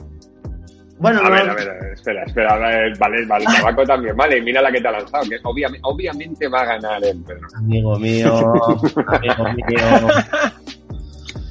Bueno, 1.00 1.22
a 1.24 1.30
ver, 1.32 1.50
a 1.50 1.56
ver, 1.56 1.94
espera, 1.94 2.24
espera, 2.26 2.60
vale, 2.60 3.26
vale, 3.26 3.46
el 3.46 3.46
tabaco 3.58 3.84
también, 3.86 4.16
vale, 4.16 4.40
mira 4.40 4.62
la 4.62 4.72
que 4.72 4.82
te 4.82 4.88
ha 4.88 4.92
lanzado, 4.92 5.24
que 5.28 5.40
obviamente, 5.44 5.80
obviamente 5.82 6.48
va 6.48 6.62
a 6.62 6.66
ganar 6.66 7.04
el 7.04 7.24
Pedro. 7.24 7.48
Amigo 7.58 7.98
mío, 7.98 8.36
amigo 9.08 9.44
mío. 9.66 10.08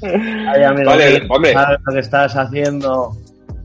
Ay, 0.03 0.63
amigo 0.63 0.89
vale, 0.89 1.19
mío, 1.19 1.27
hombre. 1.31 1.51
¿sabes 1.51 1.79
lo 1.85 1.93
que 1.93 1.99
estás 1.99 2.37
haciendo? 2.37 3.11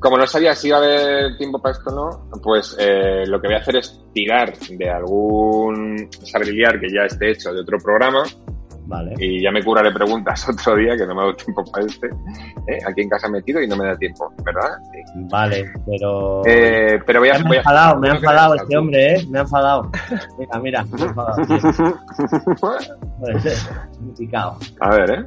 Como 0.06 0.18
no 0.18 0.26
sabía 0.28 0.54
si 0.54 0.68
iba 0.68 0.76
a 0.76 0.80
haber 0.80 1.36
tiempo 1.36 1.60
para 1.60 1.76
esto 1.76 1.90
o 1.90 1.94
no, 1.94 2.40
pues 2.40 2.76
eh, 2.78 3.26
lo 3.26 3.40
que 3.40 3.48
voy 3.48 3.56
a 3.56 3.58
hacer 3.58 3.76
es 3.78 4.00
tirar 4.14 4.56
de 4.56 4.88
algún 4.88 6.08
saber 6.22 6.48
que 6.80 6.88
ya 6.88 7.06
esté 7.06 7.32
hecho 7.32 7.52
de 7.52 7.62
otro 7.62 7.76
programa 7.78 8.22
Vale. 8.86 9.14
Y 9.18 9.42
ya 9.42 9.50
me 9.50 9.62
curaré 9.62 9.90
preguntas 9.92 10.48
otro 10.52 10.76
día, 10.76 10.96
que 10.96 11.06
no 11.06 11.14
me 11.14 11.22
ha 11.22 11.24
dado 11.24 11.36
tiempo 11.36 11.64
para 11.72 11.84
este. 11.86 12.06
¿eh? 12.06 12.78
Aquí 12.86 13.02
en 13.02 13.08
casa 13.08 13.28
metido 13.28 13.60
y 13.60 13.66
no 13.66 13.76
me 13.76 13.86
da 13.86 13.96
tiempo, 13.96 14.32
¿verdad? 14.44 14.78
Sí. 14.92 15.26
Vale, 15.28 15.64
pero. 15.84 16.42
Eh, 16.46 17.00
pero 17.04 17.20
voy 17.20 17.30
a. 17.30 17.38
Me 17.40 17.56
ha 17.56 17.58
enfadado, 17.58 18.00
me 18.00 18.08
ha 18.08 18.12
enfadado 18.12 18.54
este 18.54 18.76
hombre, 18.76 19.14
¿eh? 19.14 19.26
Me 19.28 19.38
ha 19.38 19.42
enfadado. 19.42 19.90
Mira, 20.38 20.60
mira, 20.60 20.84
me 20.84 21.02
ha 21.02 21.06
enfadado. 21.06 21.46
tío. 23.42 23.50
Picado. 24.16 24.56
A 24.80 24.90
ver, 24.90 25.10
¿eh? 25.10 25.26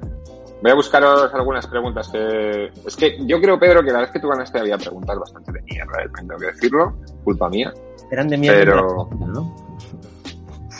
Voy 0.61 0.71
a 0.71 0.75
buscaros 0.75 1.33
algunas 1.33 1.65
preguntas 1.67 2.09
que... 2.09 2.65
Es 2.85 2.95
que 2.97 3.17
yo 3.25 3.39
creo, 3.39 3.57
Pedro, 3.57 3.81
que 3.83 3.91
la 3.91 3.99
vez 4.01 4.11
que 4.11 4.19
tú 4.19 4.27
ganaste 4.27 4.59
había 4.59 4.77
preguntas 4.77 5.17
bastante 5.17 5.51
de 5.53 5.61
mierda, 5.61 6.03
¿eh? 6.03 6.09
tengo 6.15 6.37
que 6.37 6.45
decirlo. 6.47 6.95
Culpa 7.23 7.47
mía. 7.49 7.71
Eran 8.11 8.27
de 8.27 8.37
mierda, 8.37 8.59
Pero- 8.59 9.09
¿no? 9.27 9.55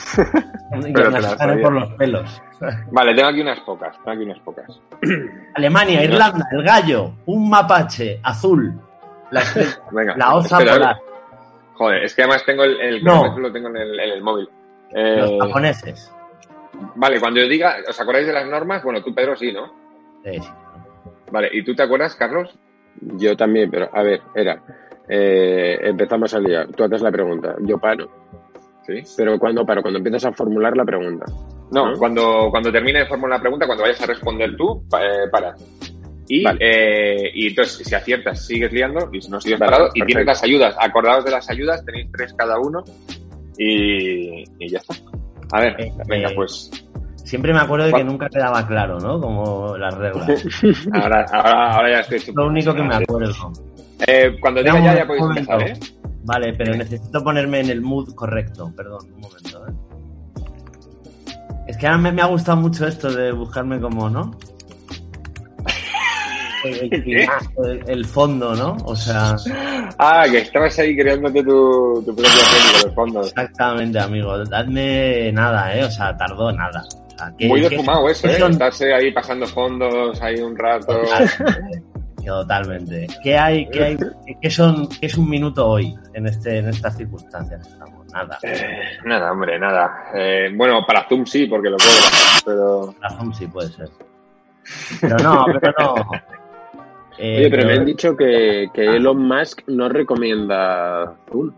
Pero 0.93 1.09
las 1.11 1.35
por 1.35 1.73
los 1.73 1.89
pelos. 1.93 2.41
Vale, 2.91 3.15
tengo 3.15 3.29
aquí 3.29 3.41
unas 3.41 3.59
pocas. 3.61 3.95
Tengo 4.03 4.11
aquí 4.11 4.23
unas 4.23 4.39
pocas. 4.39 4.65
Alemania, 5.55 6.03
Irlanda, 6.03 6.45
el 6.51 6.63
gallo, 6.63 7.13
un 7.27 7.49
mapache 7.49 8.19
azul, 8.23 8.79
la, 9.31 9.39
estrella, 9.43 9.79
Venga. 9.91 10.17
la 10.17 10.35
osa 10.35 10.57
espera, 10.57 10.73
polar, 10.77 10.97
Joder, 11.75 12.03
es 12.03 12.13
que 12.15 12.23
además 12.23 12.43
tengo 12.45 12.63
el, 12.63 12.79
el 12.81 13.03
No. 13.03 13.37
lo 13.37 13.51
tengo 13.51 13.69
en 13.69 13.77
el, 13.77 13.99
en 13.99 14.09
el 14.09 14.21
móvil. 14.21 14.49
Eh, 14.91 15.17
los 15.21 15.39
japoneses. 15.47 16.13
Vale, 16.95 17.19
cuando 17.19 17.39
yo 17.41 17.47
diga, 17.47 17.77
¿os 17.87 17.99
acordáis 17.99 18.27
de 18.27 18.33
las 18.33 18.47
normas? 18.47 18.83
Bueno, 18.83 19.01
tú, 19.03 19.13
Pedro, 19.13 19.35
sí, 19.35 19.51
¿no? 19.51 19.73
Sí. 20.23 20.39
Vale, 21.31 21.49
¿y 21.53 21.63
tú 21.63 21.73
te 21.75 21.83
acuerdas, 21.83 22.15
Carlos? 22.15 22.57
Yo 23.01 23.35
también, 23.37 23.69
pero 23.69 23.89
a 23.93 24.03
ver, 24.03 24.21
era. 24.35 24.61
eh, 25.07 25.77
empezamos 25.83 26.33
a 26.33 26.39
liar. 26.39 26.67
Tú 26.75 26.83
haces 26.83 27.01
la 27.01 27.11
pregunta. 27.11 27.55
Yo 27.61 27.77
paro. 27.77 28.09
Sí. 28.85 29.01
Pero 29.17 29.37
cuando 29.37 29.65
paro, 29.65 29.81
cuando 29.81 29.99
empiezas 29.99 30.25
a 30.25 30.31
formular 30.33 30.75
la 30.75 30.83
pregunta. 30.85 31.25
No, 31.71 31.91
¿No? 31.91 31.97
cuando, 31.99 32.47
cuando 32.49 32.71
termine 32.71 32.99
de 32.99 33.05
formular 33.05 33.37
la 33.37 33.41
pregunta, 33.41 33.65
cuando 33.67 33.83
vayas 33.83 34.01
a 34.01 34.07
responder 34.07 34.55
tú, 34.57 34.83
eh, 34.99 35.29
paras. 35.31 35.63
Y, 36.27 36.43
Vale. 36.43 36.59
eh, 36.61 37.31
y 37.33 37.47
entonces, 37.47 37.87
si 37.87 37.95
aciertas, 37.95 38.45
sigues 38.45 38.71
liando, 38.71 39.09
y 39.11 39.21
si 39.21 39.29
no, 39.31 39.39
sigues 39.39 39.59
Vale, 39.59 39.71
parado. 39.71 39.89
Y 39.93 40.03
tienes 40.05 40.25
las 40.25 40.43
ayudas. 40.43 40.75
Acordaos 40.79 41.23
de 41.25 41.31
las 41.31 41.49
ayudas, 41.49 41.83
tenéis 41.85 42.11
tres 42.11 42.33
cada 42.33 42.59
uno. 42.59 42.83
Y, 43.57 44.43
y 44.59 44.69
ya 44.69 44.79
está. 44.79 44.95
A 45.51 45.59
ver, 45.61 45.75
Eh, 45.79 45.93
venga, 46.07 46.29
eh, 46.29 46.35
pues. 46.35 46.71
Siempre 47.23 47.53
me 47.53 47.59
acuerdo 47.59 47.85
de 47.87 47.93
que 47.93 48.03
nunca 48.03 48.27
quedaba 48.29 48.65
claro, 48.65 48.99
¿no? 48.99 49.21
Como 49.21 49.77
las 49.77 49.93
reglas. 49.95 50.27
Ahora, 50.93 51.25
ahora, 51.31 51.73
ahora 51.73 51.91
ya 51.91 51.99
estoy 51.99 52.33
Lo 52.33 52.47
único 52.47 52.73
que 52.73 52.83
me 52.83 52.95
acuerdo. 52.95 53.33
Eh, 54.07 54.37
cuando 54.41 54.63
diga 54.63 54.79
ya, 54.79 54.95
ya 54.95 55.05
podéis 55.05 55.25
empezar, 55.25 55.61
¿eh? 55.61 55.73
Vale, 56.23 56.53
pero 56.53 56.75
necesito 56.75 57.23
ponerme 57.23 57.59
en 57.59 57.69
el 57.69 57.81
mood 57.81 58.13
correcto. 58.15 58.71
Perdón, 58.75 58.99
un 59.13 59.21
momento, 59.21 59.67
¿eh? 59.67 59.73
Es 61.67 61.77
que 61.77 61.85
ahora 61.85 61.99
me, 61.99 62.11
me 62.11 62.21
ha 62.21 62.25
gustado 62.25 62.57
mucho 62.57 62.87
esto 62.87 63.11
de 63.11 63.31
buscarme 63.31 63.79
como, 63.79 64.09
¿no? 64.09 64.31
El, 67.87 68.05
fondo, 68.05 68.55
¿no? 68.55 68.77
O 68.85 68.95
sea, 68.95 69.35
Ah, 69.97 70.25
que 70.29 70.39
estabas 70.39 70.77
ahí 70.79 70.95
creándote 70.95 71.43
tu, 71.43 72.03
tu 72.05 72.15
propia 72.15 72.31
técnica 72.31 72.87
de 72.89 72.93
fondo. 72.95 73.21
exactamente, 73.21 73.99
amigo. 73.99 74.37
Dadme 74.45 75.31
nada, 75.31 75.75
¿eh? 75.75 75.83
O 75.85 75.91
sea, 75.91 76.15
tardó 76.17 76.51
nada. 76.51 76.83
O 76.85 77.17
sea, 77.17 77.33
¿qué- 77.37 77.47
Muy 77.47 77.61
defumado 77.61 78.09
eso, 78.09 78.27
¿eh? 78.27 78.37
son- 78.39 78.51
Estarse 78.51 78.93
ahí 78.93 79.11
pasando 79.11 79.45
fondos 79.47 80.21
ahí 80.21 80.39
un 80.41 80.57
rato. 80.57 81.01
Totalmente. 82.25 83.07
¿Qué 83.23 83.37
hay, 83.37 83.67
qué 83.69 83.83
hay, 83.83 83.97
qué 84.41 84.49
son, 84.51 84.87
qué 84.89 85.07
es 85.07 85.17
un 85.17 85.29
minuto 85.29 85.67
hoy 85.67 85.97
en 86.13 86.27
este, 86.27 86.57
en 86.59 86.67
estas 86.69 86.95
circunstancias 86.97 87.65
estamos? 87.67 88.05
Nada. 88.13 88.37
Eh, 88.43 88.67
nada, 89.05 89.31
hombre, 89.31 89.57
nada. 89.57 89.91
Eh, 90.13 90.49
bueno, 90.55 90.85
para 90.85 91.07
Zoom 91.07 91.25
sí, 91.25 91.45
porque 91.47 91.69
lo 91.69 91.77
cobra, 91.77 92.41
pero... 92.45 92.95
Razón 93.01 93.33
sí 93.33 93.47
puede 93.47 93.69
ser. 93.69 93.89
Pero 95.01 95.17
no, 95.19 95.45
pero 95.59 95.73
no. 95.79 95.95
Eh, 97.21 97.37
Oye, 97.39 97.49
pero 97.49 97.67
me 97.67 97.73
han 97.73 97.85
dicho 97.85 98.15
que, 98.15 98.69
que 98.73 98.85
Elon 98.95 99.17
Musk 99.27 99.61
no 99.67 99.89
recomienda 99.89 101.15
Zoom. 101.29 101.51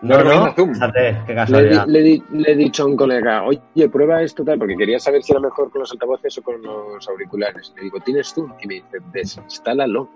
No, 0.00 0.22
no, 0.24 0.52
Zoom. 0.54 0.72
fíjate, 0.74 1.18
qué 1.26 1.32
Le, 1.32 1.34
casualidad. 1.34 1.86
di- 1.86 1.92
le 1.92 2.00
di- 2.02 2.22
le 2.32 2.52
he 2.52 2.56
dicho 2.56 2.82
a 2.84 2.86
un 2.86 2.96
colega, 2.96 3.42
oye, 3.44 3.60
prueba 3.90 4.22
esto 4.22 4.42
tal, 4.44 4.58
porque 4.58 4.76
quería 4.76 4.98
saber 4.98 5.22
si 5.22 5.32
era 5.32 5.40
mejor 5.40 5.70
con 5.70 5.80
los 5.80 5.92
altavoces 5.92 6.38
o 6.38 6.42
con 6.42 6.60
los 6.62 7.06
auriculares. 7.08 7.72
Le 7.76 7.82
digo, 7.84 8.00
¿tienes 8.00 8.32
Zoom? 8.34 8.52
Y 8.62 8.66
me 8.66 8.74
dice, 8.74 8.98
desinstálalo. 9.12 10.08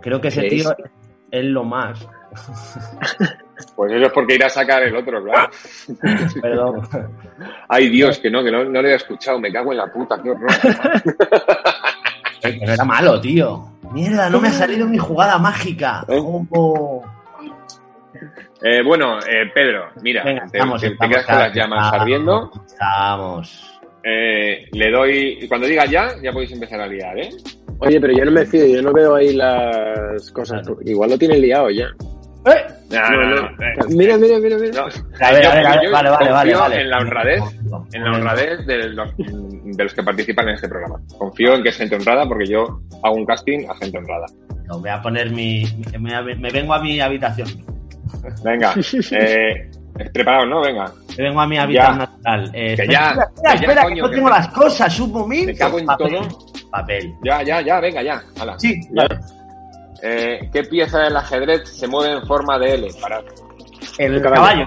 Creo 0.00 0.20
que 0.20 0.28
ese 0.28 0.42
¿Qué 0.42 0.48
tío 0.50 0.70
es? 0.70 0.90
es 1.30 1.44
lo 1.44 1.64
más. 1.64 2.06
Pues 3.76 3.92
eso 3.92 4.06
es 4.06 4.12
porque 4.12 4.34
irá 4.34 4.46
a 4.46 4.50
sacar 4.50 4.82
el 4.82 4.96
otro, 4.96 5.22
claro. 5.22 5.48
Perdón. 6.42 6.82
Ay, 7.68 7.88
Dios, 7.88 8.18
que 8.18 8.28
no, 8.28 8.42
que 8.42 8.50
no, 8.50 8.64
no 8.64 8.82
lo 8.82 8.88
he 8.88 8.94
escuchado. 8.96 9.38
Me 9.38 9.52
cago 9.52 9.70
en 9.70 9.78
la 9.78 9.86
puta, 9.92 10.20
qué 10.20 10.30
horror. 10.32 10.50
No 12.52 12.72
era 12.72 12.84
malo, 12.84 13.20
tío. 13.20 13.64
Mierda, 13.92 14.28
no 14.30 14.40
me 14.40 14.48
ha 14.48 14.52
salido 14.52 14.86
mi 14.86 14.98
jugada 14.98 15.38
mágica. 15.38 16.04
¿Eh? 16.08 16.18
Oh. 16.50 17.02
Eh, 18.62 18.82
bueno, 18.82 19.18
eh, 19.20 19.50
Pedro, 19.54 19.88
mira, 20.02 20.24
Venga, 20.24 20.46
te, 20.50 20.56
estamos, 20.58 20.80
te- 20.80 20.88
te 20.88 20.92
estamos, 20.94 21.14
quedas 21.14 21.26
con 21.26 21.34
las 21.38 21.48
estamos, 21.48 21.76
llamas 21.76 21.92
ardiendo. 21.92 22.50
Estamos. 22.66 23.80
Eh, 24.02 24.68
le 24.72 24.90
doy... 24.90 25.46
Cuando 25.48 25.66
diga 25.66 25.84
ya, 25.86 26.08
ya 26.22 26.32
podéis 26.32 26.52
empezar 26.52 26.80
a 26.80 26.86
liar, 26.86 27.18
¿eh? 27.18 27.30
Oye, 27.78 28.00
pero 28.00 28.12
yo 28.16 28.24
no 28.24 28.30
me 28.30 28.46
fío, 28.46 28.66
yo 28.66 28.80
no 28.82 28.92
veo 28.92 29.14
ahí 29.16 29.34
las 29.34 30.30
cosas. 30.30 30.66
Igual 30.84 31.10
lo 31.10 31.18
tienen 31.18 31.40
liado 31.40 31.70
ya. 31.70 31.86
¡Eh! 32.46 32.64
No, 32.90 33.10
no, 33.10 33.36
no. 33.36 33.48
Mira, 33.88 34.16
mira, 34.18 34.38
mira, 34.38 34.56
mira. 34.58 34.72
no. 34.74 34.82
A 35.26 35.32
ver, 35.32 35.42
Yo- 35.42 35.50
a 35.50 35.54
ver, 35.54 35.66
a 35.66 35.70
ver, 35.70 35.80
yo 35.84 35.90
vale, 35.90 36.10
vale, 36.10 36.54
vale, 36.54 36.80
en 36.82 36.90
la 36.90 36.98
honradez 36.98 37.42
en 37.92 38.04
la 38.04 38.12
honradez 38.12 38.66
de 38.66 38.88
los, 38.90 39.10
de 39.16 39.84
los 39.84 39.94
que 39.94 40.02
participan 40.02 40.48
en 40.48 40.54
este 40.56 40.68
programa. 40.68 41.00
Confío 41.18 41.54
en 41.54 41.62
que 41.62 41.70
es 41.70 41.76
gente 41.76 41.96
honrada 41.96 42.26
porque 42.28 42.46
yo 42.46 42.80
hago 43.02 43.14
un 43.16 43.24
casting 43.26 43.66
a 43.68 43.74
gente 43.76 43.98
honrada. 43.98 44.26
No, 44.66 44.78
voy 44.78 44.90
a 44.90 45.00
poner 45.02 45.30
mi. 45.30 45.64
Me, 45.98 46.22
me 46.36 46.50
vengo 46.50 46.74
a 46.74 46.80
mi 46.82 47.00
habitación. 47.00 47.48
Venga, 48.44 48.74
eh, 49.12 49.70
preparado, 50.12 50.46
¿no? 50.46 50.60
Venga, 50.62 50.90
Me 51.18 51.24
vengo 51.24 51.40
a 51.40 51.46
mi 51.46 51.58
habitación 51.58 51.98
Ya. 51.98 52.06
natural. 52.06 52.50
Eh, 52.54 52.66
Que 52.76 52.82
espera, 52.82 52.92
ya, 52.92 53.08
espera, 53.10 53.30
que 53.34 53.44
ya, 53.44 53.54
espera, 53.54 53.84
que 53.86 54.00
no 54.00 54.10
tengo 54.10 54.28
las 54.30 54.48
cosas, 54.48 55.00
un 55.00 55.12
momento. 55.12 55.46
me 55.46 55.56
cago 55.56 55.78
en 55.78 55.86
Papel, 55.86 56.08
todo. 56.14 56.38
Papel. 56.70 57.14
Ya, 57.24 57.42
ya, 57.42 57.60
ya, 57.60 57.80
venga, 57.80 58.02
ya. 58.02 58.22
Hala. 58.40 58.58
Sí, 58.58 58.74
Ya. 58.92 59.02
vale. 59.08 59.20
Eh, 60.06 60.50
¿Qué 60.52 60.62
pieza 60.64 60.98
del 61.00 61.16
ajedrez 61.16 61.66
se 61.68 61.86
mueve 61.88 62.12
en 62.18 62.26
forma 62.26 62.58
de 62.58 62.74
L? 62.74 62.88
Para, 63.00 63.20
El 63.98 64.20
caballo. 64.20 64.66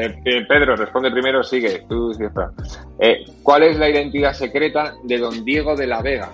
eh, 0.00 0.20
Pe- 0.24 0.44
Pedro, 0.48 0.74
responde 0.76 1.10
primero, 1.12 1.42
sigue. 1.44 1.84
Tú, 1.88 2.12
sí, 2.12 2.24
espera. 2.24 2.50
Eh, 2.98 3.18
¿Cuál 3.44 3.62
es 3.64 3.78
la 3.78 3.88
identidad 3.88 4.32
secreta 4.32 4.94
de 5.04 5.18
don 5.18 5.44
Diego 5.44 5.76
de 5.76 5.86
la 5.86 6.02
Vega? 6.02 6.30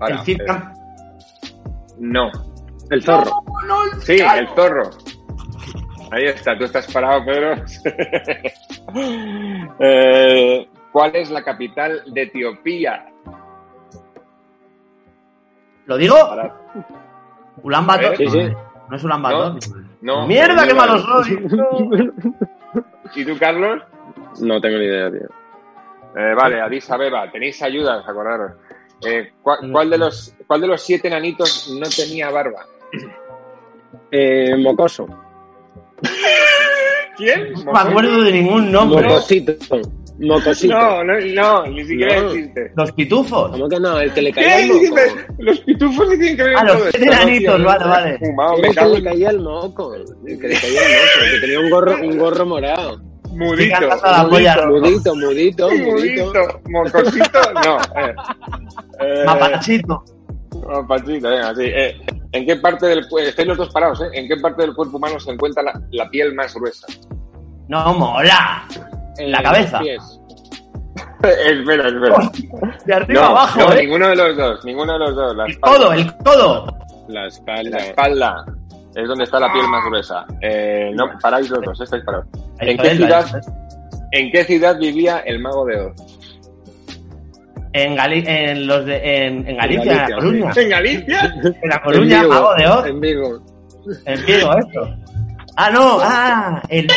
Para, 0.00 0.16
el 0.16 0.20
circa. 0.22 0.74
no. 1.98 2.30
El 2.90 3.02
zorro. 3.02 3.30
No, 3.46 3.66
no, 3.66 3.84
el 3.94 4.00
Sí, 4.02 4.16
el 4.18 4.48
zorro. 4.48 4.90
Ahí 6.10 6.24
está, 6.26 6.56
tú 6.58 6.64
estás 6.64 6.92
parado, 6.92 7.24
Pedro. 7.24 7.54
Eh, 9.80 10.68
¿Cuál 10.92 11.16
es 11.16 11.30
la 11.30 11.42
capital 11.42 12.02
de 12.12 12.22
Etiopía? 12.22 13.06
¿Lo 15.86 15.96
digo? 15.96 16.16
Ulan 17.62 17.86
Bator. 17.86 18.16
Sí, 18.16 18.28
sí. 18.28 18.52
No 18.88 18.96
es 18.96 19.04
Ulan 19.04 19.22
Bator. 19.22 19.58
No. 20.00 20.26
¡Mierda, 20.26 20.62
no, 20.62 20.68
qué 20.68 20.74
malo 20.74 20.98
soy! 20.98 21.48
¿Y 23.14 23.24
tú, 23.24 23.38
Carlos? 23.38 23.82
No 24.40 24.60
tengo 24.60 24.78
ni 24.78 24.84
idea, 24.84 25.10
tío. 25.10 25.28
Eh, 26.16 26.34
vale, 26.34 26.60
Addis 26.60 26.90
Abeba, 26.90 27.30
tenéis 27.30 27.62
ayudas, 27.62 28.06
acordaros. 28.06 28.52
Eh, 29.04 29.32
¿cuál, 29.42 29.70
cuál 29.72 29.90
de 29.90 29.98
los, 29.98 30.34
¿Cuál 30.46 30.60
de 30.60 30.66
los 30.68 30.82
siete 30.82 31.08
enanitos 31.08 31.74
no 31.78 31.86
tenía 31.88 32.30
barba? 32.30 32.66
Eh, 34.10 34.56
mocoso. 34.58 35.06
¿Quién? 37.16 37.52
No 37.64 37.72
me 37.72 37.78
acuerdo 37.78 38.22
de 38.22 38.32
ningún 38.32 38.70
nombre. 38.70 39.08
Mocosito. 39.08 39.52
Mocosito. 40.18 40.74
No, 40.74 41.02
no, 41.04 41.14
no, 41.20 41.66
ni 41.66 41.84
siquiera 41.84 42.20
No. 42.20 42.28
existe. 42.30 42.72
Los 42.76 42.92
pitufos. 42.92 43.50
¿Cómo 43.50 43.68
que 43.68 43.80
no? 43.80 43.98
El 43.98 44.12
que 44.12 44.22
le 44.22 44.32
¿Qué 44.32 44.42
caía 44.44 44.58
el 44.60 44.68
moco. 44.72 44.96
Los 45.38 45.58
pitufos 45.60 46.08
sí 46.10 46.18
tienen 46.18 46.36
que 46.36 46.42
ver 46.44 46.54
Ah, 46.56 46.60
con 46.60 46.66
los 46.68 46.78
todo 46.92 47.04
¿no, 47.04 47.12
enanitos, 47.12 47.64
vale, 47.64 47.84
vale. 47.84 48.18
Fumado, 48.18 48.58
me 48.58 48.68
el 48.68 48.74
que 48.76 48.84
le 48.86 49.02
caía 49.02 49.30
el 49.30 49.40
moco. 49.40 49.94
El 49.94 50.04
que 50.40 50.48
le 50.48 50.54
caía 50.60 50.80
el 50.82 50.92
moco. 50.94 51.24
El 51.24 51.30
que 51.32 51.40
tenía 51.40 51.60
un 51.60 51.70
gorro, 51.70 51.96
un 52.00 52.18
gorro 52.18 52.46
morado. 52.46 53.00
mudito. 53.32 53.76
Mudito, 54.30 54.66
mudito, 54.68 55.14
mudito. 55.16 55.68
Mudito, 55.70 56.60
mocosito, 56.70 57.40
no. 57.64 57.76
Eh, 58.00 58.14
eh, 59.00 59.22
Mapachito. 59.26 60.04
Mapachito, 60.68 61.28
venga, 61.28 61.54
sí. 61.56 61.62
Eh, 61.64 61.96
¿En 62.32 62.46
qué 62.46 62.56
parte 62.56 62.86
del 62.86 63.08
cuerpo, 63.08 63.28
estáis 63.28 63.48
los 63.48 63.56
dos 63.58 63.70
parados, 63.70 64.00
eh? 64.02 64.08
¿En 64.12 64.28
qué 64.28 64.36
parte 64.36 64.62
del 64.62 64.74
cuerpo 64.74 64.96
humano 64.96 65.18
se 65.20 65.30
encuentra 65.32 65.62
la, 65.62 65.80
la 65.92 66.08
piel 66.10 66.34
más 66.34 66.54
gruesa? 66.54 66.86
No, 67.68 67.94
mola. 67.94 68.64
En 69.18 69.32
la 69.32 69.38
Eh, 69.38 69.42
cabeza. 69.42 69.78
los 69.80 69.88
pies. 69.88 70.20
espera, 71.22 71.88
espera. 71.88 72.16
De 72.84 72.94
arriba 72.94 73.20
No, 73.22 73.26
abajo, 73.28 73.60
no, 73.60 73.72
¿eh? 73.72 73.82
ninguno 73.82 74.08
de 74.08 74.16
los 74.16 74.36
dos, 74.36 74.64
ninguno 74.64 74.92
de 74.94 74.98
los 74.98 75.16
dos. 75.16 75.36
La 75.36 75.44
El 75.46 75.60
codo, 75.60 75.92
el 75.92 76.16
codo. 76.18 76.78
La 77.08 77.26
espalda. 77.26 77.78
la 77.78 77.84
espalda 77.84 78.44
es 78.94 79.08
donde 79.08 79.24
está 79.24 79.40
la 79.40 79.52
piel 79.52 79.66
más 79.68 79.84
gruesa. 79.86 80.24
Eh, 80.40 80.90
no, 80.94 81.04
paráis 81.20 81.50
los 81.50 81.62
dos, 81.62 81.80
estáis 81.80 82.04
parados. 82.04 82.26
¿En 82.60 82.78
qué 82.78 82.90
ciudad? 82.96 83.24
¿En 84.12 84.30
qué 84.30 84.44
ciudad 84.44 84.78
vivía 84.78 85.18
el 85.26 85.40
mago 85.40 85.64
de 85.66 85.80
Oz? 85.80 85.94
En, 87.72 87.96
Gali 87.96 88.22
en, 88.24 88.68
los 88.68 88.84
de, 88.86 89.26
en, 89.26 89.48
en 89.48 89.56
Galicia, 89.56 89.92
en, 89.92 89.98
La 90.10 90.16
Coruña. 90.16 90.52
¿En 90.56 90.68
Galicia? 90.68 91.34
En 91.62 91.68
La 91.68 91.82
Coruña, 91.82 92.16
En 92.18 92.22
Vigo, 92.22 92.34
mago 92.34 92.54
de 92.54 92.66
Oz. 92.68 92.86
En 92.86 93.00
Vigo. 93.00 93.42
En 94.06 94.26
Vigo, 94.26 94.58
esto. 94.58 94.96
Ah, 95.56 95.70
no, 95.70 95.98
ah, 96.00 96.62
el 96.68 96.86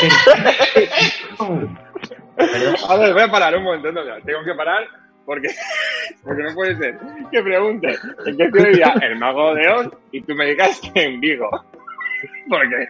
Perdón. 2.38 2.75
A 2.88 2.97
ver, 2.97 3.13
voy 3.13 3.21
a 3.23 3.31
parar 3.31 3.57
un 3.57 3.63
momento. 3.63 3.91
no, 3.91 4.01
tengo 4.23 4.43
que 4.43 4.53
parar 4.53 4.88
porque, 5.25 5.49
porque 6.23 6.43
no 6.43 6.53
puede 6.53 6.77
ser 6.77 6.97
que 7.29 7.43
pregunte 7.43 7.95
en 8.25 8.38
qué 8.38 8.49
ciudad 8.49 9.03
el 9.03 9.17
mago 9.17 9.53
de 9.53 9.67
Oz 9.69 9.89
y 10.11 10.21
tú 10.21 10.33
me 10.33 10.45
digas 10.45 10.79
que 10.79 11.03
en 11.03 11.19
Vigo. 11.19 11.49
Porque. 12.49 12.88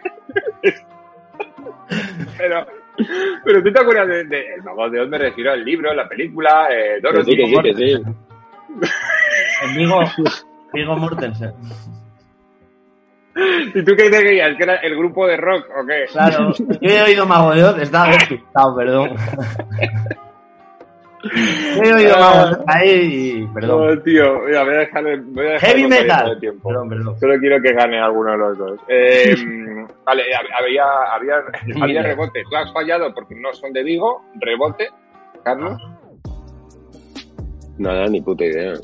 Pero, 2.36 2.66
pero 3.44 3.62
tú 3.62 3.72
te 3.72 3.80
acuerdas 3.80 4.08
de, 4.08 4.24
de 4.24 4.54
El 4.54 4.62
mago 4.62 4.90
de 4.90 5.00
Oz, 5.00 5.08
me 5.08 5.18
refiero 5.18 5.52
al 5.52 5.64
libro, 5.64 5.92
la 5.94 6.08
película, 6.08 6.68
eh, 6.70 7.00
Dorothy. 7.00 7.32
sí, 7.32 7.36
que 7.36 7.46
sí, 7.46 7.62
que 7.62 7.74
sí. 7.74 7.92
En 9.62 9.76
Vigo, 9.76 10.00
Vigo 10.72 10.96
Mortensen. 10.96 11.52
¿Y 13.74 13.84
tú 13.84 13.94
qué 13.96 14.10
te 14.10 14.20
creías? 14.20 14.56
¿Que 14.56 14.62
era 14.64 14.76
el 14.76 14.96
grupo 14.96 15.26
de 15.26 15.36
rock 15.36 15.66
o 15.76 15.86
qué? 15.86 16.06
Claro, 16.10 16.52
yo 16.58 16.90
he 16.90 17.02
oído 17.02 17.26
Mago 17.26 17.54
de 17.54 17.64
Oz, 17.64 17.78
estaba 17.80 18.10
despistado, 18.12 18.76
perdón. 18.76 19.10
Yo 21.24 21.82
he 21.82 21.94
oído 21.94 22.16
Mago 22.18 22.36
de 22.38 22.52
Oz 22.52 22.58
ahí 22.66 22.90
y. 23.42 23.46
Perdón. 23.54 23.86
No, 23.86 24.02
tío, 24.02 24.40
mira, 24.46 24.64
voy 24.64 24.74
a 24.74 24.78
dejarle. 24.78 25.16
Voy 25.20 25.46
a 25.46 25.50
dejarle 25.50 25.76
Heavy 25.76 25.88
metal. 25.88 26.30
de 26.30 26.40
tiempo. 26.40 26.68
Perdón, 26.68 26.88
perdón. 26.88 27.20
Solo 27.20 27.38
quiero 27.38 27.62
que 27.62 27.72
gane 27.72 28.00
alguno 28.00 28.32
de 28.32 28.38
los 28.38 28.58
dos. 28.58 28.80
Eh, 28.88 29.34
vale, 30.04 30.22
había, 30.58 30.84
había, 31.14 31.34
había 31.82 32.02
rebote. 32.02 32.42
Tú 32.48 32.56
has 32.56 32.72
fallado 32.72 33.12
porque 33.14 33.34
no 33.34 33.52
son 33.52 33.72
de 33.72 33.82
Vigo. 33.82 34.22
Rebote, 34.40 34.88
Carlos. 35.44 35.80
Nada, 37.78 38.06
ni 38.06 38.20
puta 38.20 38.44
idea. 38.44 38.74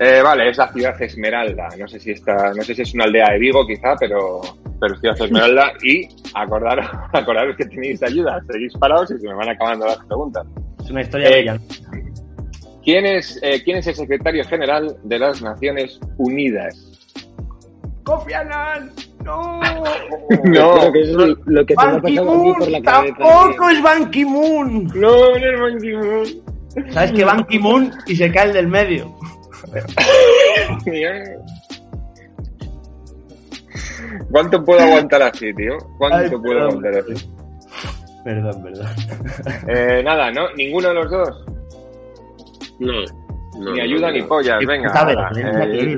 Eh, 0.00 0.20
vale, 0.22 0.50
es 0.50 0.56
la 0.58 0.72
ciudad 0.72 1.00
Esmeralda. 1.02 1.68
No 1.78 1.88
sé 1.88 1.98
si 1.98 2.12
está, 2.12 2.52
no 2.54 2.62
sé 2.62 2.74
si 2.74 2.82
es 2.82 2.94
una 2.94 3.04
aldea 3.04 3.30
de 3.32 3.38
Vigo, 3.38 3.66
quizá, 3.66 3.96
pero, 3.98 4.40
pero 4.80 4.94
es 4.94 5.00
ciudad 5.00 5.20
Esmeralda. 5.20 5.72
Y 5.82 6.08
acordaros, 6.34 6.86
acordaros 7.12 7.56
que 7.56 7.64
tenéis 7.66 8.02
ayuda. 8.02 8.40
Seguís 8.50 8.72
parados 8.74 9.10
y 9.10 9.18
se 9.18 9.26
me 9.26 9.34
van 9.34 9.48
acabando 9.48 9.86
las 9.86 9.98
preguntas. 10.04 10.46
Es 10.84 10.90
una 10.90 11.02
historia 11.02 11.28
Eh, 11.28 11.32
bella. 11.32 11.58
¿Quién 12.84 13.04
es, 13.06 13.38
eh, 13.42 13.60
¿Quién 13.64 13.78
es 13.78 13.86
el 13.88 13.94
secretario 13.96 14.44
general 14.44 14.96
de 15.02 15.18
las 15.18 15.42
Naciones 15.42 15.98
Unidas? 16.16 16.74
¡Kofi 18.04 18.32
Annan! 18.32 18.90
¡No! 19.24 19.60
No. 20.44 20.72
Creo 20.78 20.92
que 20.92 21.00
eso 21.00 21.24
es 21.26 21.36
lo 21.46 21.66
que 21.66 21.74
te 21.74 21.82
me 21.84 21.90
ha 21.90 21.92
¡Ban 21.92 22.02
pasado 22.02 22.30
a 22.30 22.34
mí 22.36 22.52
por 22.52 22.58
Ki-moon! 22.66 22.72
la 22.72 22.82
cabeza. 22.82 23.16
¡Tampoco 23.18 23.68
es 23.70 23.82
Ban 23.82 24.10
Ki-moon! 24.10 24.84
No, 24.94 25.10
no 25.30 25.36
es 25.36 25.60
Ban 25.60 25.78
Ki-moon. 25.80 26.26
¿Sabes 26.92 27.12
que 27.12 27.24
Ban 27.24 27.44
Ki-moon 27.46 27.90
y 28.06 28.16
se 28.16 28.30
cae 28.32 28.46
el 28.46 28.52
del 28.54 28.68
medio? 28.68 29.12
¿Cuánto 34.30 34.64
puedo 34.64 34.80
aguantar 34.80 35.22
así, 35.22 35.52
tío? 35.54 35.76
¿Cuánto 35.98 36.16
Ay, 36.18 36.28
puedo 36.30 36.42
perdón. 36.42 36.62
aguantar 36.62 36.94
así? 36.96 37.30
Perdón, 38.24 38.62
perdón. 38.62 38.86
Eh, 39.68 40.02
nada, 40.04 40.30
¿no? 40.30 40.50
Ninguno 40.56 40.88
de 40.88 40.94
los 40.94 41.10
dos. 41.10 41.44
No. 42.78 42.92
no, 43.58 43.72
ni 43.72 43.78
no, 43.78 43.82
ayuda 43.82 44.06
no. 44.08 44.12
ni 44.14 44.22
pollas. 44.22 44.58
Venga. 44.66 44.88
Eh, 45.36 45.96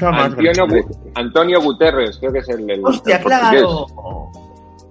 Antonio, 0.00 0.66
Antonio 1.14 1.60
Guterres, 1.60 2.18
creo 2.18 2.32
que 2.32 2.38
es 2.38 2.48
el 2.48 2.66
del. 2.66 2.84
¡Hostia, 2.84 3.20
portugués. 3.20 3.62
claro! 3.62 3.86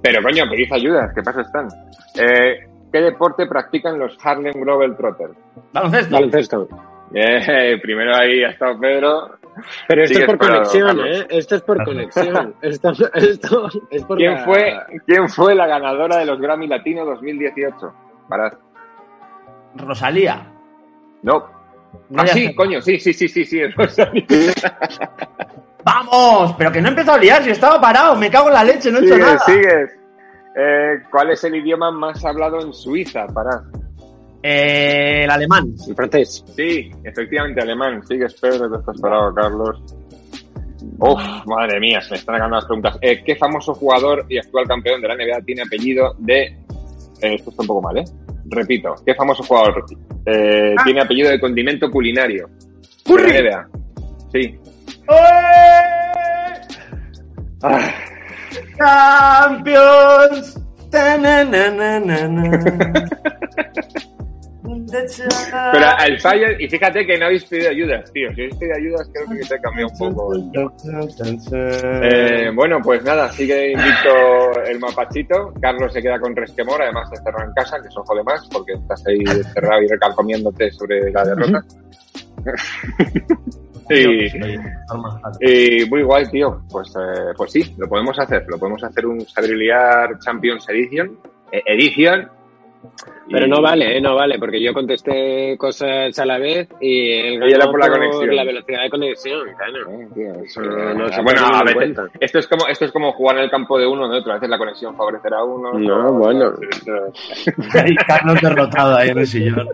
Pero 0.01 0.23
coño, 0.23 0.45
pedid 0.49 0.71
ayuda, 0.73 1.11
¿qué 1.13 1.21
pasa 1.21 1.41
están? 1.41 1.67
Eh, 2.15 2.67
¿Qué 2.91 3.01
deporte 3.01 3.45
practican 3.45 3.99
los 3.99 4.17
Harlem 4.23 4.53
Globetrotters? 4.53 5.33
Baloncesto. 5.71 6.15
Baloncesto. 6.15 6.67
Eh, 7.13 7.77
primero 7.81 8.15
ahí 8.15 8.43
ha 8.43 8.49
estado 8.51 8.79
Pedro. 8.79 9.37
Pero 9.87 10.03
esto 10.03 10.19
es 10.19 10.25
por 10.25 10.37
conexión, 10.37 10.87
Carlos. 10.87 11.05
¿eh? 11.07 11.27
Esto 11.29 11.55
es 11.55 11.61
por 11.63 11.83
conexión. 11.83 12.55
Esto, 12.61 12.91
esto 13.13 13.69
es 13.89 14.03
por 14.05 14.17
¿Quién 14.17 14.33
la- 14.35 14.45
fue, 14.45 14.79
¿Quién 15.05 15.27
fue 15.29 15.53
la 15.55 15.67
ganadora 15.67 16.17
de 16.17 16.25
los 16.25 16.39
Grammy 16.39 16.67
Latino 16.67 17.03
2018? 17.05 17.93
Para... 18.29 18.57
Rosalía. 19.75 20.47
No. 21.23 21.45
Ah, 22.15 22.25
sí, 22.27 22.55
coño, 22.55 22.81
sí, 22.81 22.97
sí, 22.99 23.11
sí, 23.13 23.27
sí, 23.27 23.43
sí, 23.43 23.59
es 23.61 23.75
Rosalía. 23.75 24.25
¡Vamos! 25.83 26.55
Pero 26.57 26.71
que 26.71 26.81
no 26.81 26.87
he 26.87 26.91
empezado 26.91 27.17
a 27.17 27.21
liar, 27.21 27.43
si 27.43 27.49
estaba 27.49 27.81
parado, 27.81 28.15
me 28.15 28.29
cago 28.29 28.47
en 28.47 28.53
la 28.53 28.63
leche, 28.63 28.91
no 28.91 28.99
he 28.99 29.01
hecho 29.05 29.15
Sigues, 29.15 29.27
nada. 29.27 29.39
sigues. 29.39 29.99
Eh, 30.55 31.03
¿Cuál 31.09 31.31
es 31.31 31.43
el 31.43 31.55
idioma 31.55 31.91
más 31.91 32.23
hablado 32.23 32.61
en 32.61 32.71
Suiza? 32.73 33.25
Para. 33.27 33.63
Eh, 34.43 35.23
el 35.23 35.29
alemán. 35.29 35.73
En 35.87 35.95
francés. 35.95 36.43
Sí, 36.55 36.89
efectivamente, 37.03 37.61
alemán. 37.61 38.01
Sigues, 38.07 38.33
Pedro, 38.35 38.69
que 38.71 38.77
estás 38.77 38.99
parado, 38.99 39.33
Carlos. 39.33 39.81
Uf, 40.97 41.21
madre 41.45 41.79
mía, 41.79 42.01
se 42.01 42.11
me 42.11 42.17
están 42.17 42.35
acabando 42.35 42.55
las 42.57 42.65
preguntas. 42.65 42.97
Eh, 43.01 43.23
¿Qué 43.23 43.35
famoso 43.35 43.73
jugador 43.75 44.25
y 44.29 44.37
actual 44.39 44.67
campeón 44.67 44.99
de 45.01 45.07
la 45.07 45.15
NBA 45.15 45.41
tiene 45.45 45.61
apellido 45.61 46.15
de... 46.17 46.41
eh, 46.43 46.55
esto 47.35 47.51
está 47.51 47.61
un 47.61 47.67
poco 47.67 47.81
mal, 47.83 47.97
¿eh? 47.97 48.03
Repito, 48.45 48.95
¿qué 49.05 49.13
famoso 49.13 49.43
jugador 49.43 49.85
eh, 50.25 50.73
Ah. 50.77 50.83
tiene 50.83 51.01
apellido 51.01 51.29
de 51.29 51.39
condimento 51.39 51.89
culinario? 51.91 52.49
¡Curry! 53.05 53.31
De 53.31 53.43
la 53.43 53.61
NBA. 53.61 53.69
Sí. 54.33 54.59
Ah, 57.63 57.91
Champions. 58.77 60.57
Pero 64.63 65.85
al 65.97 66.19
fallo, 66.19 66.45
y 66.59 66.69
fíjate 66.69 67.05
que 67.05 67.17
no 67.17 67.25
habéis 67.25 67.45
pedido 67.45 67.69
ayudas, 67.69 68.11
tío. 68.13 68.29
Si 68.33 68.41
habéis 68.41 68.55
pedido 68.57 68.75
ayudas, 68.77 69.09
creo 69.13 69.25
que 69.37 69.43
se 69.43 69.59
cambió 69.59 69.87
un 69.87 69.97
poco. 69.97 70.33
Eh, 71.53 72.51
bueno, 72.53 72.77
pues 72.83 73.03
nada, 73.03 73.31
sigue 73.31 73.71
invicto 73.71 74.61
el 74.65 74.79
mapachito. 74.79 75.53
Carlos 75.61 75.91
se 75.93 76.01
queda 76.01 76.19
con 76.19 76.35
resquemor, 76.35 76.81
además 76.81 77.09
de 77.09 77.17
encerrado 77.17 77.47
en 77.47 77.53
casa, 77.53 77.77
que 77.81 77.87
eso 77.87 78.03
jode 78.03 78.23
más, 78.23 78.47
porque 78.51 78.73
estás 78.73 79.03
ahí 79.07 79.19
encerrado 79.19 79.81
y 79.81 79.87
recalcomiéndote 79.87 80.71
sobre 80.71 81.11
la 81.11 81.23
derrota. 81.25 81.61
y, 83.89 84.25
y 85.41 85.89
muy 85.89 86.03
guay, 86.03 86.25
tío. 86.31 86.61
Pues, 86.69 86.89
eh, 86.95 87.33
pues 87.35 87.51
sí, 87.51 87.75
lo 87.77 87.87
podemos 87.87 88.17
hacer. 88.19 88.45
Lo 88.47 88.57
podemos 88.57 88.83
hacer 88.83 89.05
un 89.05 89.21
Sabriliar 89.21 90.17
Champions 90.19 90.67
Edition. 90.69 91.17
eh, 91.51 91.61
edition. 91.65 92.29
Pero 93.29 93.45
Y- 93.45 93.49
no 93.49 93.61
vale, 93.61 93.97
¿eh? 93.97 94.01
no 94.01 94.15
vale, 94.15 94.37
porque 94.39 94.61
yo 94.61 94.73
contesté 94.73 95.55
cosas 95.57 96.17
a 96.19 96.25
la 96.25 96.37
vez 96.37 96.67
y 96.81 97.11
él 97.11 97.33
Y 97.43 97.49
era 97.51 97.59
ganó 97.59 97.71
por 97.71 97.79
la 97.79 97.89
conexión. 97.89 98.35
la 98.35 98.43
velocidad 98.43 98.81
de 98.83 98.89
conexión, 98.89 99.47
claro. 99.57 99.89
Eh, 99.91 100.07
tío, 100.13 100.33
eso 100.43 100.61
Eh, 100.61 100.65
no 100.67 100.93
no 100.95 101.09
se- 101.09 101.21
bueno, 101.21 101.41
a 101.53 101.63
veces, 101.63 101.97
esto 102.19 102.39
es 102.39 102.47
como 102.47 102.67
esto 102.67 102.85
es 102.85 102.91
como 102.91 103.11
jugar 103.13 103.37
en 103.37 103.43
el 103.43 103.49
campo 103.51 103.77
de 103.79 103.87
uno 103.87 104.05
o 104.05 104.09
de 104.09 104.17
otro. 104.19 104.31
A 104.31 104.35
veces 104.35 104.49
la 104.49 104.57
conexión 104.57 104.95
favorecerá 104.95 105.37
a 105.39 105.43
uno. 105.43 105.73
No, 105.73 106.13
bueno. 106.13 106.51
Ahí 107.73 107.95
Carlos 108.07 108.41
derrotado 108.41 108.95
ahí 108.97 109.09
en 109.09 109.17
el 109.19 109.27
sillón. 109.27 109.67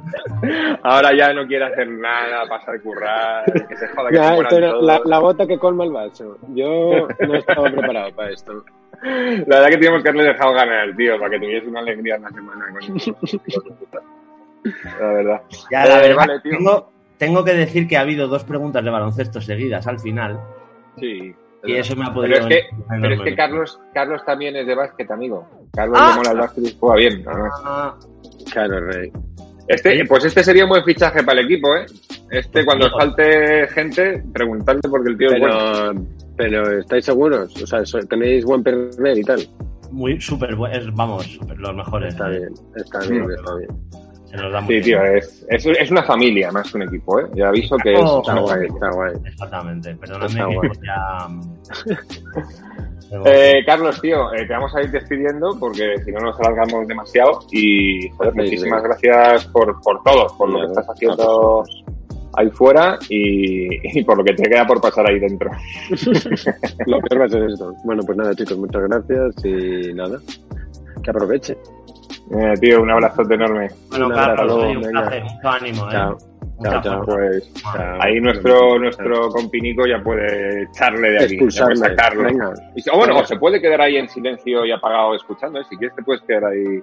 Ahora 0.83 1.15
ya 1.15 1.33
no 1.33 1.45
quiere 1.47 1.65
hacer 1.65 1.87
nada, 1.89 2.45
pasar 2.47 2.75
a 2.75 2.79
currar, 2.81 3.45
que 3.67 3.75
se 3.75 3.87
joda, 3.89 4.09
que 4.09 4.15
Ya, 4.15 4.49
se 4.49 4.59
la, 4.61 5.01
la 5.03 5.17
gota 5.19 5.47
que 5.47 5.57
colma 5.57 5.83
el 5.83 5.91
vaso. 5.91 6.37
Yo 6.53 7.07
no 7.19 7.35
estaba 7.35 7.69
preparado 7.69 8.11
para 8.13 8.31
esto. 8.31 8.63
La 9.01 9.57
verdad 9.57 9.67
que 9.69 9.75
teníamos 9.77 10.03
que 10.03 10.09
haberle 10.09 10.29
dejado 10.29 10.53
ganar, 10.53 10.95
tío, 10.95 11.17
para 11.19 11.29
que 11.31 11.39
tuviese 11.39 11.67
una 11.67 11.79
alegría 11.81 12.15
en 12.15 12.21
la 12.23 12.29
semana 12.29 12.65
con. 12.73 13.77
La 14.99 15.07
verdad. 15.13 15.41
Ya, 15.71 15.85
la 15.85 15.97
Eh, 15.97 16.01
verdad, 16.09 16.15
vale, 16.27 16.39
tío. 16.41 16.51
tengo, 16.57 16.91
tengo 17.17 17.43
que 17.45 17.53
decir 17.53 17.87
que 17.87 17.97
ha 17.97 18.01
habido 18.01 18.27
dos 18.27 18.43
preguntas 18.43 18.83
de 18.83 18.89
baloncesto 18.91 19.39
seguidas 19.41 19.87
al 19.87 19.99
final. 19.99 20.39
Sí. 20.97 21.33
Y 21.63 21.73
eso 21.75 21.95
me 21.95 22.03
ha 22.05 22.13
Pero 22.13 22.15
podido. 22.21 22.37
es 22.39 22.45
que, 22.47 22.61
pero 23.01 23.13
es 23.15 23.21
que. 23.21 23.35
Carlos, 23.35 23.79
Carlos 23.93 24.23
también 24.25 24.55
es 24.55 24.67
de 24.67 24.75
básquet, 24.75 25.09
amigo. 25.11 25.47
Carlos 25.73 25.97
Ah. 25.99 26.09
le 26.11 26.15
mola 26.17 26.31
el 26.31 26.37
básquet 26.37 26.63
y 26.65 26.77
juega 26.79 26.95
bien. 26.95 27.23
Ah, 27.27 27.95
Claro, 28.51 28.79
Rey. 28.81 29.11
Este, 29.67 30.05
pues 30.05 30.23
este 30.23 30.43
sería 30.45 30.63
un 30.63 30.69
buen 30.69 30.83
fichaje 30.85 31.23
para 31.23 31.39
el 31.41 31.45
equipo, 31.45 31.75
¿eh? 31.75 31.85
Este, 32.31 32.63
cuando 32.63 32.89
falte 32.89 33.67
gente, 33.67 34.23
preguntadle 34.33 34.79
porque 34.89 35.09
el 35.11 35.17
tío 35.17 35.27
es 35.31 35.39
bueno. 35.41 36.07
Pero, 36.37 36.79
¿estáis 36.79 37.05
seguros? 37.05 37.53
O 37.61 37.65
sea, 37.67 37.81
¿tenéis 38.09 38.45
buen 38.45 38.63
perder 38.63 39.17
y 39.17 39.23
tal? 39.23 39.39
muy 39.91 40.19
súper. 40.19 40.55
Vamos, 40.93 41.25
súper, 41.25 41.57
los 41.57 41.73
mejores. 41.75 42.13
Está 42.13 42.27
bien, 42.29 42.49
está 42.75 42.99
bien, 43.07 43.31
está 43.31 43.55
bien. 43.55 43.69
Se 44.25 44.35
nos 44.35 44.51
da 44.51 44.59
muy 44.59 44.81
Sí, 44.83 44.89
bien. 44.91 45.01
tío, 45.01 45.13
es, 45.15 45.45
es, 45.49 45.65
es 45.65 45.89
una 45.91 46.03
familia 46.03 46.51
más 46.51 46.69
que 46.69 46.77
un 46.77 46.83
equipo, 46.83 47.19
¿eh? 47.21 47.25
Ya 47.33 47.47
aviso 47.47 47.77
que 47.77 47.93
es 47.93 47.99
Oh. 48.03 48.19
Está 48.19 48.37
guay, 48.41 48.67
está 48.67 48.89
guay. 48.91 49.13
Exactamente. 49.25 49.95
Perdóname 49.95 50.27
Está 50.27 50.47
que 50.49 50.55
guay. 50.55 50.69
ya. 50.85 51.27
Eh, 53.25 53.63
Carlos, 53.65 54.01
tío, 54.01 54.33
eh, 54.33 54.45
te 54.45 54.51
vamos 54.53 54.75
a 54.75 54.81
ir 54.81 54.91
despidiendo 54.91 55.57
porque 55.57 55.95
si 56.03 56.11
no 56.11 56.19
nos 56.19 56.37
alargamos 56.41 56.85
demasiado 56.89 57.39
y 57.53 58.09
joder, 58.09 58.33
Sí, 58.33 58.39
muchísimas 58.41 58.81
sí. 58.81 58.87
gracias 58.89 59.45
por, 59.45 59.79
por 59.81 60.03
todo, 60.03 60.27
por 60.37 60.49
lo 60.49 60.59
que 60.59 60.65
estás 60.65 60.87
haciendo 60.89 61.63
ahí 62.35 62.49
fuera 62.51 62.97
y, 63.09 63.99
y 63.99 64.03
por 64.03 64.17
lo 64.17 64.23
que 64.23 64.33
te 64.33 64.49
queda 64.49 64.65
por 64.65 64.81
pasar 64.81 65.09
ahí 65.09 65.19
dentro. 65.19 65.49
Lo 66.85 66.99
peor 67.01 67.21
va 67.21 67.25
a 67.25 67.29
ser 67.29 67.43
esto. 67.43 67.73
Bueno, 67.83 68.03
pues 68.05 68.17
nada, 68.17 68.33
chicos, 68.35 68.57
muchas 68.57 68.83
gracias 68.83 69.45
y 69.45 69.93
nada. 69.93 70.19
Que 71.03 71.09
aproveche. 71.09 71.57
Eh, 72.31 72.53
tío, 72.59 72.81
un 72.81 72.91
abrazote 72.91 73.35
enorme. 73.35 73.69
Bueno, 73.89 74.07
Un 74.07 74.13
Carlos, 74.13 74.63
un 74.75 74.81
venga. 74.81 75.01
placer, 75.01 75.23
mucho 75.23 75.49
ánimo, 75.49 75.87
¿eh? 75.87 75.91
Chao. 75.91 76.17
Chao. 76.81 77.05
Pues 77.05 77.53
Chao. 77.53 77.97
ahí 78.01 78.19
nuestro 78.19 78.79
nuestro 78.79 79.29
compinico 79.29 79.85
ya 79.85 80.01
puede 80.03 80.63
echarle 80.63 81.11
de 81.11 81.17
aquí, 81.23 81.35
ya 81.35 81.37
puede 81.37 81.73
Expulsarle. 81.73 81.75
sacarle. 81.77 82.23
Venga. 82.23 82.53
Y 82.75 82.81
si- 82.81 82.89
o 82.89 82.97
bueno, 82.97 83.19
o 83.19 83.23
se 83.25 83.37
puede 83.37 83.61
quedar 83.61 83.79
ahí 83.81 83.97
en 83.97 84.09
silencio 84.09 84.65
y 84.65 84.71
apagado 84.71 85.13
escuchando, 85.15 85.59
¿eh? 85.59 85.63
si 85.69 85.77
quieres 85.77 85.95
te 85.95 86.03
puedes 86.03 86.21
quedar 86.23 86.45
ahí 86.45 86.81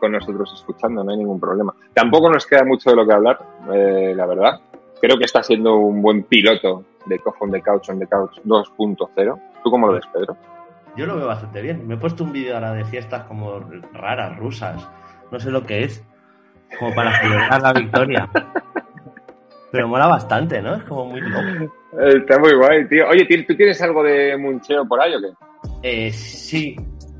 con 0.00 0.12
nosotros 0.12 0.50
escuchando, 0.54 1.04
no 1.04 1.10
hay 1.12 1.18
ningún 1.18 1.38
problema. 1.38 1.74
Tampoco 1.92 2.30
nos 2.30 2.46
queda 2.46 2.64
mucho 2.64 2.88
de 2.90 2.96
lo 2.96 3.06
que 3.06 3.12
hablar, 3.12 3.38
eh, 3.74 4.14
la 4.16 4.24
verdad. 4.26 4.58
Creo 5.00 5.16
que 5.16 5.24
está 5.24 5.42
siendo 5.42 5.76
un 5.76 6.02
buen 6.02 6.24
piloto 6.24 6.84
de 7.06 7.20
on 7.40 7.50
the 7.50 7.62
Couch 7.62 7.88
on 7.88 7.98
the 7.98 8.06
Couch 8.06 8.38
2.0. 8.44 9.40
¿Tú 9.64 9.70
cómo 9.70 9.86
lo 9.86 9.94
ves, 9.94 10.06
Pedro? 10.12 10.36
Yo 10.96 11.06
lo 11.06 11.16
veo 11.16 11.26
bastante 11.26 11.62
bien. 11.62 11.86
Me 11.86 11.94
he 11.94 11.96
puesto 11.96 12.24
un 12.24 12.32
vídeo 12.32 12.54
ahora 12.54 12.72
de 12.72 12.84
fiestas 12.84 13.24
como 13.24 13.60
raras, 13.92 14.36
rusas. 14.38 14.88
No 15.30 15.38
sé 15.38 15.50
lo 15.50 15.62
que 15.62 15.84
es. 15.84 16.04
Como 16.78 16.94
para 16.94 17.18
celebrar 17.20 17.62
la 17.62 17.72
victoria. 17.72 18.28
Pero 19.72 19.88
mola 19.88 20.06
bastante, 20.06 20.60
¿no? 20.60 20.74
Es 20.74 20.82
como 20.84 21.06
muy 21.06 21.20
loco. 21.20 21.72
Está 21.98 22.38
muy 22.38 22.54
guay, 22.54 22.88
tío. 22.88 23.08
Oye, 23.08 23.24
¿tú 23.24 23.34
tú 23.46 23.56
tienes 23.56 23.80
algo 23.82 24.02
de 24.02 24.36
muncheo 24.36 24.84
por 24.86 25.00
ahí 25.00 25.14
o 25.14 25.20
qué? 25.20 25.28
Eh, 25.82 26.12
sí. 26.12 26.76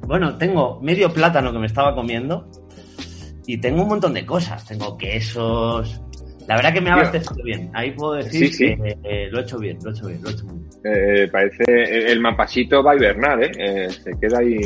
Bueno, 0.07 0.37
tengo 0.37 0.81
medio 0.81 1.13
plátano 1.13 1.53
que 1.53 1.59
me 1.59 1.67
estaba 1.67 1.95
comiendo. 1.95 2.49
Y 3.47 3.59
tengo 3.59 3.83
un 3.83 3.89
montón 3.89 4.15
de 4.15 4.27
cosas. 4.27 4.67
Tengo 4.67 4.99
quesos. 4.99 6.03
La 6.51 6.57
verdad 6.57 6.73
que 6.75 6.81
me 6.81 6.91
ha 6.91 6.95
abastecido 6.95 7.45
bien. 7.45 7.71
Ahí 7.75 7.93
puedo 7.93 8.15
decir 8.15 8.49
Sí, 8.49 8.53
sí. 8.53 8.77
que 8.77 8.99
eh, 9.05 9.29
lo 9.31 9.39
he 9.39 9.43
hecho 9.43 9.57
bien, 9.59 9.79
lo 9.85 9.91
he 9.91 9.95
hecho 9.95 10.07
bien, 10.09 10.21
lo 10.21 10.31
he 10.31 10.33
hecho 10.33 10.45
bien. 10.47 10.65
Eh, 10.83 11.29
parece 11.31 12.11
el 12.13 12.19
mapachito 12.21 12.83
va 12.83 12.91
a 12.91 12.97
hibernar, 12.97 13.41
¿eh? 13.45 13.53
Eh, 13.57 13.89
Se 13.91 14.11
queda 14.21 14.41
ahí 14.41 14.59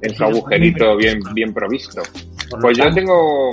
en 0.00 0.14
su 0.14 0.24
agujerito 0.24 0.96
bien, 0.96 1.20
bien 1.34 1.52
provisto. 1.52 2.00
Pues 2.62 2.78
yo 2.78 2.90
tengo, 2.94 3.50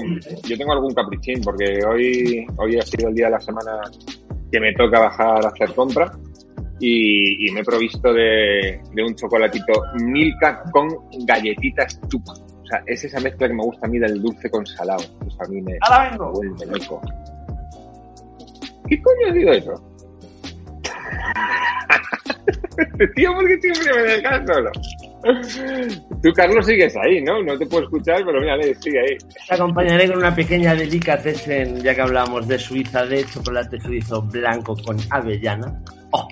yo 0.48 0.58
tengo 0.58 0.72
algún 0.72 0.94
caprichín, 0.94 1.42
porque 1.42 1.80
hoy, 1.86 2.46
hoy 2.56 2.78
ha 2.78 2.82
sido 2.84 3.10
el 3.10 3.16
día 3.16 3.26
de 3.26 3.32
la 3.32 3.42
semana 3.42 3.72
que 4.50 4.60
me 4.62 4.74
toca 4.76 4.98
bajar 5.02 5.46
a 5.46 5.50
hacer 5.50 5.74
compra 5.76 6.10
y, 6.80 7.46
y 7.46 7.52
me 7.52 7.60
he 7.60 7.64
provisto 7.66 8.14
de, 8.14 8.80
de 8.94 9.04
un 9.04 9.14
chocolatito 9.16 9.84
Milka 10.06 10.64
con 10.72 10.88
galletitas 11.26 12.00
chupa. 12.08 12.32
O 12.32 12.66
sea, 12.68 12.84
es 12.86 13.04
esa 13.04 13.20
mezcla 13.20 13.50
que 13.50 13.54
me 13.54 13.64
gusta 13.64 13.86
a 13.86 13.90
mí 13.90 14.00
del 14.00 14.22
dulce 14.22 14.50
con 14.50 14.66
salado. 14.66 15.04
Pues 15.20 15.36
a 15.42 15.52
mí 15.52 15.62
me, 15.62 15.74
¡Hala, 15.82 16.04
me 16.06 16.10
vengo! 16.12 16.32
vuelve 16.32 16.66
loco. 16.68 17.02
¿Qué 18.90 19.02
coño 19.02 19.34
sido 19.34 19.52
eso? 19.54 19.74
Tío, 23.16 23.34
¿por 23.34 23.48
qué 23.48 23.60
siempre 23.62 23.94
me 23.94 24.02
dejas 24.04 24.42
solo? 24.48 24.72
Tú, 26.24 26.32
Carlos, 26.34 26.66
sigues 26.66 26.96
ahí, 26.96 27.22
¿no? 27.22 27.44
No 27.44 27.58
te 27.58 27.66
puedo 27.66 27.84
escuchar, 27.84 28.24
pero 28.26 28.40
mira, 28.40 28.58
sigue 28.80 29.00
ahí. 29.00 29.18
Te 29.48 29.56
acompañaré 29.56 30.08
con 30.08 30.18
una 30.18 30.34
pequeña 30.34 30.74
delicatessen, 30.76 31.82
ya 31.82 31.94
que 31.94 32.02
hablamos 32.02 32.48
de 32.48 32.58
Suiza, 32.58 33.06
de 33.06 33.26
chocolate 33.26 33.80
suizo 33.82 34.22
blanco 34.22 34.76
con 34.86 34.98
avellana. 35.10 35.82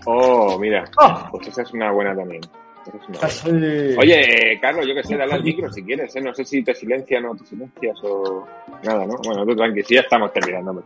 Oh, 0.05 0.57
mira. 0.59 0.85
¡Oh! 0.97 1.27
Pues 1.31 1.49
esa 1.49 1.63
es 1.63 1.73
una 1.73 1.91
buena 1.91 2.15
también. 2.15 2.41
Es 2.85 3.09
una 3.09 3.59
buena. 3.59 3.99
Oye, 3.99 4.53
eh, 4.53 4.59
Carlos, 4.61 4.85
yo 4.87 4.95
que 4.95 5.03
sé, 5.03 5.17
dale 5.17 5.33
al 5.33 5.43
micro 5.43 5.71
si 5.71 5.83
quieres, 5.83 6.15
¿eh? 6.15 6.21
No 6.21 6.33
sé 6.33 6.45
si 6.45 6.63
te 6.63 6.73
silencian 6.73 7.25
o 7.25 7.35
te 7.35 7.45
silencias 7.45 7.97
o 8.03 8.47
nada, 8.83 9.05
¿no? 9.05 9.15
Bueno, 9.25 9.45
tú 9.45 9.55
tranqui, 9.55 9.83
si 9.83 9.95
ya 9.95 10.01
estamos 10.01 10.31
terminando, 10.31 10.81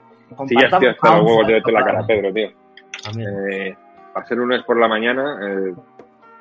Si 0.48 0.56
ya 0.56 0.68
estoy 0.68 0.88
hasta 0.90 1.16
los 1.18 1.26
huevos 1.26 1.48
de 1.48 1.54
verte 1.54 1.72
la 1.72 1.84
cara, 1.86 2.06
Pedro, 2.08 2.34
tío. 2.34 2.50
Eh, 3.20 3.76
para 4.14 4.26
ser 4.26 4.38
lunes 4.38 4.64
por 4.64 4.78
la 4.80 4.88
mañana, 4.88 5.40
eh, 5.42 5.74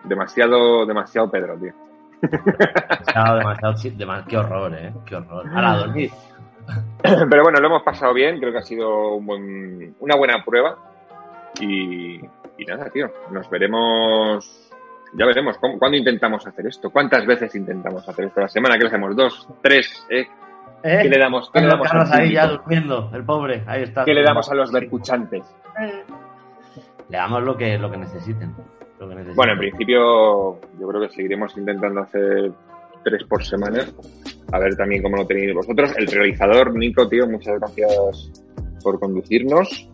demasiado, 0.04 0.84
demasiado 0.86 1.30
Pedro, 1.30 1.56
tío. 1.58 1.72
Demasiado, 2.22 3.38
demasiado, 3.38 3.76
sí, 3.76 3.90
dema- 3.96 4.24
qué 4.26 4.36
horror, 4.36 4.74
eh, 4.74 4.92
qué 5.06 5.16
horror. 5.16 5.46
Ahora 5.54 5.72
a 5.72 5.76
dormir. 5.78 6.10
Pero 7.02 7.42
bueno, 7.42 7.58
lo 7.60 7.66
hemos 7.66 7.82
pasado 7.82 8.12
bien, 8.12 8.38
creo 8.38 8.52
que 8.52 8.58
ha 8.58 8.62
sido 8.62 9.14
un 9.14 9.26
buen- 9.26 9.94
una 10.00 10.16
buena 10.16 10.44
prueba. 10.44 10.76
Y, 11.60 12.16
y 12.58 12.64
nada, 12.66 12.90
tío, 12.90 13.10
nos 13.30 13.48
veremos. 13.50 14.66
Ya 15.14 15.26
veremos 15.26 15.58
cómo, 15.58 15.78
cuándo 15.78 15.96
intentamos 15.96 16.46
hacer 16.46 16.66
esto. 16.66 16.90
¿Cuántas 16.90 17.26
veces 17.26 17.54
intentamos 17.56 18.06
hacer 18.08 18.26
esto? 18.26 18.40
La 18.42 18.48
semana 18.48 18.74
que 18.76 18.82
le 18.82 18.88
hacemos 18.88 19.16
dos, 19.16 19.48
tres, 19.62 20.06
¿eh? 20.10 20.28
¿Eh? 20.82 21.00
¿Qué 21.02 21.08
le 21.08 21.18
damos? 21.18 21.50
¿Qué 21.52 21.60
le 21.60 21.66
damos, 21.68 21.88
Carlos 21.88 22.10
ahí 22.12 22.32
ya 22.32 22.46
durmiendo, 22.46 23.10
el 23.14 23.24
pobre, 23.24 23.62
ahí 23.66 23.82
está. 23.82 24.04
¿Qué 24.04 24.14
le 24.14 24.22
damos 24.22 24.50
a 24.50 24.54
los 24.54 24.72
vercuchantes? 24.72 25.42
Le 27.08 27.16
damos 27.16 27.42
lo 27.42 27.56
que, 27.56 27.78
lo 27.78 27.90
que 27.90 27.96
necesiten. 27.98 28.54
Lo 28.98 29.08
que 29.08 29.14
necesiten. 29.14 29.36
Bueno, 29.36 29.52
en 29.52 29.58
principio, 29.58 30.60
yo 30.78 30.88
creo 30.88 31.00
que 31.02 31.08
seguiremos 31.10 31.56
intentando 31.56 32.00
hacer 32.00 32.52
tres 33.04 33.24
por 33.24 33.44
semana. 33.44 33.84
A 34.52 34.58
ver 34.58 34.74
también 34.76 35.02
cómo 35.02 35.16
lo 35.16 35.26
tenéis 35.26 35.54
vosotros. 35.54 35.92
El 35.96 36.06
realizador, 36.06 36.74
Nico, 36.76 37.08
tío, 37.08 37.26
muchas 37.26 37.58
gracias 37.58 38.30
por 38.82 38.98
conducirnos. 38.98 39.88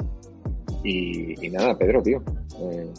Y, 0.84 1.46
y 1.46 1.50
nada, 1.50 1.76
Pedro, 1.76 2.02
tío. 2.02 2.22
eh, 2.60 2.92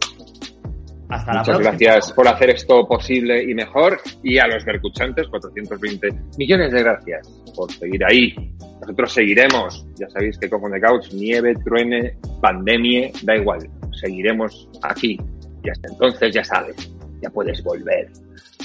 Hasta 1.09 1.33
la 1.33 1.39
muchas 1.39 1.57
próxima. 1.57 1.77
gracias 1.77 2.11
por 2.13 2.27
hacer 2.27 2.49
esto 2.49 2.87
posible 2.87 3.43
y 3.43 3.53
mejor. 3.53 3.99
Y 4.23 4.37
a 4.39 4.47
los 4.47 4.65
vercuchantes, 4.65 5.27
420 5.27 6.09
millones 6.37 6.71
de 6.71 6.83
gracias 6.83 7.29
por 7.55 7.71
seguir 7.71 8.03
ahí. 8.05 8.35
Nosotros 8.81 9.13
seguiremos. 9.13 9.85
Ya 9.95 10.09
sabéis 10.09 10.37
que 10.37 10.49
como 10.49 10.69
de 10.69 10.81
couch, 10.81 11.11
nieve, 11.13 11.55
truene, 11.63 12.17
pandemia, 12.41 13.09
da 13.23 13.35
igual. 13.35 13.69
Seguiremos 13.93 14.69
aquí. 14.83 15.17
Y 15.63 15.69
hasta 15.69 15.87
entonces, 15.89 16.33
ya 16.33 16.43
sabes, 16.43 16.75
ya 17.21 17.29
puedes 17.29 17.63
volver 17.63 18.09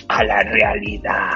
a 0.08 0.24
la 0.24 0.42
realidad. 0.42 1.30